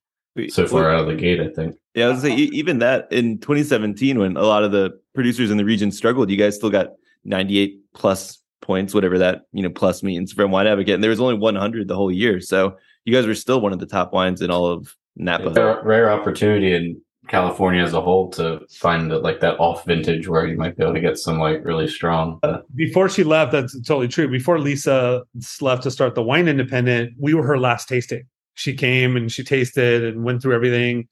so 0.48 0.66
far 0.66 0.90
out 0.90 1.00
of 1.00 1.06
the 1.08 1.14
gate, 1.16 1.40
I 1.40 1.48
think. 1.48 1.76
Yeah, 1.94 2.06
I 2.06 2.10
was 2.10 2.22
say 2.22 2.34
e- 2.34 2.50
even 2.52 2.78
that 2.78 3.08
in 3.10 3.38
2017, 3.38 4.18
when 4.18 4.36
a 4.36 4.42
lot 4.42 4.62
of 4.62 4.70
the 4.72 4.92
producers 5.14 5.50
in 5.50 5.56
the 5.56 5.64
region 5.64 5.90
struggled, 5.90 6.30
you 6.30 6.36
guys 6.36 6.54
still 6.54 6.70
got 6.70 6.88
98 7.24 7.78
plus 7.94 8.38
points, 8.62 8.94
whatever 8.94 9.18
that 9.18 9.42
you 9.52 9.62
know 9.62 9.70
plus 9.70 10.02
means 10.02 10.32
from 10.32 10.50
Wine 10.52 10.66
Advocate, 10.66 10.94
and 10.94 11.02
there 11.02 11.10
was 11.10 11.20
only 11.20 11.34
100 11.34 11.88
the 11.88 11.96
whole 11.96 12.12
year. 12.12 12.40
So 12.40 12.76
you 13.04 13.12
guys 13.12 13.26
were 13.26 13.34
still 13.34 13.60
one 13.60 13.72
of 13.72 13.80
the 13.80 13.86
top 13.86 14.12
wines 14.12 14.40
in 14.40 14.50
all 14.50 14.66
of 14.66 14.94
Napa. 15.16 15.50
Rare, 15.50 15.82
rare 15.82 16.10
opportunity 16.12 16.72
in 16.74 17.00
California 17.28 17.82
as 17.82 17.92
a 17.92 18.00
whole 18.00 18.30
to 18.30 18.60
find 18.70 19.10
that, 19.10 19.22
like 19.22 19.40
that 19.40 19.58
off 19.58 19.84
vintage 19.84 20.26
where 20.26 20.46
you 20.46 20.56
might 20.56 20.76
be 20.76 20.82
able 20.82 20.94
to 20.94 21.00
get 21.00 21.18
some 21.18 21.38
like 21.38 21.64
really 21.64 21.86
strong. 21.86 22.40
uh, 22.42 22.58
Before 22.74 23.08
she 23.08 23.24
left, 23.24 23.52
that's 23.52 23.78
totally 23.82 24.08
true. 24.08 24.28
Before 24.28 24.58
Lisa 24.58 25.22
left 25.60 25.82
to 25.84 25.90
start 25.90 26.14
the 26.14 26.22
wine 26.22 26.48
independent, 26.48 27.14
we 27.18 27.34
were 27.34 27.46
her 27.46 27.58
last 27.58 27.88
tasting. 27.88 28.24
She 28.54 28.74
came 28.74 29.16
and 29.16 29.30
she 29.30 29.44
tasted 29.44 30.04
and 30.04 30.24
went 30.24 30.42
through 30.42 30.54
everything. 30.54 31.08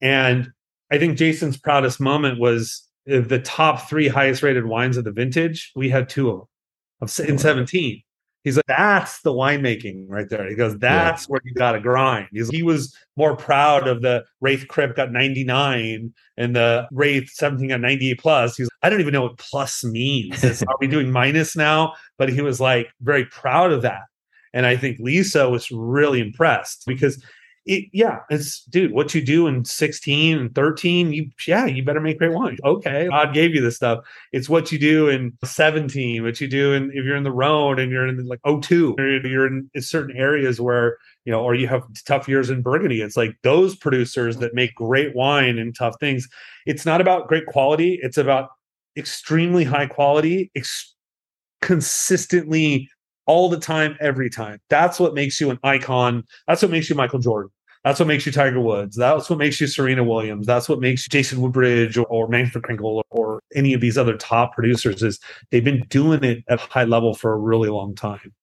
And 0.00 0.50
I 0.90 0.98
think 0.98 1.18
Jayson's 1.18 1.56
proudest 1.56 2.00
moment 2.00 2.40
was 2.40 2.86
the 3.06 3.40
top 3.44 3.88
three 3.88 4.08
highest 4.08 4.42
rated 4.42 4.66
wines 4.66 4.96
of 4.96 5.04
the 5.04 5.12
vintage. 5.12 5.72
We 5.76 5.88
had 5.88 6.08
two 6.08 6.30
of 6.30 6.38
them 6.38 6.48
of, 7.02 7.28
in 7.28 7.38
17. 7.38 8.02
He's 8.42 8.56
like, 8.56 8.66
that's 8.66 9.20
the 9.20 9.32
winemaking 9.32 10.06
right 10.08 10.28
there. 10.28 10.48
He 10.48 10.54
goes, 10.54 10.78
that's 10.78 11.28
where 11.28 11.40
you 11.44 11.52
got 11.52 11.72
to 11.72 11.80
grind. 11.80 12.28
He's, 12.32 12.48
he 12.48 12.62
was 12.62 12.96
more 13.16 13.36
proud 13.36 13.86
of 13.86 14.00
the 14.00 14.24
Wraith 14.40 14.66
Crypt 14.66 14.96
got 14.96 15.12
99 15.12 16.12
and 16.38 16.56
the 16.56 16.88
Wraith 16.90 17.28
17 17.28 17.68
got 17.68 17.80
98 17.80 18.18
plus. 18.18 18.56
He's, 18.56 18.70
I 18.82 18.88
don't 18.88 19.00
even 19.00 19.12
know 19.12 19.22
what 19.22 19.36
plus 19.36 19.84
means. 19.84 20.42
Is- 20.42 20.62
are 20.62 20.76
we 20.80 20.86
doing 20.86 21.10
minus 21.10 21.54
now? 21.54 21.94
But 22.16 22.30
he 22.30 22.40
was 22.40 22.60
like 22.60 22.88
very 23.02 23.26
proud 23.26 23.72
of 23.72 23.82
that. 23.82 24.02
And 24.54 24.64
I 24.66 24.76
think 24.76 24.98
Lisa 24.98 25.48
was 25.48 25.70
really 25.70 26.20
impressed 26.20 26.84
because 26.86 27.22
it, 27.66 27.84
yeah, 27.92 28.20
it's 28.30 28.64
dude, 28.64 28.92
what 28.92 29.14
you 29.14 29.24
do 29.24 29.46
in 29.46 29.64
16 29.64 30.38
and 30.38 30.54
13, 30.54 31.12
you 31.12 31.30
yeah, 31.46 31.66
you 31.66 31.84
better 31.84 32.00
make 32.00 32.18
great 32.18 32.32
wine. 32.32 32.56
Okay, 32.64 33.08
God 33.08 33.34
gave 33.34 33.54
you 33.54 33.60
this 33.60 33.76
stuff. 33.76 34.04
It's 34.32 34.48
what 34.48 34.72
you 34.72 34.78
do 34.78 35.08
in 35.08 35.36
17, 35.44 36.22
what 36.22 36.40
you 36.40 36.48
do 36.48 36.72
in 36.72 36.90
if 36.90 37.04
you're 37.04 37.16
in 37.16 37.22
the 37.22 37.32
Rhone 37.32 37.78
and 37.78 37.92
you're 37.92 38.06
in 38.06 38.26
like 38.26 38.40
02, 38.44 38.96
or 38.98 39.06
you're 39.26 39.46
in 39.46 39.68
certain 39.80 40.16
areas 40.16 40.60
where 40.60 40.96
you 41.24 41.32
know, 41.32 41.42
or 41.42 41.54
you 41.54 41.68
have 41.68 41.82
tough 42.06 42.28
years 42.28 42.50
in 42.50 42.62
Burgundy. 42.62 43.02
It's 43.02 43.16
like 43.16 43.36
those 43.42 43.76
producers 43.76 44.38
that 44.38 44.54
make 44.54 44.74
great 44.74 45.14
wine 45.14 45.58
and 45.58 45.74
tough 45.74 45.94
things. 46.00 46.26
It's 46.66 46.86
not 46.86 47.00
about 47.00 47.28
great 47.28 47.46
quality, 47.46 47.98
it's 48.02 48.18
about 48.18 48.50
extremely 48.96 49.64
high 49.64 49.86
quality, 49.86 50.50
ex- 50.56 50.94
consistently 51.60 52.88
all 53.30 53.48
the 53.48 53.60
time, 53.60 53.96
every 54.00 54.28
time. 54.28 54.58
That's 54.70 54.98
what 54.98 55.14
makes 55.14 55.40
you 55.40 55.50
an 55.50 55.58
icon. 55.62 56.24
That's 56.48 56.62
what 56.62 56.70
makes 56.72 56.90
you 56.90 56.96
Michael 56.96 57.20
Jordan. 57.20 57.52
That's 57.84 58.00
what 58.00 58.08
makes 58.08 58.26
you 58.26 58.32
Tiger 58.32 58.60
Woods. 58.60 58.96
That's 58.96 59.30
what 59.30 59.38
makes 59.38 59.60
you 59.60 59.68
Serena 59.68 60.02
Williams. 60.02 60.48
That's 60.48 60.68
what 60.68 60.80
makes 60.80 61.06
you 61.06 61.10
Jayson 61.10 61.38
Woodbridge 61.38 61.96
or, 61.96 62.06
or 62.06 62.26
Manfred 62.26 62.64
Krankl 62.64 63.02
or 63.10 63.40
any 63.54 63.72
of 63.72 63.80
these 63.80 63.96
other 63.96 64.16
top 64.16 64.52
producers 64.52 65.00
is 65.04 65.20
they've 65.52 65.62
been 65.62 65.86
doing 65.88 66.24
it 66.24 66.42
at 66.48 66.60
a 66.60 66.62
high 66.72 66.82
level 66.82 67.14
for 67.14 67.32
a 67.32 67.36
really 67.36 67.68
long 67.68 67.94
time. 67.94 68.34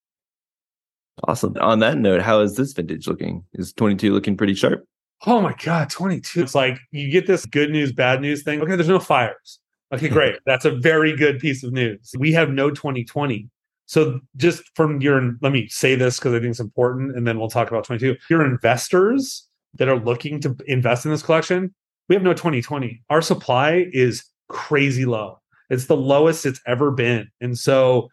Awesome. 1.27 1.57
On 1.59 1.79
that 1.79 1.97
note, 1.97 2.21
how 2.21 2.39
is 2.39 2.55
this 2.55 2.71
vintage 2.71 3.07
looking? 3.07 3.43
Is 3.55 3.73
22 3.73 4.13
looking 4.13 4.37
pretty 4.37 4.53
sharp? 4.53 4.85
Oh 5.25 5.41
my 5.41 5.53
God, 5.65 5.89
22. 5.89 6.43
It's 6.43 6.55
like 6.55 6.79
you 6.91 7.11
get 7.11 7.27
this 7.27 7.45
good 7.45 7.71
news, 7.71 7.91
bad 7.91 8.21
news 8.21 8.41
thing. 8.41 8.61
Okay, 8.61 8.77
there's 8.77 8.87
no 8.87 8.99
fires. 8.99 9.59
Okay, 9.93 10.07
great. 10.07 10.37
That's 10.45 10.63
a 10.63 10.71
very 10.71 11.13
good 11.13 11.39
piece 11.39 11.61
of 11.61 11.73
news. 11.73 12.13
We 12.17 12.31
have 12.31 12.49
no 12.49 12.69
2020. 12.69 13.49
So 13.87 14.19
just 14.35 14.63
from 14.75 15.01
your, 15.01 15.35
let 15.41 15.51
me 15.51 15.67
say 15.69 15.95
this 15.95 16.19
because 16.19 16.33
I 16.33 16.39
think 16.39 16.51
it's 16.51 16.59
important, 16.59 17.17
and 17.17 17.25
then 17.25 17.39
we'll 17.39 17.49
talk 17.49 17.69
about 17.69 17.85
22. 17.85 18.15
Your 18.29 18.45
investors 18.45 19.47
that 19.75 19.87
are 19.87 19.99
looking 19.99 20.39
to 20.41 20.55
invest 20.67 21.05
in 21.05 21.11
this 21.11 21.23
collection, 21.23 21.73
we 22.09 22.15
have 22.15 22.23
no 22.23 22.33
2020. 22.33 23.01
Our 23.09 23.21
supply 23.21 23.87
is 23.91 24.23
crazy 24.49 25.05
low. 25.05 25.39
It's 25.69 25.85
the 25.85 25.97
lowest 25.97 26.45
it's 26.45 26.61
ever 26.67 26.91
been. 26.91 27.27
And 27.41 27.57
so 27.57 28.09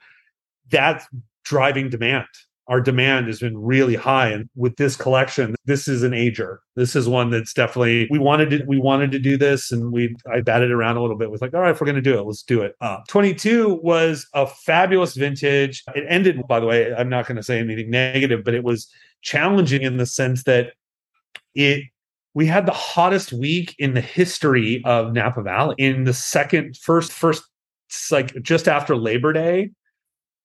that's 0.71 1.07
driving 1.45 1.91
demand 1.91 2.27
our 2.67 2.81
demand 2.81 3.27
has 3.27 3.41
been 3.41 3.59
really 3.59 3.95
high. 3.95 4.29
And 4.29 4.49
with 4.57 4.77
this 4.77 4.97
collection 4.97 5.55
this 5.67 5.89
is 5.89 6.03
an 6.03 6.13
ager. 6.15 6.61
This 6.77 6.95
is 6.95 7.09
one 7.09 7.31
that's 7.31 7.53
definitely 7.53 8.09
we 8.11 8.19
wanted 8.19 8.51
to 8.51 8.65
we 8.67 8.79
wanted 8.79 9.11
to 9.13 9.19
do 9.19 9.37
this. 9.37 9.73
And 9.73 9.93
we 9.93 10.15
i 10.33 10.41
batted 10.41 10.71
around 10.71 10.97
a 10.97 11.03
little 11.03 11.17
bit 11.17 11.31
with 11.31 11.43
like 11.43 11.55
all 11.55 11.61
right 11.61 11.71
if 11.71 11.81
we're 11.81 11.87
going 11.87 11.97
to 11.97 12.03
do 12.03 12.19
it 12.19 12.23
let's 12.23 12.43
do 12.43 12.63
it. 12.63 12.75
Uh, 12.81 12.99
22 13.09 13.81
was 13.83 14.27
a 14.35 14.47
fabulous 14.47 15.15
vintage. 15.15 15.83
It 15.95 16.05
ended 16.09 16.47
by 16.49 16.61
the 16.61 16.67
way 16.67 16.95
i'm 16.95 17.09
not 17.09 17.27
going 17.27 17.37
to 17.37 17.43
say 17.43 17.59
anything 17.59 17.91
negative 17.91 18.45
but 18.45 18.55
it 18.55 18.65
was 18.65 18.89
challenging 19.23 19.83
in 19.83 19.97
the 19.97 20.07
sense 20.07 20.45
that 20.45 20.73
it 21.55 21.85
we 22.35 22.47
had 22.47 22.67
the 22.67 22.73
hottest 22.73 23.33
week 23.33 23.75
in 23.79 23.95
the 23.95 24.01
history 24.01 24.83
of 24.85 25.13
napa 25.13 25.43
valley 25.43 25.75
in 25.79 26.05
the 26.05 26.13
second 26.13 26.77
first 26.77 27.13
first 27.13 27.45
like 28.11 28.35
just 28.43 28.69
after 28.69 28.97
labor 28.97 29.33
day 29.33 29.71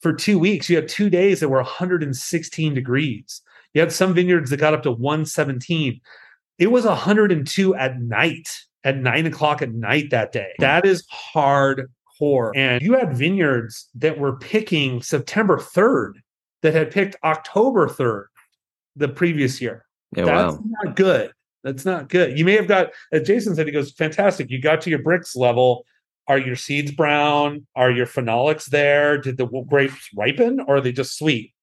for 0.02 0.14
two 0.14 0.40
weeks. 0.40 0.70
You 0.70 0.78
had 0.78 0.88
two 0.88 1.10
days 1.10 1.40
that 1.40 1.50
were 1.50 1.58
116 1.58 2.74
degrees. 2.74 3.42
You 3.74 3.82
had 3.82 3.92
some 3.92 4.14
vineyards 4.14 4.50
that 4.50 4.58
got 4.58 4.74
up 4.74 4.84
to 4.84 4.92
117. 4.92 6.00
It 6.58 6.72
was 6.72 6.86
102 6.86 7.76
at 7.76 8.02
night, 8.02 8.50
at 8.84 8.98
nine 8.98 9.26
o'clock 9.26 9.62
at 9.62 9.74
night 9.74 10.10
that 10.12 10.32
day. 10.32 10.52
That 10.60 10.86
is 10.86 11.06
hardcore. 11.34 12.52
And 12.56 12.82
you 12.82 12.94
had 12.94 13.16
vineyards 13.16 13.90
that 13.96 14.18
were 14.18 14.38
picking 14.38 15.02
September 15.02 15.58
3rd 15.58 16.14
that 16.62 16.74
had 16.74 16.92
picked 16.92 17.16
October 17.24 17.88
3rd 17.88 18.26
the 18.96 19.08
previous 19.08 19.62
year. 19.62 19.86
Yeah, 20.16 20.26
That's 20.26 20.56
wow. 20.56 20.64
not 20.84 20.96
good. 20.96 21.32
That's 21.64 21.86
not 21.86 22.10
good. 22.10 22.38
You 22.38 22.46
may 22.46 22.54
have 22.54 22.68
got, 22.68 22.92
as 23.12 23.28
Jayson 23.28 23.56
said, 23.56 23.68
he 23.68 23.74
goes, 23.74 23.92
fantastic. 23.92 24.50
You 24.50 24.62
got 24.62 24.82
to 24.82 24.90
your 24.90 25.00
Brix 25.00 25.36
level 25.36 25.86
are 26.30 26.38
your 26.38 26.56
seeds 26.56 26.92
brown? 26.92 27.66
Are 27.76 27.92
your 27.92 28.06
phenolics 28.06 28.66
there? 28.66 29.18
Did 29.18 29.38
the 29.38 29.48
grapes 29.68 30.10
ripen 30.16 30.60
or 30.62 30.78
are 30.78 30.82
they 30.82 30.92
just 30.92 31.18
sweet? 31.18 31.54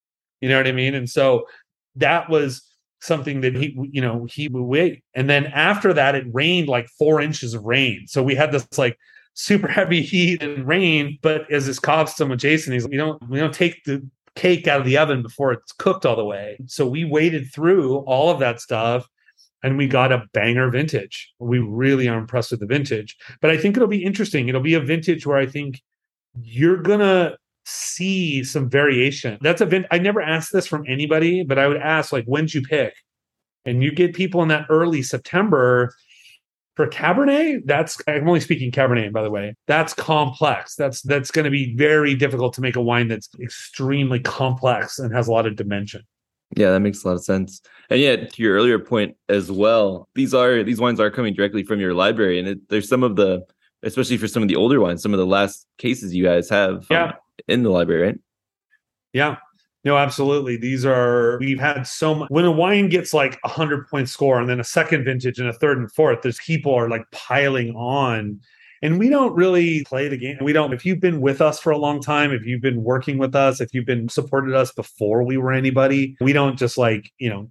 You 0.40 0.48
know 0.48 0.58
what 0.58 0.66
I 0.66 0.72
mean? 0.72 0.94
And 0.94 1.08
so 1.08 1.46
that 1.94 2.28
was 2.28 2.62
something 3.00 3.40
that 3.42 3.54
he, 3.54 3.78
you 3.92 4.00
know, 4.00 4.26
he 4.28 4.48
would 4.48 4.62
wait. 4.62 5.04
And 5.14 5.30
then 5.30 5.46
after 5.46 5.94
that, 5.94 6.16
it 6.16 6.26
rained 6.32 6.68
like 6.68 6.88
four 6.98 7.20
inches 7.20 7.54
of 7.54 7.64
rain. 7.64 8.06
So 8.08 8.22
we 8.22 8.34
had 8.34 8.50
this 8.50 8.66
like 8.76 8.98
super 9.34 9.68
heavy 9.78 10.02
heat 10.02 10.42
and 10.42 10.66
rain. 10.66 11.18
But 11.22 11.50
as 11.50 11.66
his 11.66 11.78
custom 11.78 12.30
with 12.30 12.40
Jayson, 12.40 12.72
he's 12.72 12.88
we 12.88 12.96
don't 12.96 13.22
we 13.30 13.38
don't 13.38 13.54
take 13.54 13.84
the 13.84 14.06
cake 14.34 14.66
out 14.66 14.80
of 14.80 14.86
the 14.86 14.98
oven 14.98 15.22
before 15.22 15.52
it's 15.52 15.72
cooked 15.72 16.04
all 16.04 16.16
the 16.16 16.24
way. 16.24 16.58
So 16.66 16.86
we 16.86 17.04
waited 17.04 17.52
through 17.54 17.98
all 18.00 18.30
of 18.30 18.40
that 18.40 18.60
stuff 18.60 19.08
and 19.66 19.76
we 19.76 19.88
got 19.88 20.12
a 20.12 20.22
banger 20.32 20.70
vintage. 20.70 21.32
We 21.40 21.58
really 21.58 22.06
are 22.08 22.16
impressed 22.16 22.52
with 22.52 22.60
the 22.60 22.66
vintage. 22.66 23.16
But 23.40 23.50
I 23.50 23.56
think 23.56 23.76
it'll 23.76 23.88
be 23.88 24.04
interesting. 24.04 24.48
It'll 24.48 24.60
be 24.60 24.74
a 24.74 24.80
vintage 24.80 25.26
where 25.26 25.38
I 25.38 25.46
think 25.46 25.82
you're 26.40 26.76
gonna 26.76 27.36
see 27.64 28.44
some 28.44 28.70
variation. 28.70 29.38
That's 29.40 29.60
a 29.60 29.66
vint. 29.66 29.86
I 29.90 29.98
never 29.98 30.22
asked 30.22 30.52
this 30.52 30.68
from 30.68 30.84
anybody, 30.86 31.42
but 31.42 31.58
I 31.58 31.66
would 31.66 31.78
ask 31.78 32.12
like, 32.12 32.24
when'd 32.26 32.54
you 32.54 32.62
pick? 32.62 32.94
And 33.64 33.82
you 33.82 33.90
get 33.90 34.14
people 34.14 34.40
in 34.40 34.48
that 34.48 34.66
early 34.70 35.02
September 35.02 35.92
for 36.76 36.86
Cabernet. 36.86 37.62
That's 37.64 38.00
I'm 38.06 38.28
only 38.28 38.38
speaking 38.38 38.70
Cabernet, 38.70 39.12
by 39.12 39.24
the 39.24 39.30
way. 39.32 39.56
That's 39.66 39.94
complex. 39.94 40.76
That's 40.76 41.02
that's 41.02 41.32
going 41.32 41.46
to 41.46 41.50
be 41.50 41.74
very 41.74 42.14
difficult 42.14 42.54
to 42.54 42.60
make 42.60 42.76
a 42.76 42.82
wine 42.82 43.08
that's 43.08 43.28
extremely 43.42 44.20
complex 44.20 45.00
and 45.00 45.12
has 45.12 45.26
a 45.26 45.32
lot 45.32 45.46
of 45.46 45.56
dimension. 45.56 46.02
Yeah, 46.54 46.70
that 46.70 46.80
makes 46.80 47.02
a 47.02 47.08
lot 47.08 47.14
of 47.14 47.24
sense. 47.24 47.60
And 47.90 48.00
yet, 48.00 48.32
to 48.34 48.42
your 48.42 48.54
earlier 48.54 48.78
point 48.78 49.16
as 49.28 49.50
well, 49.50 50.08
these 50.14 50.32
are 50.34 50.62
these 50.62 50.80
wines 50.80 51.00
are 51.00 51.10
coming 51.10 51.34
directly 51.34 51.64
from 51.64 51.80
your 51.80 51.94
library, 51.94 52.38
and 52.38 52.48
it, 52.48 52.68
there's 52.68 52.88
some 52.88 53.02
of 53.02 53.16
the, 53.16 53.42
especially 53.82 54.16
for 54.16 54.28
some 54.28 54.42
of 54.42 54.48
the 54.48 54.56
older 54.56 54.80
wines, 54.80 55.02
some 55.02 55.12
of 55.12 55.18
the 55.18 55.26
last 55.26 55.66
cases 55.78 56.14
you 56.14 56.22
guys 56.24 56.48
have 56.48 56.76
um, 56.76 56.86
Yeah. 56.90 57.12
in 57.48 57.62
the 57.62 57.70
library, 57.70 58.02
right? 58.02 58.18
Yeah. 59.12 59.36
No, 59.84 59.96
absolutely. 59.96 60.56
These 60.56 60.84
are 60.84 61.38
we've 61.38 61.60
had 61.60 61.84
so 61.86 62.12
much 62.14 62.28
when 62.28 62.44
a 62.44 62.50
wine 62.50 62.88
gets 62.88 63.14
like 63.14 63.38
a 63.44 63.48
hundred 63.48 63.86
point 63.88 64.08
score 64.08 64.40
and 64.40 64.48
then 64.48 64.58
a 64.58 64.64
second 64.64 65.04
vintage 65.04 65.38
and 65.38 65.48
a 65.48 65.52
third 65.52 65.78
and 65.78 65.90
fourth, 65.92 66.22
there's 66.22 66.40
people 66.40 66.74
are 66.74 66.88
like 66.88 67.04
piling 67.12 67.70
on. 67.76 68.40
And 68.82 68.98
we 68.98 69.08
don't 69.08 69.34
really 69.34 69.84
play 69.84 70.08
the 70.08 70.16
game. 70.16 70.38
We 70.40 70.52
don't, 70.52 70.72
if 70.72 70.84
you've 70.84 71.00
been 71.00 71.20
with 71.20 71.40
us 71.40 71.58
for 71.58 71.70
a 71.70 71.78
long 71.78 72.00
time, 72.00 72.32
if 72.32 72.44
you've 72.44 72.62
been 72.62 72.82
working 72.82 73.18
with 73.18 73.34
us, 73.34 73.60
if 73.60 73.72
you've 73.72 73.86
been 73.86 74.08
supported 74.08 74.54
us 74.54 74.72
before 74.72 75.22
we 75.22 75.36
were 75.36 75.52
anybody, 75.52 76.16
we 76.20 76.32
don't 76.32 76.58
just 76.58 76.76
like, 76.76 77.10
you 77.18 77.30
know, 77.30 77.48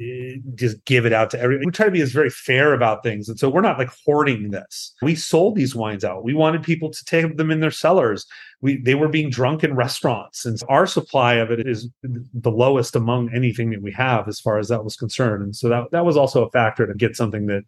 eh, 0.00 0.36
just 0.54 0.84
give 0.84 1.06
it 1.06 1.12
out 1.12 1.30
to 1.30 1.40
everyone. 1.40 1.66
We 1.66 1.72
try 1.72 1.86
to 1.86 1.92
be 1.92 2.02
as 2.02 2.12
very 2.12 2.30
fair 2.30 2.74
about 2.74 3.02
things. 3.02 3.28
And 3.28 3.38
so 3.38 3.48
we're 3.48 3.62
not 3.62 3.78
like 3.78 3.90
hoarding 4.04 4.50
this. 4.50 4.94
We 5.02 5.14
sold 5.14 5.56
these 5.56 5.74
wines 5.74 6.04
out. 6.04 6.24
We 6.24 6.34
wanted 6.34 6.62
people 6.62 6.90
to 6.90 7.04
take 7.04 7.36
them 7.36 7.50
in 7.50 7.60
their 7.60 7.70
cellars 7.70 8.26
we 8.60 8.78
they 8.78 8.94
were 8.94 9.08
being 9.08 9.30
drunk 9.30 9.64
in 9.64 9.74
restaurants 9.74 10.44
and 10.44 10.58
our 10.68 10.86
supply 10.86 11.34
of 11.34 11.50
it 11.50 11.66
is 11.66 11.88
the 12.02 12.50
lowest 12.50 12.96
among 12.96 13.32
anything 13.34 13.70
that 13.70 13.82
we 13.82 13.92
have 13.92 14.28
as 14.28 14.40
far 14.40 14.58
as 14.58 14.68
that 14.68 14.84
was 14.84 14.96
concerned 14.96 15.42
and 15.42 15.54
so 15.54 15.68
that 15.68 15.84
that 15.92 16.04
was 16.04 16.16
also 16.16 16.44
a 16.44 16.50
factor 16.50 16.86
to 16.86 16.94
get 16.94 17.16
something 17.16 17.46
that 17.46 17.62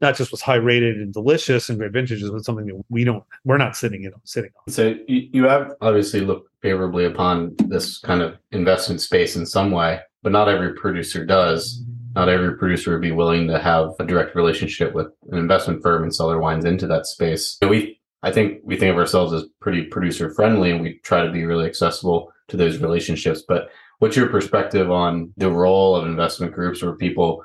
not 0.00 0.16
just 0.16 0.30
was 0.30 0.40
high 0.40 0.54
rated 0.54 0.96
and 0.96 1.12
delicious 1.12 1.68
and 1.68 1.78
great 1.78 1.92
vintages 1.92 2.30
but 2.30 2.44
something 2.44 2.66
that 2.66 2.84
we 2.88 3.04
don't 3.04 3.24
we're 3.44 3.56
not 3.56 3.76
sitting 3.76 4.04
in 4.04 4.12
sitting 4.24 4.50
on 4.56 4.72
So 4.72 4.94
you, 5.06 5.44
have 5.44 5.72
obviously 5.80 6.20
looked 6.20 6.48
favorably 6.62 7.04
upon 7.04 7.54
this 7.66 7.98
kind 7.98 8.22
of 8.22 8.36
investment 8.52 9.00
space 9.00 9.36
in 9.36 9.46
some 9.46 9.70
way, 9.70 10.00
but 10.22 10.32
not 10.32 10.48
every 10.48 10.74
producer 10.74 11.24
does. 11.24 11.82
Not 12.14 12.28
every 12.28 12.56
producer 12.56 12.92
would 12.92 13.02
be 13.02 13.12
willing 13.12 13.46
to 13.48 13.58
have 13.58 13.90
a 14.00 14.04
direct 14.04 14.34
relationship 14.34 14.92
with 14.92 15.08
an 15.30 15.38
investment 15.38 15.82
firm 15.82 16.02
and 16.02 16.14
sell 16.14 16.28
their 16.28 16.40
wines 16.40 16.64
into 16.64 16.86
that 16.88 17.06
space. 17.06 17.58
We, 17.62 18.00
I 18.22 18.32
think 18.32 18.60
we 18.64 18.76
think 18.76 18.90
of 18.90 18.98
ourselves 18.98 19.32
as 19.32 19.44
pretty 19.60 19.84
producer 19.84 20.30
friendly 20.30 20.70
and 20.70 20.80
we 20.80 20.98
try 21.04 21.24
to 21.24 21.30
be 21.30 21.44
really 21.44 21.66
accessible 21.66 22.32
to 22.48 22.56
those 22.56 22.78
relationships. 22.78 23.44
But 23.46 23.68
what's 23.98 24.16
your 24.16 24.28
perspective 24.28 24.90
on 24.90 25.32
the 25.36 25.50
role 25.50 25.94
of 25.94 26.06
investment 26.06 26.52
groups 26.52 26.82
or 26.82 26.96
people 26.96 27.44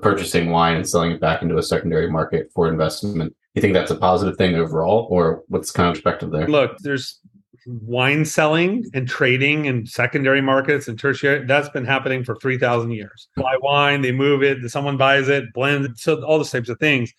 purchasing 0.00 0.50
wine 0.50 0.76
and 0.76 0.88
selling 0.88 1.12
it 1.12 1.20
back 1.20 1.42
into 1.42 1.58
a 1.58 1.62
secondary 1.62 2.10
market 2.10 2.50
for 2.54 2.68
investment? 2.68 3.34
You 3.54 3.62
think 3.62 3.74
that's 3.74 3.90
a 3.90 3.96
positive 3.96 4.36
thing 4.36 4.54
overall, 4.54 5.06
or 5.10 5.42
what's 5.48 5.70
kind 5.70 5.88
of 5.88 5.94
perspective 5.94 6.30
there? 6.30 6.46
look 6.46 6.76
there's 6.80 7.20
wine 7.66 8.24
selling 8.24 8.84
and 8.94 9.08
trading 9.08 9.64
in 9.64 9.86
secondary 9.86 10.40
markets 10.40 10.86
and 10.86 10.98
tertiary 10.98 11.44
that's 11.46 11.68
been 11.70 11.84
happening 11.84 12.22
for 12.22 12.36
3000 12.36 12.92
years 12.92 13.28
buy 13.36 13.56
wine 13.60 14.02
they 14.02 14.12
move 14.12 14.42
it 14.42 14.58
someone 14.70 14.96
buys 14.96 15.28
it 15.28 15.52
blends 15.52 15.88
it 15.88 15.98
so 15.98 16.22
all 16.24 16.38
those 16.38 16.50
types 16.50 16.68
of 16.68 16.78
things 16.78 17.12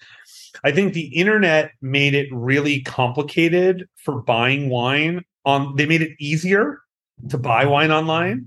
i 0.63 0.71
think 0.71 0.93
the 0.93 1.07
internet 1.07 1.71
made 1.81 2.13
it 2.13 2.29
really 2.31 2.81
complicated 2.81 3.87
for 3.97 4.21
buying 4.21 4.69
wine 4.69 5.21
on 5.43 5.75
they 5.75 5.85
made 5.85 6.01
it 6.01 6.11
easier 6.19 6.79
to 7.29 7.37
buy 7.37 7.65
wine 7.65 7.91
online 7.91 8.45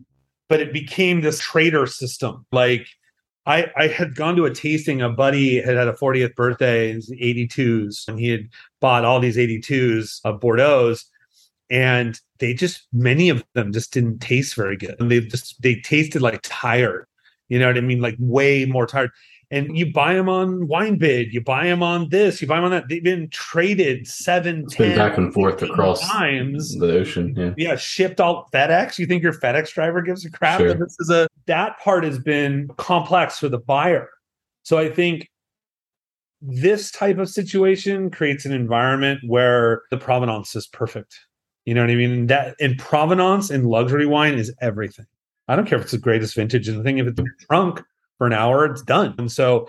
but 0.48 0.60
it 0.60 0.72
became 0.72 1.20
this 1.20 1.38
trader 1.38 1.86
system 1.86 2.46
like 2.50 2.86
I, 3.46 3.70
I 3.76 3.86
had 3.86 4.14
gone 4.14 4.36
to 4.36 4.44
a 4.44 4.54
tasting. 4.54 5.00
A 5.00 5.08
buddy 5.08 5.60
had 5.60 5.76
had 5.76 5.88
a 5.88 5.92
40th 5.92 6.34
birthday, 6.34 6.92
his 6.92 7.10
82s, 7.10 8.06
and 8.08 8.18
he 8.18 8.28
had 8.28 8.48
bought 8.80 9.04
all 9.04 9.20
these 9.20 9.36
82s 9.36 10.20
of 10.24 10.40
Bordeaux's, 10.40 11.06
and 11.70 12.20
they 12.38 12.52
just 12.52 12.86
many 12.92 13.28
of 13.28 13.44
them 13.54 13.72
just 13.72 13.92
didn't 13.92 14.18
taste 14.18 14.54
very 14.54 14.76
good. 14.76 14.96
And 15.00 15.10
they 15.10 15.20
just 15.20 15.60
they 15.62 15.76
tasted 15.76 16.22
like 16.22 16.40
tired. 16.42 17.06
You 17.48 17.58
know 17.58 17.66
what 17.66 17.78
I 17.78 17.80
mean? 17.80 18.00
Like 18.00 18.16
way 18.18 18.64
more 18.66 18.86
tired. 18.86 19.10
And 19.52 19.76
you 19.76 19.92
buy 19.92 20.14
them 20.14 20.28
on 20.28 20.68
WineBid, 20.68 21.32
you 21.32 21.40
buy 21.40 21.64
them 21.64 21.82
on 21.82 22.08
this, 22.10 22.40
you 22.40 22.46
buy 22.46 22.56
them 22.56 22.66
on 22.66 22.70
that. 22.70 22.84
They've 22.88 23.02
been 23.02 23.28
traded 23.30 24.06
seven, 24.06 24.62
It's 24.62 24.76
been 24.76 24.96
back 24.96 25.18
and 25.18 25.34
forth 25.34 25.60
across 25.60 26.00
times 26.08 26.78
the 26.78 26.92
ocean. 26.92 27.34
Yeah. 27.36 27.54
yeah, 27.56 27.76
shipped 27.76 28.20
all 28.20 28.48
FedEx. 28.52 28.96
You 28.96 29.06
think 29.06 29.24
your 29.24 29.32
FedEx 29.32 29.72
driver 29.72 30.02
gives 30.02 30.24
a 30.24 30.30
crap? 30.30 30.60
Sure. 30.60 30.68
that 30.68 30.78
This 30.78 30.96
is 31.00 31.10
a 31.10 31.26
that 31.46 31.80
part 31.80 32.04
has 32.04 32.20
been 32.20 32.68
complex 32.76 33.40
for 33.40 33.48
the 33.48 33.58
buyer. 33.58 34.08
So 34.62 34.78
I 34.78 34.88
think 34.88 35.28
this 36.40 36.92
type 36.92 37.18
of 37.18 37.28
situation 37.28 38.08
creates 38.08 38.44
an 38.44 38.52
environment 38.52 39.20
where 39.26 39.82
the 39.90 39.96
provenance 39.96 40.54
is 40.54 40.68
perfect. 40.68 41.18
You 41.64 41.74
know 41.74 41.82
what 41.82 41.90
I 41.90 41.96
mean? 41.96 42.28
That 42.28 42.54
in 42.60 42.76
provenance 42.76 43.50
in 43.50 43.64
luxury 43.64 44.06
wine 44.06 44.34
is 44.34 44.54
everything. 44.60 45.06
I 45.48 45.56
don't 45.56 45.66
care 45.66 45.78
if 45.78 45.82
it's 45.82 45.92
the 45.92 45.98
greatest 45.98 46.36
vintage 46.36 46.68
and 46.68 46.78
the 46.78 46.84
thing 46.84 46.98
if 46.98 47.08
it's 47.08 47.20
drunk 47.48 47.82
for 48.20 48.26
an 48.26 48.34
hour, 48.34 48.66
it's 48.66 48.82
done. 48.82 49.14
And 49.16 49.32
so 49.32 49.66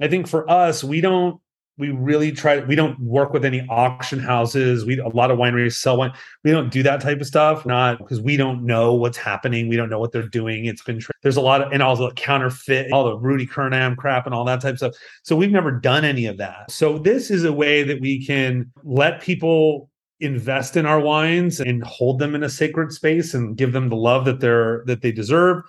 I 0.00 0.06
think 0.06 0.28
for 0.28 0.48
us, 0.48 0.84
we 0.84 1.00
don't 1.00 1.40
we 1.78 1.90
really 1.90 2.30
try 2.30 2.60
we 2.60 2.76
don't 2.76 2.98
work 3.00 3.32
with 3.32 3.44
any 3.44 3.66
auction 3.68 4.20
houses. 4.20 4.86
We 4.86 5.00
a 5.00 5.08
lot 5.08 5.32
of 5.32 5.38
wineries 5.38 5.72
sell 5.72 5.96
wine. 5.96 6.12
We 6.44 6.52
don't 6.52 6.70
do 6.70 6.84
that 6.84 7.00
type 7.00 7.20
of 7.20 7.26
stuff, 7.26 7.66
not 7.66 7.98
because 7.98 8.20
we 8.20 8.36
don't 8.36 8.64
know 8.64 8.94
what's 8.94 9.18
happening. 9.18 9.68
We 9.68 9.74
don't 9.74 9.90
know 9.90 9.98
what 9.98 10.12
they're 10.12 10.28
doing. 10.28 10.66
It's 10.66 10.82
been 10.82 11.00
there's 11.22 11.36
a 11.36 11.40
lot 11.40 11.60
of 11.60 11.72
and 11.72 11.82
also 11.82 12.12
counterfeit, 12.12 12.92
all 12.92 13.04
the 13.04 13.18
Rudy 13.18 13.48
Kurniawan 13.48 13.96
crap 13.96 14.24
and 14.26 14.34
all 14.34 14.44
that 14.44 14.60
type 14.60 14.74
of 14.74 14.78
stuff. 14.78 14.94
So 15.24 15.34
we've 15.34 15.50
never 15.50 15.72
done 15.72 16.04
any 16.04 16.26
of 16.26 16.36
that. 16.36 16.70
So 16.70 16.98
this 16.98 17.32
is 17.32 17.42
a 17.42 17.52
way 17.52 17.82
that 17.82 18.00
we 18.00 18.24
can 18.24 18.70
let 18.84 19.20
people 19.20 19.90
invest 20.20 20.76
in 20.76 20.86
our 20.86 21.00
wines 21.00 21.58
and 21.58 21.82
hold 21.82 22.20
them 22.20 22.36
in 22.36 22.44
a 22.44 22.48
sacred 22.48 22.92
space 22.92 23.34
and 23.34 23.56
give 23.56 23.72
them 23.72 23.88
the 23.88 23.96
love 23.96 24.24
that 24.24 24.38
they're 24.38 24.84
that 24.86 25.02
they 25.02 25.10
deserve. 25.10 25.62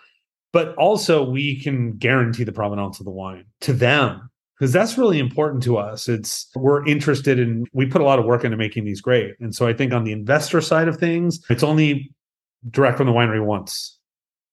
But 0.51 0.75
also 0.75 1.23
we 1.23 1.61
can 1.61 1.97
guarantee 1.97 2.43
the 2.43 2.51
provenance 2.51 2.99
of 2.99 3.05
the 3.05 3.11
wine 3.11 3.45
to 3.61 3.73
them 3.73 4.29
because 4.59 4.73
that's 4.73 4.97
really 4.97 5.19
important 5.19 5.63
to 5.63 5.77
us. 5.77 6.09
It's 6.09 6.49
we're 6.55 6.85
interested 6.85 7.39
in 7.39 7.65
we 7.71 7.85
put 7.85 8.01
a 8.01 8.03
lot 8.03 8.19
of 8.19 8.25
work 8.25 8.43
into 8.43 8.57
making 8.57 8.85
these 8.85 9.01
great. 9.01 9.35
And 9.39 9.55
so 9.55 9.67
I 9.67 9.73
think 9.73 9.93
on 9.93 10.03
the 10.03 10.11
investor 10.11 10.59
side 10.59 10.87
of 10.87 10.97
things, 10.97 11.39
it's 11.49 11.63
only 11.63 12.11
direct 12.69 12.97
from 12.97 13.07
the 13.07 13.13
winery 13.13 13.43
once. 13.43 13.97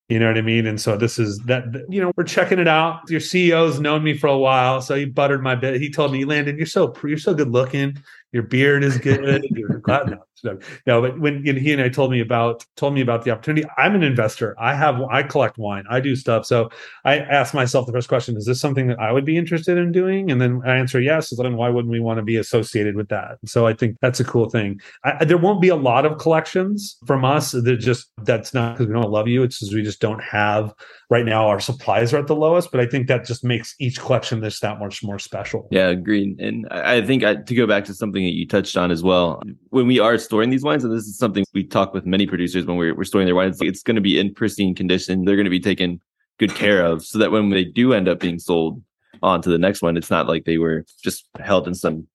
You 0.09 0.21
know 0.21 0.29
what 0.29 0.39
I 0.39 0.43
mean? 0.43 0.67
And 0.67 0.81
so 0.81 0.97
this 0.97 1.19
is 1.19 1.41
that, 1.47 1.65
you 1.89 2.01
know, 2.01 2.13
we're 2.17 2.23
checking 2.23 2.61
it 2.61 2.69
out. 2.69 3.01
Your 3.11 3.19
CEO's 3.19 3.81
known 3.81 4.05
me 4.05 4.17
for 4.17 4.29
a 4.29 4.39
while. 4.39 4.81
So 4.81 4.95
he 4.95 5.05
buttered 5.05 5.43
my 5.43 5.57
bit. 5.57 5.81
He 5.81 5.91
told 5.91 6.13
me, 6.13 6.25
Landon, 6.25 6.57
you're 6.57 6.67
so, 6.67 6.95
you're 7.03 7.19
so 7.19 7.35
good 7.35 7.51
looking. 7.51 7.97
Your 8.37 8.43
beard 8.43 8.85
is 8.85 8.99
good. 8.99 9.47
No, 10.45 10.59
no, 10.87 11.01
but 11.01 11.19
when 11.19 11.45
you 11.45 11.55
know, 11.55 11.59
he 11.59 11.73
and 11.73 11.81
I 11.81 11.89
told 11.89 12.11
me 12.11 12.21
about 12.21 12.65
told 12.77 12.93
me 12.93 13.01
about 13.01 13.25
the 13.25 13.31
opportunity, 13.31 13.67
I'm 13.79 13.95
an 13.95 14.03
investor. 14.03 14.55
I 14.61 14.75
have 14.75 15.01
I 15.01 15.23
collect 15.23 15.57
wine. 15.57 15.85
I 15.89 15.99
do 15.99 16.15
stuff. 16.15 16.45
So 16.45 16.69
I 17.07 17.19
asked 17.19 17.55
myself 17.55 17.87
the 17.87 17.93
first 17.93 18.09
question: 18.09 18.37
Is 18.37 18.45
this 18.45 18.61
something 18.61 18.89
that 18.89 19.01
I 19.01 19.13
would 19.13 19.25
be 19.25 19.39
interested 19.39 19.79
in 19.79 19.93
doing? 19.93 20.31
And 20.31 20.39
then 20.39 20.61
I 20.67 20.77
answer 20.77 21.01
yes. 21.01 21.31
So 21.31 21.43
then 21.43 21.57
why 21.57 21.71
wouldn't 21.71 21.91
we 21.91 22.01
want 22.01 22.19
to 22.19 22.23
be 22.23 22.37
associated 22.37 22.97
with 22.97 23.09
that? 23.09 23.39
So 23.47 23.67
I 23.67 23.73
think 23.73 23.97
that's 24.03 24.21
a 24.21 24.25
cool 24.25 24.51
thing. 24.51 24.79
I, 25.05 25.25
there 25.25 25.39
won't 25.39 25.63
be 25.63 25.71
a 25.71 25.77
lot 25.77 26.05
of 26.05 26.19
collections 26.19 26.99
from 27.07 27.25
us. 27.25 27.53
That 27.53 27.79
just 27.79 28.11
that's 28.25 28.53
not 28.53 28.75
because 28.75 28.89
we 28.89 28.93
don't 28.93 29.11
love 29.11 29.29
you. 29.29 29.43
It's 29.43 29.59
because 29.59 29.75
we 29.75 29.83
just 29.83 30.01
don't 30.01 30.23
have 30.23 30.75
right 31.09 31.25
now. 31.25 31.49
Our 31.49 31.61
supplies 31.61 32.13
are 32.13 32.19
at 32.19 32.27
the 32.27 32.37
lowest, 32.37 32.71
but 32.71 32.81
I 32.81 32.87
think 32.87 33.09
that 33.09 33.25
just 33.25 33.43
makes 33.43 33.75
each 33.81 33.99
collection 33.99 34.41
this 34.41 34.61
that 34.61 34.79
much 34.79 35.03
more 35.03 35.19
special. 35.19 35.67
Yeah, 35.71 35.89
agreed. 35.89 36.39
And 36.41 36.69
I 36.71 37.01
think 37.01 37.25
I, 37.25 37.37
to 37.37 37.55
go 37.55 37.67
back 37.67 37.85
to 37.87 37.95
something 37.95 38.23
that 38.27 38.35
you 38.35 38.47
touched 38.47 38.77
on 38.77 38.91
as 38.91 39.03
well, 39.03 39.43
when 39.71 39.87
we 39.87 39.99
are 39.99 40.19
storing 40.19 40.51
these 40.51 40.63
wines, 40.63 40.85
and 40.85 40.93
this 40.93 41.07
is 41.07 41.19
something 41.19 41.45
we 41.55 41.65
talk 41.65 41.95
with 41.95 42.07
many 42.07 42.27
producers 42.27 42.67
when 42.67 42.77
we're, 42.77 42.95
we're 42.95 43.05
storing 43.05 43.27
their 43.27 43.35
wines, 43.35 43.59
it's 43.61 43.83
going 43.83 43.95
to 43.95 44.01
be 44.01 44.19
in 44.19 44.35
pristine 44.35 44.75
condition. 44.75 45.25
They're 45.25 45.37
going 45.37 45.45
to 45.45 45.51
be 45.51 45.61
taken 45.61 46.01
good 46.39 46.55
care 46.55 46.85
of 46.85 47.05
so 47.05 47.19
that 47.19 47.33
when 47.33 47.51
they 47.51 47.65
do 47.65 47.93
end 47.93 48.09
up 48.09 48.21
being 48.21 48.39
sold 48.39 48.83
on 49.23 49.41
to 49.43 49.51
the 49.51 49.59
next 49.59 49.83
one, 49.83 49.97
it's 49.97 50.11
not 50.11 50.29
like 50.29 50.45
they 50.45 50.59
were 50.59 50.85
just 51.03 51.29
held 51.39 51.67
in 51.67 51.75
some 51.75 52.07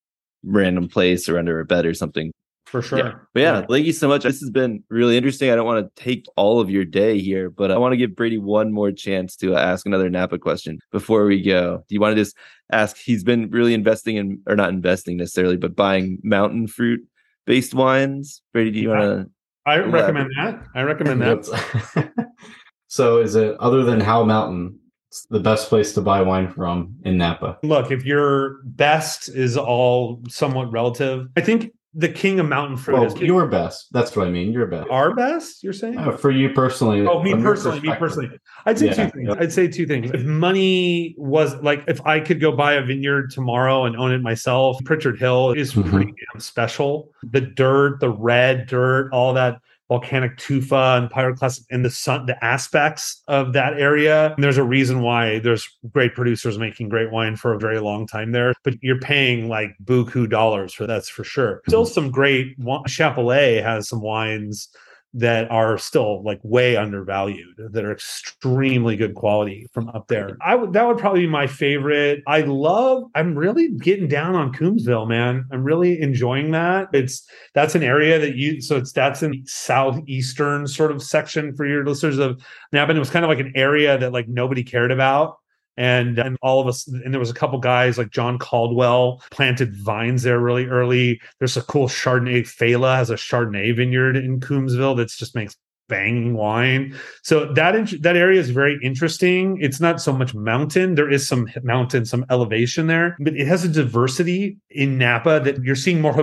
random 0.43 0.87
place 0.87 1.29
or 1.29 1.37
under 1.37 1.59
a 1.59 1.65
bed 1.65 1.85
or 1.85 1.93
something 1.93 2.31
for 2.71 2.81
sure. 2.81 2.99
Yeah. 2.99 3.13
But 3.33 3.39
yeah, 3.41 3.59
yeah, 3.59 3.65
thank 3.69 3.85
you 3.85 3.91
so 3.91 4.07
much. 4.07 4.23
This 4.23 4.39
has 4.39 4.49
been 4.49 4.81
really 4.89 5.17
interesting. 5.17 5.51
I 5.51 5.55
don't 5.55 5.65
want 5.65 5.93
to 5.93 6.03
take 6.03 6.25
all 6.37 6.61
of 6.61 6.69
your 6.69 6.85
day 6.85 7.19
here, 7.19 7.49
but 7.49 7.69
I 7.69 7.77
want 7.77 7.91
to 7.91 7.97
give 7.97 8.15
Brady 8.15 8.37
one 8.37 8.71
more 8.71 8.91
chance 8.93 9.35
to 9.37 9.55
uh, 9.55 9.59
ask 9.59 9.85
another 9.85 10.09
Napa 10.09 10.39
question 10.39 10.79
before 10.91 11.25
we 11.25 11.41
go. 11.41 11.83
Do 11.89 11.93
you 11.93 11.99
want 11.99 12.15
to 12.15 12.21
just 12.21 12.37
ask? 12.71 12.97
He's 12.97 13.25
been 13.25 13.49
really 13.49 13.73
investing 13.73 14.15
in, 14.15 14.41
or 14.47 14.55
not 14.55 14.69
investing 14.69 15.17
necessarily, 15.17 15.57
but 15.57 15.75
buying 15.75 16.19
mountain 16.23 16.67
fruit 16.67 17.01
based 17.45 17.73
wines. 17.73 18.41
Brady, 18.53 18.71
do 18.71 18.79
you 18.79 18.89
want 18.89 19.01
to? 19.01 19.29
I 19.65 19.77
recommend 19.79 20.29
that. 20.37 20.63
I 20.73 20.81
recommend 20.83 21.21
that. 21.21 22.27
so, 22.87 23.19
is 23.19 23.35
it 23.35 23.57
other 23.59 23.83
than 23.83 23.99
Howell 23.99 24.25
Mountain? 24.25 24.79
It's 25.09 25.25
the 25.29 25.41
best 25.41 25.67
place 25.67 25.93
to 25.95 26.01
buy 26.01 26.21
wine 26.21 26.49
from 26.49 26.95
in 27.03 27.17
Napa. 27.17 27.59
Look, 27.63 27.91
if 27.91 28.05
your 28.05 28.61
best 28.63 29.27
is 29.27 29.57
all 29.57 30.23
somewhat 30.29 30.71
relative, 30.71 31.27
I 31.35 31.41
think 31.41 31.73
the 31.93 32.07
king 32.07 32.39
of 32.39 32.47
mountain 32.47 32.77
fruit 32.77 32.93
well, 32.93 33.05
is 33.05 33.15
your 33.15 33.47
best. 33.47 33.91
That's 33.91 34.15
what 34.15 34.27
I 34.27 34.31
mean. 34.31 34.53
Your 34.53 34.65
best. 34.65 34.89
Our 34.89 35.13
best, 35.13 35.61
you're 35.61 35.73
saying? 35.73 35.97
Uh, 35.97 36.15
for 36.15 36.31
you 36.31 36.49
personally. 36.53 37.05
Oh, 37.05 37.21
me 37.21 37.33
personally, 37.33 37.81
me 37.81 37.93
personally. 37.95 38.29
I'd 38.65 38.79
say 38.79 38.87
yeah. 38.87 38.93
two 38.93 39.09
things. 39.09 39.35
I'd 39.37 39.51
say 39.51 39.67
two 39.67 39.85
things. 39.85 40.09
If 40.11 40.23
money 40.23 41.15
was 41.17 41.55
like 41.55 41.83
if 41.87 42.05
I 42.05 42.21
could 42.21 42.39
go 42.39 42.53
buy 42.53 42.73
a 42.73 42.81
vineyard 42.81 43.31
tomorrow 43.31 43.83
and 43.83 43.97
own 43.97 44.13
it 44.13 44.21
myself, 44.21 44.77
Pritchard 44.85 45.19
Hill 45.19 45.51
is 45.51 45.73
mm-hmm. 45.73 45.89
pretty 45.89 46.13
damn 46.33 46.39
special. 46.39 47.11
The 47.23 47.41
dirt, 47.41 47.99
the 47.99 48.09
red 48.09 48.67
dirt, 48.67 49.09
all 49.11 49.33
that 49.33 49.59
volcanic 49.91 50.37
tufa 50.37 50.97
and 50.97 51.09
pyroclastic 51.09 51.65
and 51.69 51.83
the 51.83 51.89
sun 51.89 52.25
the 52.25 52.45
aspects 52.45 53.21
of 53.27 53.51
that 53.51 53.73
area. 53.73 54.33
And 54.33 54.41
there's 54.41 54.57
a 54.57 54.63
reason 54.63 55.01
why 55.01 55.39
there's 55.39 55.67
great 55.91 56.15
producers 56.15 56.57
making 56.57 56.87
great 56.87 57.11
wine 57.11 57.35
for 57.35 57.51
a 57.51 57.59
very 57.59 57.81
long 57.81 58.07
time 58.07 58.31
there 58.31 58.53
but 58.63 58.75
you're 58.81 58.99
paying 58.99 59.49
like 59.49 59.75
buku 59.83 60.29
dollars 60.29 60.73
for 60.73 60.87
that's 60.87 61.09
for 61.09 61.25
sure. 61.25 61.61
Still 61.67 61.83
mm-hmm. 61.83 61.93
some 61.93 62.09
great 62.09 62.57
Chappellet 62.59 63.61
has 63.61 63.89
some 63.89 64.01
wines 64.01 64.69
that 65.13 65.51
are 65.51 65.77
still 65.77 66.23
like 66.23 66.39
way 66.43 66.77
undervalued 66.77 67.55
that 67.57 67.83
are 67.83 67.91
extremely 67.91 68.95
good 68.95 69.13
quality 69.13 69.67
from 69.73 69.89
up 69.89 70.07
there. 70.07 70.37
I 70.41 70.55
would 70.55 70.71
that 70.73 70.87
would 70.87 70.97
probably 70.97 71.21
be 71.21 71.27
my 71.27 71.47
favorite. 71.47 72.23
I 72.27 72.41
love 72.41 73.03
i'm 73.15 73.35
really 73.35 73.69
getting 73.69 74.07
down 74.07 74.35
on 74.35 74.53
coombsville 74.53 75.07
man. 75.07 75.45
I'm 75.51 75.63
really 75.63 75.99
enjoying 76.01 76.51
that. 76.51 76.87
It's 76.93 77.27
that's 77.53 77.75
an 77.75 77.83
area 77.83 78.19
that 78.19 78.35
you 78.35 78.61
so 78.61 78.77
it's 78.77 78.93
that's 78.93 79.21
in 79.21 79.43
southeastern 79.45 80.67
sort 80.67 80.91
of 80.91 81.03
section 81.03 81.53
for 81.55 81.65
your 81.65 81.85
listeners 81.85 82.17
of 82.17 82.41
napa 82.71 82.95
it 82.95 82.99
was 82.99 83.09
kind 83.09 83.25
of 83.25 83.29
like 83.29 83.39
an 83.39 83.51
area 83.55 83.97
that 83.97 84.13
like 84.13 84.27
nobody 84.27 84.63
cared 84.63 84.91
about 84.91 85.40
and 85.77 86.19
and 86.19 86.37
all 86.41 86.59
of 86.59 86.67
us 86.67 86.87
and 86.87 87.13
there 87.13 87.19
was 87.19 87.29
a 87.29 87.35
couple 87.35 87.59
guys 87.59 87.97
like 87.97 88.11
John 88.11 88.37
Caldwell 88.37 89.23
planted 89.31 89.75
vines 89.75 90.23
there 90.23 90.39
really 90.39 90.65
early. 90.65 91.21
There's 91.39 91.57
a 91.57 91.61
cool 91.63 91.87
Chardonnay. 91.87 92.41
Failla 92.41 92.95
has 92.95 93.09
a 93.09 93.15
Chardonnay 93.15 93.75
vineyard 93.75 94.17
in 94.17 94.39
Coombsville 94.39 94.97
that 94.97 95.09
just 95.09 95.35
makes 95.35 95.55
banging 95.91 96.33
wine. 96.33 96.97
So 97.21 97.53
that 97.53 97.73
that 98.01 98.15
area 98.15 98.39
is 98.39 98.49
very 98.49 98.79
interesting. 98.81 99.59
It's 99.61 99.79
not 99.79 100.01
so 100.01 100.13
much 100.13 100.33
mountain. 100.33 100.95
There 100.95 101.11
is 101.11 101.27
some 101.27 101.47
mountain, 101.61 102.05
some 102.05 102.25
elevation 102.31 102.87
there, 102.87 103.15
but 103.19 103.35
it 103.35 103.45
has 103.45 103.63
a 103.63 103.67
diversity 103.67 104.57
in 104.69 104.97
Napa 104.97 105.41
that 105.43 105.61
you're 105.63 105.75
seeing 105.75 106.01
more 106.01 106.13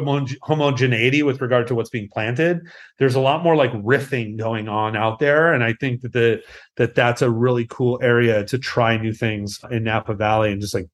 homogeneity 0.42 1.22
with 1.22 1.40
regard 1.40 1.66
to 1.68 1.74
what's 1.74 1.90
being 1.90 2.08
planted. 2.08 2.66
There's 2.98 3.14
a 3.14 3.20
lot 3.20 3.44
more 3.44 3.54
like 3.54 3.72
riffing 3.74 4.38
going 4.38 4.68
on 4.68 4.96
out 4.96 5.18
there, 5.18 5.52
and 5.52 5.62
I 5.62 5.74
think 5.74 6.00
that 6.00 6.12
the 6.12 6.42
that 6.76 6.94
that's 6.94 7.22
a 7.22 7.30
really 7.30 7.66
cool 7.68 8.00
area 8.02 8.44
to 8.46 8.58
try 8.58 8.96
new 8.96 9.12
things 9.12 9.60
in 9.70 9.84
Napa 9.84 10.14
Valley 10.14 10.50
and 10.50 10.60
just 10.60 10.74
like 10.74 10.88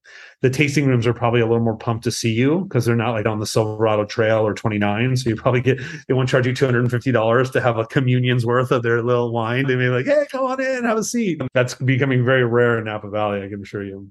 the 0.44 0.50
tasting 0.50 0.84
rooms 0.84 1.06
are 1.06 1.14
probably 1.14 1.40
a 1.40 1.46
little 1.46 1.64
more 1.64 1.74
pumped 1.74 2.04
to 2.04 2.10
see 2.10 2.30
you 2.30 2.64
because 2.64 2.84
they're 2.84 2.94
not 2.94 3.12
like 3.12 3.24
on 3.24 3.40
the 3.40 3.46
Silverado 3.46 4.04
Trail 4.04 4.46
or 4.46 4.52
29. 4.52 5.16
So 5.16 5.30
you 5.30 5.36
probably 5.36 5.62
get 5.62 5.80
they 6.06 6.12
won't 6.12 6.28
charge 6.28 6.46
you 6.46 6.52
$250 6.52 7.52
to 7.52 7.60
have 7.62 7.78
a 7.78 7.86
communion's 7.86 8.44
worth 8.44 8.70
of 8.70 8.82
their 8.82 9.02
little 9.02 9.32
wine. 9.32 9.66
They 9.66 9.74
may 9.74 9.84
be 9.84 9.88
like, 9.88 10.04
hey, 10.04 10.26
come 10.30 10.44
on 10.44 10.60
in, 10.60 10.84
have 10.84 10.98
a 10.98 11.02
seat. 11.02 11.40
That's 11.54 11.72
becoming 11.76 12.26
very 12.26 12.44
rare 12.44 12.76
in 12.76 12.84
Napa 12.84 13.08
Valley, 13.08 13.42
I 13.42 13.48
can 13.48 13.62
assure 13.62 13.84
you. 13.84 14.10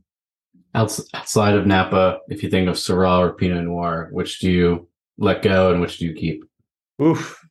Outside 0.74 1.54
of 1.54 1.68
Napa, 1.68 2.18
if 2.30 2.42
you 2.42 2.50
think 2.50 2.68
of 2.68 2.78
Syrah 2.78 3.20
or 3.20 3.34
Pinot 3.34 3.66
Noir, 3.66 4.10
which 4.12 4.40
do 4.40 4.50
you 4.50 4.88
let 5.20 5.44
go 5.44 5.72
and 5.72 5.82
which 5.82 6.00
do 6.00 6.08
you 6.08 6.16
keep? 6.16 6.44
Oof. 7.00 7.48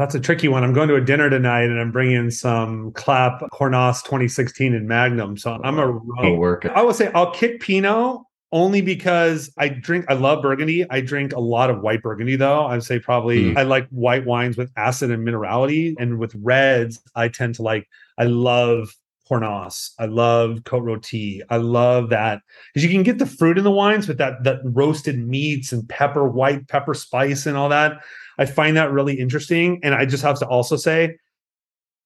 That's 0.00 0.14
a 0.14 0.20
tricky 0.20 0.48
one. 0.48 0.64
I'm 0.64 0.72
going 0.72 0.88
to 0.88 0.94
a 0.94 1.00
dinner 1.02 1.28
tonight 1.28 1.64
and 1.64 1.78
I'm 1.78 1.90
bringing 1.90 2.30
some 2.30 2.90
Clape 2.92 3.38
Cornas 3.52 4.02
2016 4.02 4.72
in 4.72 4.88
Magnum. 4.88 5.36
So 5.36 5.60
I'm 5.62 5.78
a 5.78 6.00
oh, 6.20 6.34
work. 6.36 6.64
I 6.64 6.80
will 6.80 6.94
say 6.94 7.10
I'll 7.14 7.32
kick 7.32 7.60
Pinot 7.60 8.22
only 8.50 8.80
because 8.80 9.52
I 9.58 9.68
drink, 9.68 10.06
I 10.08 10.14
love 10.14 10.40
Burgundy. 10.40 10.90
I 10.90 11.02
drink 11.02 11.34
a 11.34 11.40
lot 11.40 11.68
of 11.68 11.82
white 11.82 12.00
Burgundy 12.00 12.36
though. 12.36 12.64
I'd 12.64 12.82
say 12.82 12.98
probably 12.98 13.52
mm. 13.52 13.58
I 13.58 13.64
like 13.64 13.88
white 13.90 14.24
wines 14.24 14.56
with 14.56 14.72
acid 14.74 15.10
and 15.10 15.22
minerality. 15.28 15.94
And 15.98 16.18
with 16.18 16.34
reds, 16.34 16.98
I 17.14 17.28
tend 17.28 17.56
to 17.56 17.62
like, 17.62 17.86
I 18.16 18.24
love 18.24 18.94
Cornas. 19.30 19.90
I 19.98 20.06
love 20.06 20.64
Cote 20.64 20.84
Rôtie. 20.84 21.42
I 21.50 21.58
love 21.58 22.08
that 22.08 22.40
because 22.72 22.84
you 22.84 22.90
can 22.90 23.02
get 23.02 23.18
the 23.18 23.26
fruit 23.26 23.58
in 23.58 23.64
the 23.64 23.70
wines 23.70 24.08
with 24.08 24.16
that 24.16 24.44
that 24.44 24.60
roasted 24.64 25.18
meats 25.18 25.72
and 25.72 25.86
pepper, 25.88 26.26
white 26.26 26.68
pepper 26.68 26.94
spice 26.94 27.44
and 27.44 27.56
all 27.56 27.68
that. 27.68 28.00
I 28.40 28.46
find 28.46 28.76
that 28.76 28.90
really 28.90 29.14
interesting. 29.14 29.78
And 29.82 29.94
I 29.94 30.06
just 30.06 30.22
have 30.22 30.38
to 30.38 30.46
also 30.46 30.76
say, 30.76 31.18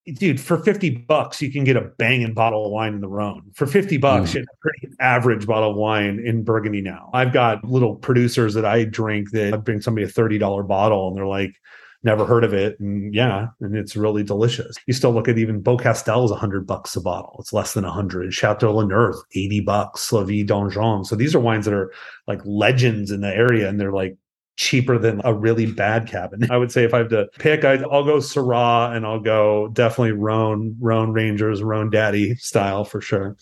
dude, 0.06 0.40
for 0.40 0.58
50 0.58 0.90
bucks, 1.08 1.40
you 1.40 1.50
can 1.50 1.62
get 1.62 1.76
a 1.76 1.82
banging 1.96 2.34
bottle 2.34 2.66
of 2.66 2.72
wine 2.72 2.92
in 2.92 3.00
the 3.00 3.08
Rhone. 3.08 3.52
For 3.54 3.66
50 3.66 3.96
bucks, 3.98 4.32
mm. 4.32 4.34
you 4.34 4.40
get 4.40 4.48
a 4.52 4.56
pretty 4.60 4.96
average 5.00 5.46
bottle 5.46 5.70
of 5.70 5.76
wine 5.76 6.20
in 6.24 6.42
Burgundy 6.42 6.82
now. 6.82 7.08
I've 7.14 7.32
got 7.32 7.64
little 7.64 7.94
producers 7.94 8.52
that 8.54 8.64
I 8.64 8.84
drink 8.84 9.30
that 9.30 9.54
I 9.54 9.56
bring 9.56 9.80
somebody 9.80 10.04
a 10.04 10.10
$30 10.10 10.66
bottle 10.66 11.08
and 11.08 11.16
they're 11.16 11.24
like, 11.24 11.54
never 12.02 12.26
heard 12.26 12.44
of 12.44 12.52
it. 12.52 12.78
And 12.78 13.14
yeah, 13.14 13.46
and 13.60 13.74
it's 13.74 13.96
really 13.96 14.22
delicious. 14.22 14.76
You 14.86 14.92
still 14.92 15.12
look 15.12 15.26
at 15.26 15.38
even 15.38 15.62
Beaucastel's 15.62 16.30
a 16.30 16.36
hundred 16.36 16.66
bucks 16.66 16.94
a 16.96 17.00
bottle. 17.00 17.36
It's 17.38 17.52
less 17.52 17.72
than 17.72 17.84
a 17.84 17.90
hundred. 17.90 18.34
Chateau 18.34 18.74
La 18.74 18.84
Nerthe, 18.84 19.20
80 19.34 19.60
bucks, 19.60 20.12
Le 20.12 20.24
Vieux 20.24 20.44
Donjon. 20.44 21.06
So 21.06 21.16
these 21.16 21.34
are 21.34 21.40
wines 21.40 21.64
that 21.64 21.74
are 21.74 21.92
like 22.26 22.40
legends 22.44 23.10
in 23.10 23.22
the 23.22 23.34
area 23.34 23.68
and 23.68 23.80
they're 23.80 23.92
like 23.92 24.16
cheaper 24.56 24.98
than 24.98 25.20
a 25.24 25.34
really 25.34 25.66
bad 25.66 26.06
cabin. 26.06 26.46
I 26.50 26.56
would 26.56 26.72
say 26.72 26.84
if 26.84 26.94
I 26.94 26.98
have 26.98 27.08
to 27.10 27.28
pick, 27.38 27.64
i 27.64 27.76
will 27.76 28.04
go 28.04 28.18
Syrah 28.18 28.94
and 28.96 29.04
I'll 29.06 29.20
go 29.20 29.68
definitely 29.68 30.12
Rhone, 30.12 30.76
Rhone 30.80 31.12
Rangers, 31.12 31.62
Rhone 31.62 31.90
Daddy 31.90 32.34
style 32.36 32.84
for 32.84 33.00
sure. 33.00 33.36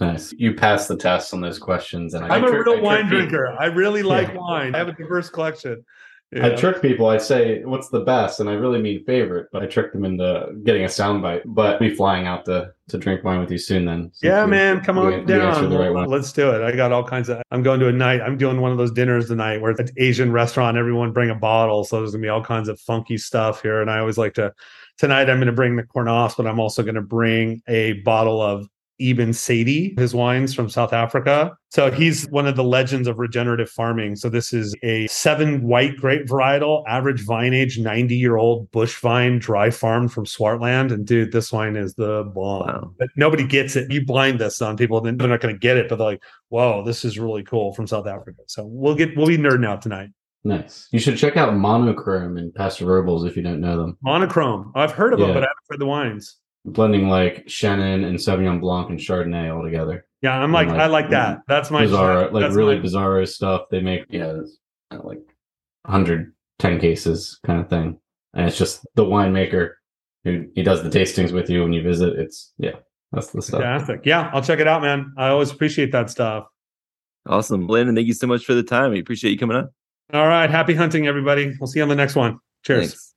Nice. 0.00 0.32
You 0.32 0.54
passed 0.54 0.86
the 0.86 0.96
test 0.96 1.34
on 1.34 1.40
those 1.40 1.58
questions, 1.58 2.14
and 2.14 2.24
I 2.24 2.36
am 2.36 2.44
a 2.44 2.52
real 2.52 2.80
wine 2.80 3.08
drinker. 3.08 3.56
I 3.58 3.66
really 3.66 4.04
like 4.04 4.28
yeah. 4.28 4.36
wine. 4.36 4.74
I 4.74 4.78
have 4.78 4.88
a 4.88 4.92
diverse 4.92 5.28
collection. 5.28 5.84
Yeah. 6.30 6.48
I 6.48 6.50
trick 6.50 6.82
people. 6.82 7.06
I 7.06 7.16
say, 7.16 7.64
"What's 7.64 7.88
the 7.88 8.00
best?" 8.00 8.40
and 8.40 8.50
I 8.50 8.52
really 8.52 8.82
mean 8.82 9.02
favorite, 9.04 9.48
but 9.50 9.62
I 9.62 9.66
trick 9.66 9.94
them 9.94 10.04
into 10.04 10.54
getting 10.62 10.84
a 10.84 10.86
soundbite. 10.86 11.42
But 11.46 11.80
me 11.80 11.88
flying 11.88 12.26
out 12.26 12.44
to 12.44 12.72
to 12.88 12.98
drink 12.98 13.24
wine 13.24 13.40
with 13.40 13.50
you 13.50 13.56
soon. 13.56 13.86
Then, 13.86 14.12
yeah, 14.22 14.44
man, 14.44 14.82
come 14.82 14.98
on 14.98 15.24
down. 15.24 15.72
Right 15.72 16.08
Let's 16.08 16.32
do 16.32 16.50
it. 16.50 16.62
I 16.62 16.76
got 16.76 16.92
all 16.92 17.02
kinds 17.02 17.30
of. 17.30 17.42
I'm 17.50 17.62
going 17.62 17.80
to 17.80 17.88
a 17.88 17.92
night. 17.92 18.20
I'm 18.20 18.36
doing 18.36 18.60
one 18.60 18.72
of 18.72 18.76
those 18.76 18.92
dinners 18.92 19.28
tonight 19.28 19.62
where 19.62 19.70
it's 19.70 19.80
an 19.80 19.88
Asian 19.96 20.30
restaurant. 20.30 20.76
Everyone 20.76 21.12
bring 21.12 21.30
a 21.30 21.34
bottle, 21.34 21.84
so 21.84 21.98
there's 21.98 22.12
gonna 22.12 22.22
be 22.22 22.28
all 22.28 22.44
kinds 22.44 22.68
of 22.68 22.78
funky 22.80 23.16
stuff 23.16 23.62
here. 23.62 23.80
And 23.80 23.90
I 23.90 23.98
always 23.98 24.18
like 24.18 24.34
to. 24.34 24.52
Tonight, 24.98 25.30
I'm 25.30 25.36
going 25.36 25.46
to 25.46 25.52
bring 25.52 25.76
the 25.76 25.84
Cornas, 25.84 26.36
but 26.36 26.44
I'm 26.44 26.58
also 26.58 26.82
going 26.82 26.96
to 26.96 27.00
bring 27.00 27.62
a 27.68 27.92
bottle 28.02 28.42
of 28.42 28.68
Eben 29.00 29.32
Sadie, 29.32 29.94
his 29.96 30.14
wines 30.14 30.54
from 30.54 30.68
South 30.68 30.92
Africa. 30.92 31.56
So 31.70 31.90
he's 31.90 32.26
one 32.30 32.46
of 32.46 32.56
the 32.56 32.64
legends 32.64 33.06
of 33.06 33.18
regenerative 33.18 33.70
farming. 33.70 34.16
So 34.16 34.28
this 34.28 34.52
is 34.52 34.74
a 34.82 35.06
seven 35.06 35.62
white 35.62 35.96
grape 35.96 36.26
varietal, 36.26 36.82
average 36.88 37.24
vine 37.24 37.54
age, 37.54 37.78
90 37.78 38.16
year 38.16 38.36
old 38.36 38.70
bush 38.70 38.98
vine 39.00 39.38
dry 39.38 39.70
farm 39.70 40.08
from 40.08 40.24
Swartland. 40.24 40.92
And 40.92 41.06
dude, 41.06 41.32
this 41.32 41.52
wine 41.52 41.76
is 41.76 41.94
the 41.94 42.24
bomb. 42.34 42.66
Wow. 42.66 42.94
But 42.98 43.08
nobody 43.16 43.46
gets 43.46 43.76
it. 43.76 43.90
You 43.90 44.04
blind 44.04 44.40
this 44.40 44.60
on 44.62 44.76
people, 44.76 45.00
then 45.00 45.16
they're 45.16 45.28
not 45.28 45.40
going 45.40 45.54
to 45.54 45.58
get 45.58 45.76
it, 45.76 45.88
but 45.88 45.96
they're 45.96 46.06
like, 46.06 46.22
whoa, 46.48 46.82
this 46.84 47.04
is 47.04 47.18
really 47.18 47.42
cool 47.42 47.72
from 47.74 47.86
South 47.86 48.06
Africa. 48.06 48.42
So 48.46 48.64
we'll 48.64 48.94
get, 48.94 49.16
we'll 49.16 49.26
be 49.26 49.38
nerding 49.38 49.66
out 49.66 49.82
tonight. 49.82 50.10
Nice. 50.44 50.88
You 50.92 50.98
should 50.98 51.18
check 51.18 51.36
out 51.36 51.54
Monochrome 51.54 52.36
and 52.38 52.54
Paso 52.54 52.86
Robles 52.86 53.24
if 53.24 53.36
you 53.36 53.42
don't 53.42 53.60
know 53.60 53.76
them. 53.76 53.98
Monochrome. 54.02 54.72
I've 54.74 54.92
heard 54.92 55.12
of 55.12 55.18
yeah. 55.18 55.26
them, 55.26 55.34
but 55.34 55.42
I 55.42 55.46
haven't 55.46 55.64
heard 55.68 55.80
the 55.80 55.86
wines. 55.86 56.36
Blending 56.64 57.08
like 57.08 57.46
Chenin 57.46 58.04
and 58.04 58.18
Sauvignon 58.18 58.60
Blanc 58.60 58.90
and 58.90 58.98
Chardonnay 58.98 59.54
all 59.54 59.62
together. 59.62 60.06
Yeah, 60.22 60.38
I'm 60.38 60.52
like, 60.52 60.68
like 60.68 60.78
I 60.78 60.86
like 60.86 61.10
that. 61.10 61.40
That's 61.46 61.70
my 61.70 61.82
bizarre, 61.82 62.30
like 62.30 62.52
really 62.52 62.76
my... 62.76 62.82
bizarre 62.82 63.24
stuff. 63.26 63.62
They 63.70 63.80
make 63.80 64.04
yeah, 64.10 64.40
like 64.90 65.20
110 65.84 66.80
cases 66.80 67.38
kind 67.46 67.60
of 67.60 67.70
thing, 67.70 67.98
and 68.34 68.46
it's 68.46 68.58
just 68.58 68.86
the 68.96 69.04
winemaker 69.04 69.74
who 70.24 70.46
he 70.54 70.62
does 70.62 70.82
the 70.82 70.90
tastings 70.90 71.32
with 71.32 71.48
you 71.48 71.62
when 71.62 71.72
you 71.72 71.82
visit. 71.82 72.18
It's 72.18 72.52
yeah, 72.58 72.76
that's 73.12 73.30
the 73.30 73.40
stuff. 73.40 73.60
Fantastic. 73.60 74.00
Yeah, 74.04 74.30
I'll 74.32 74.42
check 74.42 74.58
it 74.58 74.66
out, 74.66 74.82
man. 74.82 75.12
I 75.16 75.28
always 75.28 75.52
appreciate 75.52 75.92
that 75.92 76.10
stuff. 76.10 76.46
Awesome, 77.26 77.66
Landon. 77.66 77.94
Thank 77.94 78.08
you 78.08 78.14
so 78.14 78.26
much 78.26 78.44
for 78.44 78.54
the 78.54 78.62
time. 78.62 78.90
We 78.90 79.00
appreciate 79.00 79.30
you 79.30 79.38
coming 79.38 79.56
on. 79.56 79.68
All 80.12 80.26
right. 80.26 80.48
Happy 80.48 80.74
hunting, 80.74 81.06
everybody. 81.06 81.54
We'll 81.60 81.66
see 81.66 81.78
you 81.78 81.82
on 81.82 81.88
the 81.88 81.94
next 81.94 82.14
one. 82.14 82.38
Cheers. 82.64 82.80
Thanks. 82.80 83.14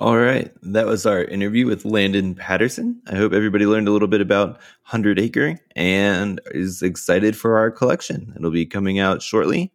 All 0.00 0.16
right. 0.16 0.50
That 0.62 0.86
was 0.86 1.04
our 1.04 1.22
interview 1.24 1.66
with 1.66 1.84
Landon 1.84 2.34
Patterson. 2.34 3.02
I 3.08 3.16
hope 3.16 3.34
everybody 3.34 3.66
learned 3.66 3.86
a 3.86 3.90
little 3.90 4.08
bit 4.08 4.22
about 4.22 4.52
100 4.88 5.18
Acre 5.20 5.58
and 5.76 6.40
is 6.52 6.80
excited 6.80 7.36
for 7.36 7.58
our 7.58 7.70
collection. 7.70 8.32
It'll 8.34 8.50
be 8.50 8.64
coming 8.64 8.98
out 8.98 9.20
shortly. 9.20 9.70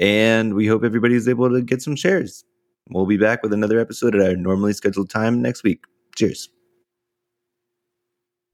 And 0.00 0.54
we 0.54 0.66
hope 0.66 0.82
everybody 0.82 1.14
is 1.14 1.28
able 1.28 1.48
to 1.50 1.62
get 1.62 1.80
some 1.80 1.94
shares. 1.94 2.44
We'll 2.90 3.06
be 3.06 3.18
back 3.18 3.40
with 3.44 3.52
another 3.52 3.78
episode 3.78 4.16
at 4.16 4.20
our 4.20 4.34
normally 4.34 4.72
scheduled 4.72 5.10
time 5.10 5.40
next 5.40 5.62
week. 5.62 5.84
Cheers. 6.16 6.48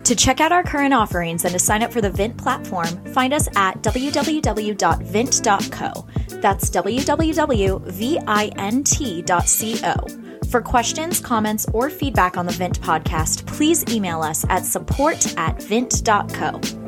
To 0.03 0.15
check 0.15 0.41
out 0.41 0.53
our 0.53 0.63
current 0.63 0.93
offerings 0.93 1.47
and 1.47 1.55
to 1.55 1.59
sign 1.59 1.83
up 1.83 1.91
for 1.91 2.03
the 2.03 2.11
Vint 2.11 2.37
platform, 2.37 3.03
find 3.15 3.33
us 3.33 3.49
at 3.57 3.83
www.vint.co. 3.83 4.77
That's 6.41 6.69
www.vint.co. 6.69 7.05
For 10.55 10.63
questions, 10.63 11.19
comments, 11.19 11.67
or 11.73 11.91
feedback 11.91 12.37
on 12.37 12.47
the 12.47 12.53
Vint 12.53 12.81
podcast, 12.81 13.45
please 13.45 13.85
email 13.93 14.23
us 14.23 14.47
at 14.49 14.65
support 14.65 15.37
at 15.37 15.61
vint.co. 15.61 16.84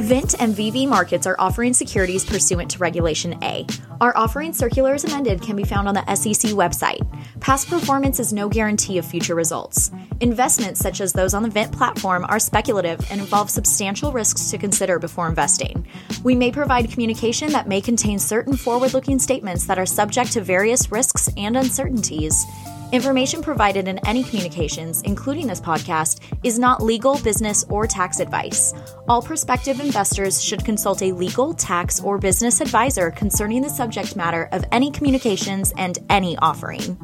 Vint 0.00 0.40
and 0.40 0.54
VV 0.54 0.86
Markets 0.86 1.26
are 1.26 1.34
offering 1.40 1.74
securities 1.74 2.24
pursuant 2.24 2.70
to 2.70 2.78
Regulation 2.78 3.36
A. 3.42 3.66
Our 4.00 4.16
offering 4.16 4.52
circular 4.52 4.94
as 4.94 5.02
amended 5.02 5.42
can 5.42 5.56
be 5.56 5.64
found 5.64 5.88
on 5.88 5.94
the 5.94 6.14
SEC 6.14 6.52
website. 6.52 7.00
Past 7.40 7.68
performance 7.68 8.20
is 8.20 8.32
no 8.32 8.48
guarantee 8.48 8.98
of 8.98 9.04
future 9.04 9.34
results. 9.34 9.90
Investments 10.20 10.78
such 10.78 11.00
as 11.00 11.12
those 11.12 11.34
on 11.34 11.42
the 11.42 11.50
Vint 11.50 11.72
platform 11.72 12.24
are 12.28 12.38
speculative 12.38 13.00
and 13.10 13.20
involve 13.20 13.50
substantial 13.50 14.12
risks 14.12 14.52
to 14.52 14.56
consider 14.56 15.00
before 15.00 15.28
investing. 15.28 15.84
We 16.22 16.36
may 16.36 16.52
provide 16.52 16.92
communication 16.92 17.50
that 17.50 17.66
may 17.66 17.80
contain 17.80 18.20
certain 18.20 18.56
forward 18.56 18.94
looking 18.94 19.18
statements 19.18 19.66
that 19.66 19.80
are 19.80 19.86
subject 19.86 20.32
to 20.34 20.40
various 20.40 20.92
risks 20.92 21.28
and 21.36 21.56
uncertainties. 21.56 22.46
Information 22.90 23.42
provided 23.42 23.86
in 23.86 23.98
any 24.06 24.24
communications, 24.24 25.02
including 25.02 25.46
this 25.46 25.60
podcast, 25.60 26.20
is 26.42 26.58
not 26.58 26.82
legal, 26.82 27.18
business, 27.18 27.62
or 27.68 27.86
tax 27.86 28.18
advice. 28.18 28.72
All 29.08 29.20
prospective 29.20 29.78
investors 29.78 30.42
should 30.42 30.64
consult 30.64 31.02
a 31.02 31.12
legal, 31.12 31.52
tax, 31.52 32.00
or 32.00 32.16
business 32.16 32.62
advisor 32.62 33.10
concerning 33.10 33.60
the 33.60 33.68
subject 33.68 34.16
matter 34.16 34.48
of 34.52 34.64
any 34.72 34.90
communications 34.90 35.74
and 35.76 35.98
any 36.08 36.38
offering. 36.38 36.98